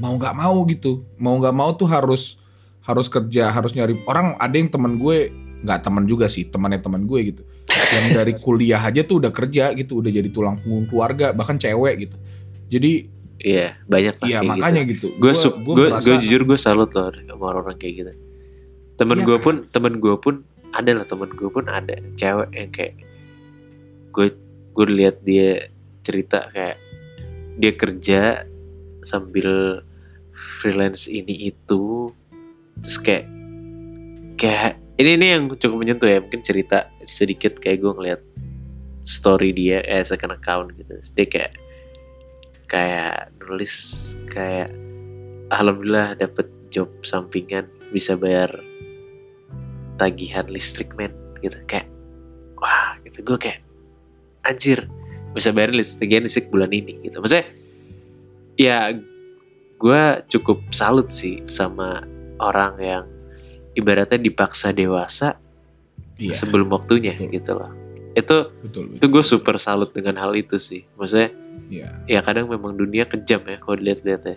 mau 0.00 0.16
nggak 0.16 0.32
mau 0.32 0.64
gitu, 0.64 1.04
mau 1.20 1.36
nggak 1.36 1.52
mau 1.52 1.76
tuh 1.76 1.84
harus 1.84 2.40
harus 2.80 3.12
kerja, 3.12 3.52
harus 3.52 3.76
nyari 3.76 4.00
orang. 4.08 4.32
Ada 4.40 4.56
yang 4.56 4.72
teman 4.72 4.96
gue 4.96 5.28
nggak 5.60 5.80
teman 5.80 6.04
juga 6.04 6.26
sih, 6.26 6.48
temannya 6.48 6.80
teman 6.80 7.04
gue 7.04 7.20
gitu, 7.32 7.42
yang 7.68 8.06
dari 8.16 8.32
kuliah 8.44 8.80
aja 8.80 9.04
tuh 9.04 9.20
udah 9.20 9.32
kerja 9.32 9.72
gitu, 9.76 10.00
udah 10.00 10.10
jadi 10.10 10.28
tulang 10.28 10.56
punggung 10.60 10.88
keluarga, 10.88 11.32
bahkan 11.32 11.56
cewek 11.56 12.08
gitu. 12.08 12.16
Jadi 12.70 12.92
iya 13.40 13.80
banyak 13.88 14.20
iya 14.28 14.44
makanya 14.44 14.84
gitu. 14.84 15.16
gue 15.16 15.32
gue 15.32 15.74
gue 15.74 15.86
merasa- 15.88 16.20
jujur 16.20 16.44
gue 16.44 16.58
salut 16.60 16.92
loh 16.92 17.08
sama 17.08 17.44
orang-orang 17.48 17.80
kayak 17.80 17.94
gitu 18.04 18.12
temen 19.00 19.16
Iya 19.16 19.24
gue 19.32 19.36
kan? 19.40 19.44
pun 19.48 19.54
temen 19.72 19.94
gue 19.96 20.14
pun 20.20 20.34
ada 20.76 20.90
lah 20.92 21.06
temen 21.08 21.32
gue 21.32 21.48
pun 21.48 21.64
ada 21.64 21.96
cewek 22.20 22.52
yang 22.52 22.68
kayak 22.68 23.00
gue 24.12 24.28
gue 24.76 24.86
lihat 24.92 25.24
dia 25.24 25.72
cerita 26.04 26.52
kayak 26.52 26.76
dia 27.56 27.72
kerja 27.72 28.20
sambil 29.00 29.80
freelance 30.28 31.08
ini 31.08 31.48
itu 31.48 32.12
terus 32.76 32.96
kayak 33.00 33.24
kayak 34.36 34.76
ini 35.00 35.16
ini 35.16 35.26
yang 35.32 35.48
cukup 35.48 35.80
menyentuh 35.80 36.04
ya 36.04 36.20
mungkin 36.20 36.44
cerita 36.44 36.92
sedikit 37.08 37.56
kayak 37.56 37.80
gue 37.80 37.92
ngeliat 37.96 38.20
story 39.00 39.56
dia 39.56 39.80
eh 39.80 40.04
second 40.04 40.36
account 40.36 40.76
gitu. 40.76 40.92
Dia 41.16 41.26
kayak 41.26 41.52
kayak 42.68 43.32
nulis 43.40 43.74
kayak 44.28 44.68
alhamdulillah 45.48 46.20
dapet 46.20 46.46
job 46.68 46.92
sampingan 47.00 47.66
bisa 47.90 48.14
bayar 48.14 48.52
tagihan 49.96 50.44
listrik 50.52 50.92
men 51.00 51.16
gitu. 51.40 51.56
Kayak 51.64 51.88
wah 52.60 53.00
gitu. 53.08 53.24
Gue 53.24 53.40
kayak 53.40 53.64
anjir 54.44 54.84
bisa 55.32 55.48
bayar 55.50 55.72
tagihan 55.72 56.28
listrik 56.28 56.52
bulan 56.52 56.68
ini 56.76 57.00
gitu. 57.08 57.24
Maksudnya 57.24 57.48
ya 58.60 58.92
gue 59.80 60.02
cukup 60.28 60.60
salut 60.76 61.08
sih 61.08 61.40
sama 61.48 62.04
orang 62.36 62.76
yang 62.76 63.04
ibaratnya 63.74 64.18
dipaksa 64.18 64.70
dewasa 64.70 65.38
Iya, 66.20 66.36
sebelum 66.36 66.68
waktunya 66.68 67.16
betul. 67.16 67.32
gitu 67.32 67.52
loh 67.56 67.72
itu 68.12 68.38
betul, 68.60 68.82
betul. 68.92 68.96
itu 69.00 69.06
gue 69.08 69.24
super 69.24 69.56
salut 69.56 69.88
dengan 69.96 70.20
hal 70.20 70.36
itu 70.36 70.60
sih 70.60 70.84
maksudnya 70.94 71.32
Iya. 71.70 71.88
ya 72.04 72.20
kadang 72.20 72.50
memang 72.50 72.74
dunia 72.74 73.06
kejam 73.06 73.40
ya 73.46 73.56
kalau 73.62 73.78
dilihat-lihat 73.78 74.22
ya 74.26 74.36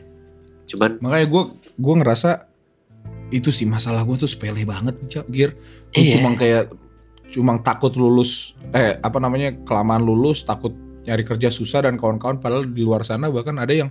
cuman 0.69 1.01
Makanya 1.01 1.27
gue 1.27 1.43
gue 1.75 1.95
ngerasa 1.99 2.29
itu 3.33 3.49
sih 3.49 3.65
masalah 3.65 4.05
gue 4.05 4.15
tuh 4.15 4.29
sepele 4.29 4.61
banget 4.63 4.95
Cak, 5.09 5.25
Gir. 5.27 5.57
Lu 5.91 5.97
Iya. 5.97 6.13
Cuma 6.13 6.29
kayak 6.37 6.63
cuma 7.33 7.53
takut 7.59 7.89
lulus 7.97 8.53
eh 8.69 8.93
apa 9.01 9.17
namanya 9.17 9.57
kelamaan 9.65 10.05
lulus 10.05 10.45
takut 10.45 10.71
nyari 11.03 11.25
kerja 11.25 11.49
susah 11.49 11.89
dan 11.89 11.97
kawan-kawan 11.97 12.37
padahal 12.37 12.69
di 12.69 12.85
luar 12.85 13.01
sana 13.01 13.27
bahkan 13.33 13.57
ada 13.57 13.73
yang 13.73 13.89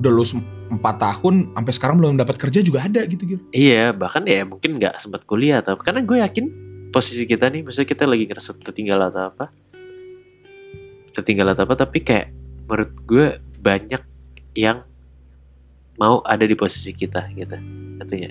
udah 0.00 0.12
lulus 0.12 0.32
4 0.34 0.74
tahun 0.80 1.34
sampai 1.52 1.72
sekarang 1.72 1.96
belum 2.00 2.16
dapat 2.16 2.36
kerja 2.40 2.60
juga 2.60 2.84
ada 2.84 3.04
gitu 3.04 3.22
Gir. 3.24 3.40
iya 3.52 3.92
bahkan 3.92 4.24
ya 4.24 4.42
mungkin 4.42 4.80
nggak 4.80 4.96
sempat 4.98 5.22
kuliah 5.24 5.60
atau 5.60 5.76
karena 5.76 6.00
gue 6.02 6.18
yakin 6.18 6.44
posisi 6.90 7.24
kita 7.24 7.50
nih 7.50 7.62
maksudnya 7.62 7.88
kita 7.88 8.04
lagi 8.06 8.24
ngerasa 8.26 8.56
tertinggal 8.58 9.00
atau 9.04 9.28
apa 9.28 9.50
tertinggal 11.10 11.52
atau 11.52 11.62
apa 11.66 11.74
tapi 11.78 12.02
kayak 12.02 12.32
menurut 12.66 12.92
gue 13.06 13.26
banyak 13.60 14.02
yang 14.54 14.82
mau 15.94 16.18
ada 16.26 16.42
di 16.42 16.56
posisi 16.58 16.90
kita 16.90 17.30
gitu 17.34 17.54
artinya 18.02 18.30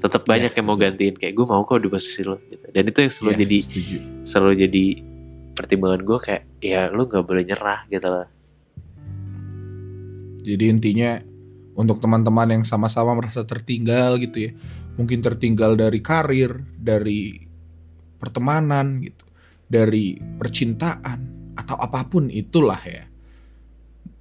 tetap 0.00 0.24
banyak 0.24 0.48
Iya, 0.48 0.56
yang 0.56 0.66
mau 0.66 0.80
gantiin 0.80 1.12
kayak 1.12 1.34
gue 1.36 1.44
mau 1.44 1.60
kok 1.68 1.76
di 1.76 1.92
posisi 1.92 2.24
lo 2.24 2.40
gitu 2.48 2.66
dan 2.72 2.82
itu 2.88 2.98
yang 3.04 3.12
selalu 3.12 3.30
Iya, 3.30 3.40
jadi 3.44 3.56
setuju. 3.60 3.96
selalu 4.24 4.54
jadi 4.64 4.84
pertimbangan 5.52 6.00
gue 6.00 6.18
kayak 6.24 6.42
ya 6.64 6.88
lu 6.88 7.04
nggak 7.04 7.24
boleh 7.26 7.44
nyerah 7.44 7.84
gitu 7.92 8.06
loh 8.08 8.26
Jadi 10.40 10.64
intinya 10.72 11.20
untuk 11.76 12.02
teman-teman 12.02 12.60
yang 12.60 12.64
sama-sama 12.66 13.16
merasa 13.16 13.44
tertinggal 13.46 14.20
gitu 14.20 14.50
ya. 14.50 14.52
Mungkin 14.98 15.24
tertinggal 15.24 15.78
dari 15.78 16.00
karir, 16.04 16.60
dari 16.76 17.40
pertemanan 18.20 19.00
gitu, 19.00 19.24
dari 19.64 20.18
percintaan 20.18 21.52
atau 21.56 21.76
apa 21.80 22.04
pun 22.04 22.28
itulah 22.28 22.80
ya. 22.84 23.08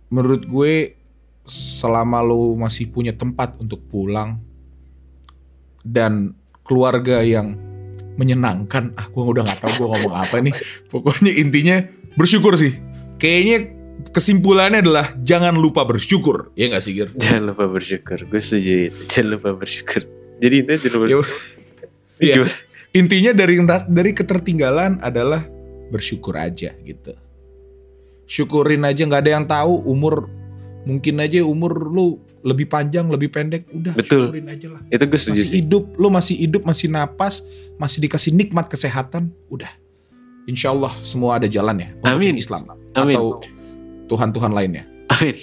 Menurut 0.10 0.48
gue 0.48 0.96
selama 1.50 2.22
lo 2.22 2.56
masih 2.56 2.88
punya 2.88 3.12
tempat 3.12 3.58
untuk 3.60 3.82
pulang 3.90 4.40
dan 5.84 6.38
keluarga 6.64 7.26
yang 7.26 7.58
menyenangkan, 8.20 8.94
ah 9.00 9.08
gue 9.08 9.24
udah 9.24 9.48
nggak 9.48 9.60
tahu 9.64 9.74
gue 9.84 9.88
ngomong 9.96 10.16
apa 10.16 10.36
nih. 10.44 10.54
Pokoknya 10.92 11.32
intinya 11.34 11.82
bersyukur 12.16 12.56
sih. 12.60 12.76
Kayaknya 13.20 13.79
kesimpulannya 14.10 14.80
adalah 14.80 15.12
jangan 15.20 15.56
lupa 15.60 15.84
bersyukur, 15.84 16.56
ya 16.56 16.72
nggak 16.72 16.84
sih 16.84 16.94
Gir? 16.96 17.10
jangan 17.24 17.52
lupa 17.52 17.66
bersyukur 17.68 18.20
gue 18.24 18.42
setuju 18.42 18.92
itu 18.92 19.00
jangan 19.06 19.30
lupa 19.36 19.50
bersyukur 19.60 20.02
jadi 20.40 20.56
itu 20.64 20.72
jangan 20.88 20.96
lupa 20.96 21.06
Ya, 21.10 21.18
iya. 22.26 22.36
Gimana? 22.40 22.56
Intinya 22.90 23.32
dari 23.38 23.56
dari 23.88 24.12
ketertinggalan 24.12 25.00
adalah 25.00 25.46
bersyukur 25.88 26.36
aja 26.36 26.74
gitu. 26.84 27.14
Syukurin 28.26 28.82
aja 28.84 29.06
nggak 29.06 29.22
ada 29.26 29.32
yang 29.40 29.46
tahu 29.46 29.88
umur 29.88 30.30
mungkin 30.84 31.20
aja 31.22 31.44
umur 31.44 31.76
lu 31.92 32.18
lebih 32.40 32.72
panjang 32.72 33.04
lebih 33.12 33.30
pendek 33.30 33.68
udah 33.70 33.94
Betul. 33.94 34.32
syukurin 34.32 34.48
aja 34.48 34.68
lah. 34.72 34.82
itu 34.88 35.04
gue 35.06 35.20
setuju 35.20 35.42
Masih 35.44 35.48
sih 35.52 35.60
hidup, 35.60 35.84
lu 36.00 36.08
masih 36.08 36.36
hidup, 36.40 36.62
masih 36.64 36.88
napas, 36.88 37.44
masih 37.76 38.00
dikasih 38.00 38.32
nikmat 38.32 38.72
kesehatan, 38.72 39.36
udah. 39.52 39.68
Insya 40.48 40.72
Allah 40.72 40.96
semua 41.04 41.36
ada 41.38 41.46
jalan 41.52 41.84
ya 41.84 41.90
Amin. 42.08 42.40
Islam 42.40 42.64
Amin. 42.96 43.14
atau 43.14 43.44
Tuhan-Tuhan 44.10 44.52
lainnya. 44.52 44.90
amin 45.14 45.38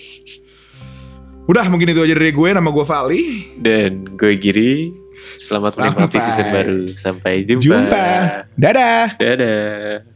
Udah 1.46 1.70
mungkin 1.70 1.94
itu 1.94 2.02
aja 2.02 2.14
dari 2.18 2.34
gue, 2.34 2.48
nama 2.50 2.66
gue 2.74 2.82
Vali. 2.82 3.24
dan 3.62 4.02
gue 4.18 4.34
Giri 4.34 4.90
selamat 5.38 5.72
menikmati 5.78 6.18
season 6.18 6.46
baru 6.50 6.80
sampai 6.90 7.46
jumpa 7.46 7.62
Jumpa. 7.62 8.06
Dadah. 8.58 9.06
dadah 9.18 10.15